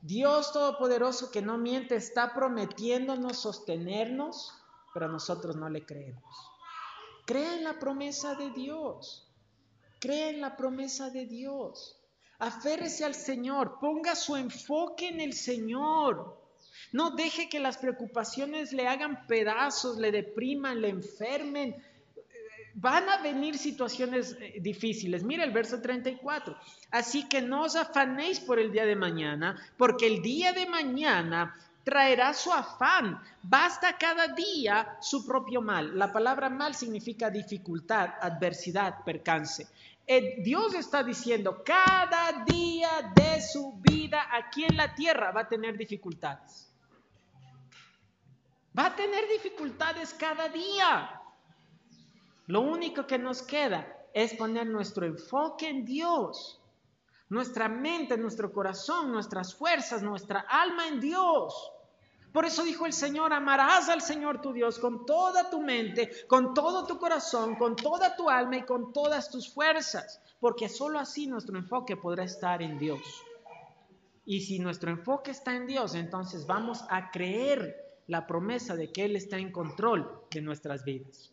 Dios 0.00 0.50
Todopoderoso 0.54 1.30
que 1.30 1.42
no 1.42 1.58
miente 1.58 1.96
está 1.96 2.32
prometiéndonos 2.32 3.36
sostenernos, 3.36 4.54
pero 4.94 5.06
nosotros 5.06 5.54
no 5.54 5.68
le 5.68 5.84
creemos. 5.84 6.24
Crea 7.26 7.56
en 7.56 7.64
la 7.64 7.78
promesa 7.78 8.36
de 8.36 8.48
Dios. 8.52 9.30
Crea 10.00 10.30
en 10.30 10.40
la 10.40 10.56
promesa 10.56 11.10
de 11.10 11.26
Dios. 11.26 11.97
Aférrese 12.38 13.04
al 13.04 13.14
Señor, 13.14 13.78
ponga 13.80 14.14
su 14.14 14.36
enfoque 14.36 15.08
en 15.08 15.20
el 15.20 15.32
Señor. 15.32 16.38
No 16.92 17.10
deje 17.10 17.48
que 17.48 17.58
las 17.58 17.76
preocupaciones 17.78 18.72
le 18.72 18.86
hagan 18.86 19.26
pedazos, 19.26 19.98
le 19.98 20.12
depriman, 20.12 20.80
le 20.80 20.88
enfermen. 20.88 21.76
Van 22.74 23.08
a 23.08 23.18
venir 23.18 23.58
situaciones 23.58 24.36
eh, 24.40 24.58
difíciles. 24.60 25.24
Mira 25.24 25.42
el 25.42 25.50
verso 25.50 25.80
34. 25.80 26.56
Así 26.92 27.28
que 27.28 27.42
no 27.42 27.62
os 27.62 27.74
afanéis 27.74 28.38
por 28.38 28.60
el 28.60 28.70
día 28.70 28.86
de 28.86 28.94
mañana, 28.94 29.60
porque 29.76 30.06
el 30.06 30.22
día 30.22 30.52
de 30.52 30.66
mañana 30.66 31.56
traerá 31.82 32.32
su 32.34 32.52
afán. 32.52 33.20
Basta 33.42 33.98
cada 33.98 34.28
día 34.28 34.96
su 35.00 35.26
propio 35.26 35.60
mal. 35.60 35.98
La 35.98 36.12
palabra 36.12 36.48
mal 36.48 36.74
significa 36.74 37.30
dificultad, 37.30 38.10
adversidad, 38.20 39.02
percance. 39.04 39.66
Eh, 40.10 40.36
Dios 40.42 40.72
está 40.72 41.02
diciendo, 41.02 41.62
cada 41.62 42.42
día 42.46 43.12
de 43.14 43.42
su 43.42 43.78
vida 43.82 44.26
aquí 44.32 44.64
en 44.64 44.74
la 44.74 44.94
tierra 44.94 45.32
va 45.32 45.42
a 45.42 45.48
tener 45.48 45.76
dificultades. 45.76 46.72
Va 48.76 48.86
a 48.86 48.96
tener 48.96 49.28
dificultades 49.28 50.14
cada 50.14 50.48
día. 50.48 51.20
Lo 52.46 52.62
único 52.62 53.06
que 53.06 53.18
nos 53.18 53.42
queda 53.42 53.86
es 54.14 54.32
poner 54.32 54.66
nuestro 54.66 55.04
enfoque 55.04 55.68
en 55.68 55.84
Dios, 55.84 56.58
nuestra 57.28 57.68
mente, 57.68 58.16
nuestro 58.16 58.50
corazón, 58.50 59.12
nuestras 59.12 59.54
fuerzas, 59.54 60.02
nuestra 60.02 60.40
alma 60.48 60.88
en 60.88 61.00
Dios. 61.00 61.70
Por 62.32 62.44
eso 62.44 62.62
dijo 62.62 62.84
el 62.84 62.92
Señor, 62.92 63.32
amarás 63.32 63.88
al 63.88 64.02
Señor 64.02 64.40
tu 64.40 64.52
Dios 64.52 64.78
con 64.78 65.06
toda 65.06 65.48
tu 65.48 65.60
mente, 65.62 66.10
con 66.26 66.52
todo 66.52 66.86
tu 66.86 66.98
corazón, 66.98 67.56
con 67.56 67.74
toda 67.74 68.16
tu 68.16 68.28
alma 68.28 68.58
y 68.58 68.62
con 68.62 68.92
todas 68.92 69.30
tus 69.30 69.52
fuerzas, 69.52 70.20
porque 70.38 70.68
sólo 70.68 70.98
así 70.98 71.26
nuestro 71.26 71.56
enfoque 71.58 71.96
podrá 71.96 72.24
estar 72.24 72.60
en 72.60 72.78
Dios. 72.78 73.00
Y 74.26 74.42
si 74.42 74.58
nuestro 74.58 74.90
enfoque 74.90 75.30
está 75.30 75.56
en 75.56 75.66
Dios, 75.66 75.94
entonces 75.94 76.46
vamos 76.46 76.84
a 76.90 77.10
creer 77.10 78.02
la 78.06 78.26
promesa 78.26 78.76
de 78.76 78.92
que 78.92 79.06
Él 79.06 79.16
está 79.16 79.38
en 79.38 79.50
control 79.50 80.22
de 80.30 80.42
nuestras 80.42 80.84
vidas. 80.84 81.32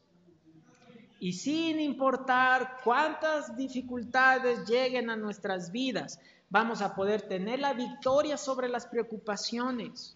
Y 1.19 1.33
sin 1.33 1.79
importar 1.79 2.77
cuántas 2.83 3.55
dificultades 3.57 4.65
lleguen 4.65 5.09
a 5.09 5.17
nuestras 5.17 5.71
vidas, 5.71 6.19
vamos 6.49 6.81
a 6.81 6.95
poder 6.95 7.23
tener 7.23 7.59
la 7.59 7.73
victoria 7.73 8.37
sobre 8.37 8.69
las 8.69 8.85
preocupaciones 8.85 10.15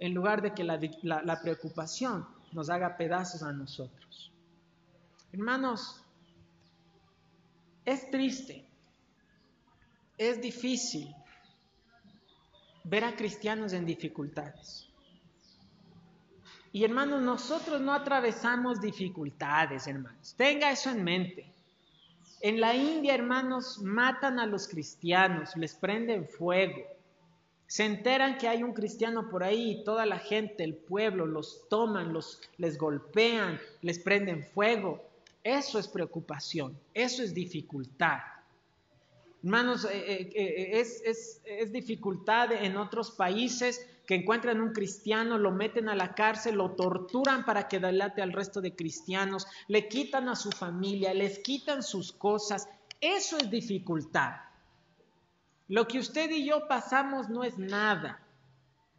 en 0.00 0.14
lugar 0.14 0.40
de 0.40 0.54
que 0.54 0.64
la, 0.64 1.40
preocupación 1.42 2.26
nos 2.52 2.70
haga 2.70 2.96
pedazos 2.96 3.42
a 3.42 3.52
nosotros. 3.52 4.32
Hermanos, 5.30 6.02
es 7.84 8.10
triste, 8.10 8.66
es 10.16 10.40
difícil 10.40 11.14
ver 12.84 13.04
a 13.04 13.14
cristianos 13.14 13.74
en 13.74 13.84
dificultades. 13.84 14.88
Y 16.72 16.84
hermanos, 16.84 17.20
nosotros 17.20 17.80
no 17.80 17.92
atravesamos 17.92 18.80
dificultades, 18.80 19.86
hermanos. 19.86 20.34
Tenga 20.34 20.70
eso 20.70 20.88
en 20.90 21.04
mente. 21.04 21.52
En 22.40 22.58
la 22.58 22.74
India, 22.74 23.14
hermanos, 23.14 23.80
matan 23.82 24.38
a 24.38 24.46
los 24.46 24.66
cristianos, 24.66 25.54
les 25.56 25.74
prenden 25.74 26.26
fuego. 26.26 26.99
Se 27.70 27.84
enteran 27.84 28.36
que 28.36 28.48
hay 28.48 28.64
un 28.64 28.72
cristiano 28.72 29.28
por 29.30 29.44
ahí 29.44 29.70
y 29.70 29.84
toda 29.84 30.04
la 30.04 30.18
gente, 30.18 30.64
el 30.64 30.74
pueblo, 30.74 31.24
los 31.24 31.68
toman, 31.68 32.12
los, 32.12 32.40
les 32.58 32.76
golpean, 32.76 33.60
les 33.80 34.00
prenden 34.00 34.44
fuego. 34.44 35.00
Eso 35.44 35.78
es 35.78 35.86
preocupación, 35.86 36.76
eso 36.94 37.22
es 37.22 37.32
dificultad. 37.32 38.18
Hermanos, 39.44 39.84
eh, 39.84 39.90
eh, 39.94 40.32
eh, 40.34 40.80
es, 40.80 41.00
es, 41.04 41.42
es 41.44 41.70
dificultad 41.70 42.50
en 42.50 42.76
otros 42.76 43.12
países 43.12 43.86
que 44.04 44.16
encuentran 44.16 44.60
un 44.60 44.72
cristiano, 44.72 45.38
lo 45.38 45.52
meten 45.52 45.88
a 45.88 45.94
la 45.94 46.16
cárcel, 46.16 46.56
lo 46.56 46.72
torturan 46.72 47.44
para 47.44 47.68
que 47.68 47.78
delate 47.78 48.20
al 48.20 48.32
resto 48.32 48.60
de 48.60 48.74
cristianos, 48.74 49.46
le 49.68 49.86
quitan 49.86 50.28
a 50.28 50.34
su 50.34 50.50
familia, 50.50 51.14
les 51.14 51.38
quitan 51.38 51.84
sus 51.84 52.10
cosas. 52.10 52.68
Eso 53.00 53.38
es 53.38 53.48
dificultad. 53.48 54.49
Lo 55.70 55.86
que 55.86 56.00
usted 56.00 56.28
y 56.32 56.44
yo 56.44 56.66
pasamos 56.66 57.28
no 57.28 57.44
es 57.44 57.56
nada. 57.56 58.20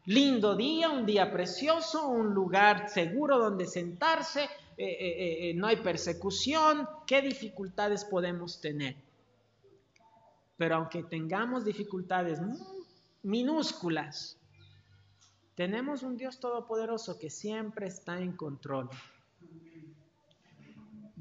Lindo 0.05 0.55
día, 0.55 0.89
un 0.89 1.05
día 1.05 1.30
precioso, 1.30 2.07
un 2.07 2.34
lugar 2.34 2.88
seguro 2.88 3.38
donde 3.38 3.67
sentarse, 3.67 4.45
eh, 4.78 4.86
eh, 4.86 5.49
eh, 5.49 5.53
no 5.53 5.67
hay 5.67 5.76
persecución, 5.76 6.88
¿qué 7.05 7.22
dificultades 7.22 8.05
podemos 8.05 8.61
tener? 8.61 8.95
Pero 10.55 10.76
aunque 10.78 11.03
tengamos 11.03 11.65
dificultades 11.65 12.39
minúsculas, 13.22 14.39
tenemos 15.55 16.03
un 16.03 16.15
Dios 16.15 16.39
todopoderoso 16.39 17.19
que 17.19 17.30
siempre 17.30 17.88
está 17.88 18.22
en 18.22 18.32
control. 18.32 18.89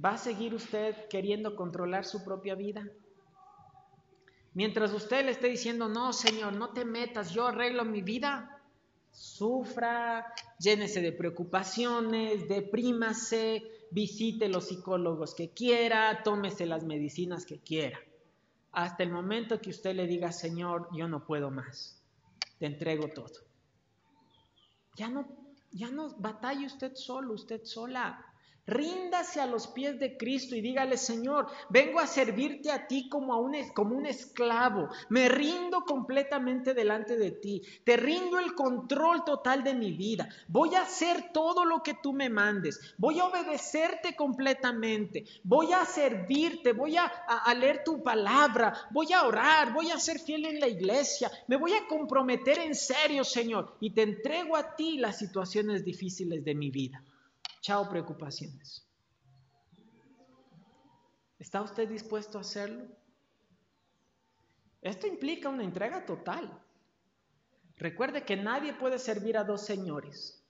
¿Va 0.03 0.11
a 0.11 0.19
seguir 0.19 0.55
usted 0.55 1.09
queriendo 1.09 1.57
controlar 1.57 2.05
su 2.05 2.23
propia 2.23 2.55
vida? 2.55 2.87
Mientras 4.55 4.93
usted 4.93 5.25
le 5.25 5.31
esté 5.31 5.49
diciendo, 5.49 5.89
no, 5.89 6.13
Señor, 6.13 6.55
no 6.55 6.71
te 6.71 6.85
metas, 6.85 7.31
yo 7.33 7.47
arreglo 7.47 7.85
mi 7.85 8.03
vida, 8.03 8.61
sufra, 9.13 10.33
llénese 10.59 11.01
de 11.01 11.13
preocupaciones, 11.13 12.49
deprímase, 12.49 13.63
visite 13.91 14.49
los 14.49 14.69
psicólogos 14.69 15.35
que 15.35 15.51
quiera, 15.51 16.23
tómese 16.25 16.67
las 16.67 16.85
medicinas 16.85 17.47
que 17.47 17.59
quiera. 17.59 17.99
Hasta 18.73 19.03
el 19.03 19.11
momento 19.11 19.61
que 19.61 19.71
usted 19.71 19.95
le 19.95 20.07
diga, 20.07 20.33
Señor, 20.33 20.89
yo 20.93 21.09
no 21.09 21.25
puedo 21.25 21.51
más, 21.51 22.03
te 22.59 22.67
entrego 22.67 23.09
todo. 23.09 23.33
Ya 24.97 25.09
no, 25.09 25.27
ya 25.73 25.91
no 25.91 26.11
batalle 26.19 26.67
usted 26.67 26.95
solo, 26.95 27.35
usted 27.35 27.65
sola. 27.65 28.30
Ríndase 28.67 29.41
a 29.41 29.47
los 29.47 29.67
pies 29.67 29.99
de 29.99 30.17
Cristo 30.17 30.55
y 30.55 30.61
dígale, 30.61 30.97
Señor, 30.97 31.49
vengo 31.71 31.99
a 31.99 32.07
servirte 32.07 32.71
a 32.71 32.87
ti 32.87 33.09
como, 33.09 33.33
a 33.33 33.39
un, 33.39 33.55
como 33.75 33.97
un 33.97 34.07
esclavo. 34.07 34.89
Me 35.09 35.29
rindo 35.29 35.85
completamente 35.85 36.75
delante 36.75 37.17
de 37.17 37.33
ti. 37.33 37.63
Te 37.85 37.97
rindo 37.97 38.39
el 38.39 38.55
control 38.55 39.25
total 39.25 39.65
de 39.65 39.75
mi 39.75 39.93
vida. 39.93 40.29
Voy 40.47 40.75
a 40.75 40.83
hacer 40.83 41.33
todo 41.33 41.65
lo 41.65 41.83
que 41.83 41.95
tú 41.95 42.13
me 42.13 42.29
mandes. 42.29 42.95
Voy 42.97 43.19
a 43.19 43.25
obedecerte 43.25 44.15
completamente. 44.15 45.25
Voy 45.43 45.73
a 45.73 45.85
servirte. 45.85 46.73
Voy 46.73 46.97
a, 46.97 47.05
a 47.07 47.53
leer 47.55 47.83
tu 47.85 48.03
palabra. 48.03 48.73
Voy 48.91 49.13
a 49.13 49.27
orar. 49.27 49.73
Voy 49.73 49.91
a 49.91 49.99
ser 49.99 50.21
fiel 50.21 50.45
en 50.47 50.61
la 50.61 50.69
iglesia. 50.69 51.31
Me 51.49 51.57
voy 51.57 51.73
a 51.73 51.87
comprometer 51.89 52.59
en 52.59 52.75
serio, 52.75 53.25
Señor. 53.25 53.75
Y 53.81 53.91
te 53.91 54.03
entrego 54.03 54.57
a 54.57 54.77
ti 54.77 54.99
las 54.99 55.19
situaciones 55.19 55.85
difíciles 55.85 56.45
de 56.45 56.55
mi 56.55 56.71
vida. 56.71 57.03
Chao 57.61 57.89
preocupaciones. 57.89 58.87
¿Está 61.39 61.63
usted 61.63 61.89
dispuesto 61.89 62.39
a 62.39 62.43
hacerlo? 62.43 62.87
Esto 64.83 65.07
implica 65.07 65.49
una 65.49 65.65
entrega 65.65 66.05
total. 66.05 66.63
Recuerde 67.77 68.25
que 68.25 68.37
nadie 68.37 68.75
puede 68.75 68.99
servir 68.99 69.37
a 69.37 69.45
dos 69.45 69.65
señores. 69.65 70.43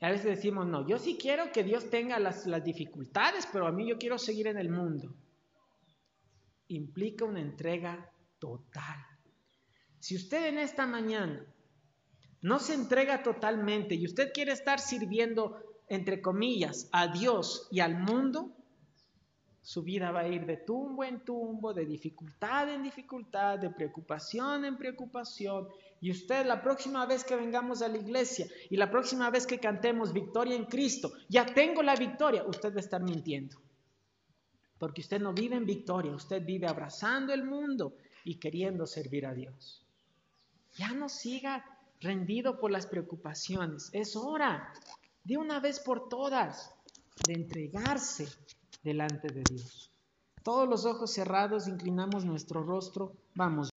A 0.00 0.10
veces 0.10 0.26
decimos, 0.26 0.66
no, 0.66 0.86
yo 0.86 0.98
sí 0.98 1.16
quiero 1.20 1.50
que 1.52 1.64
Dios 1.64 1.88
tenga 1.88 2.18
las, 2.18 2.46
las 2.46 2.62
dificultades, 2.62 3.48
pero 3.52 3.66
a 3.66 3.72
mí 3.72 3.88
yo 3.88 3.96
quiero 3.98 4.18
seguir 4.18 4.46
en 4.48 4.58
el 4.58 4.68
mundo. 4.68 5.14
Implica 6.68 7.24
una 7.24 7.40
entrega 7.40 8.10
total. 8.38 9.04
Si 9.98 10.14
usted 10.14 10.46
en 10.46 10.58
esta 10.58 10.86
mañana 10.86 11.44
no 12.42 12.58
se 12.58 12.74
entrega 12.74 13.22
totalmente 13.22 13.94
y 13.94 14.04
usted 14.04 14.32
quiere 14.32 14.52
estar 14.52 14.78
sirviendo 14.78 15.75
entre 15.88 16.20
comillas, 16.20 16.88
a 16.92 17.08
Dios 17.08 17.68
y 17.70 17.80
al 17.80 17.98
mundo, 17.98 18.50
su 19.66 19.82
vida 19.82 20.12
va 20.12 20.20
a 20.20 20.28
ir 20.28 20.46
de 20.46 20.58
tumbo 20.58 21.02
en 21.02 21.24
tumbo, 21.24 21.74
de 21.74 21.84
dificultad 21.84 22.72
en 22.72 22.84
dificultad, 22.84 23.58
de 23.58 23.70
preocupación 23.70 24.64
en 24.64 24.76
preocupación. 24.76 25.68
Y 26.00 26.12
usted 26.12 26.46
la 26.46 26.62
próxima 26.62 27.04
vez 27.04 27.24
que 27.24 27.34
vengamos 27.34 27.82
a 27.82 27.88
la 27.88 27.98
iglesia 27.98 28.46
y 28.70 28.76
la 28.76 28.90
próxima 28.90 29.28
vez 29.28 29.44
que 29.44 29.58
cantemos 29.58 30.12
victoria 30.12 30.54
en 30.54 30.66
Cristo, 30.66 31.12
ya 31.28 31.44
tengo 31.46 31.82
la 31.82 31.96
victoria, 31.96 32.44
usted 32.46 32.72
va 32.72 32.76
a 32.76 32.80
estar 32.80 33.02
mintiendo. 33.02 33.56
Porque 34.78 35.00
usted 35.00 35.20
no 35.20 35.32
vive 35.32 35.56
en 35.56 35.66
victoria, 35.66 36.14
usted 36.14 36.44
vive 36.44 36.68
abrazando 36.68 37.32
el 37.32 37.42
mundo 37.44 37.96
y 38.22 38.36
queriendo 38.36 38.86
servir 38.86 39.26
a 39.26 39.34
Dios. 39.34 39.84
Ya 40.76 40.92
no 40.92 41.08
siga 41.08 41.64
rendido 42.00 42.60
por 42.60 42.70
las 42.70 42.86
preocupaciones, 42.86 43.90
es 43.92 44.14
hora 44.14 44.72
de 45.26 45.36
una 45.36 45.58
vez 45.58 45.80
por 45.80 46.08
todas, 46.08 46.72
de 47.26 47.32
entregarse 47.32 48.28
delante 48.84 49.26
de 49.32 49.42
Dios. 49.42 49.90
Todos 50.44 50.68
los 50.68 50.86
ojos 50.86 51.12
cerrados, 51.12 51.66
inclinamos 51.66 52.24
nuestro 52.24 52.62
rostro, 52.62 53.12
vamos. 53.34 53.75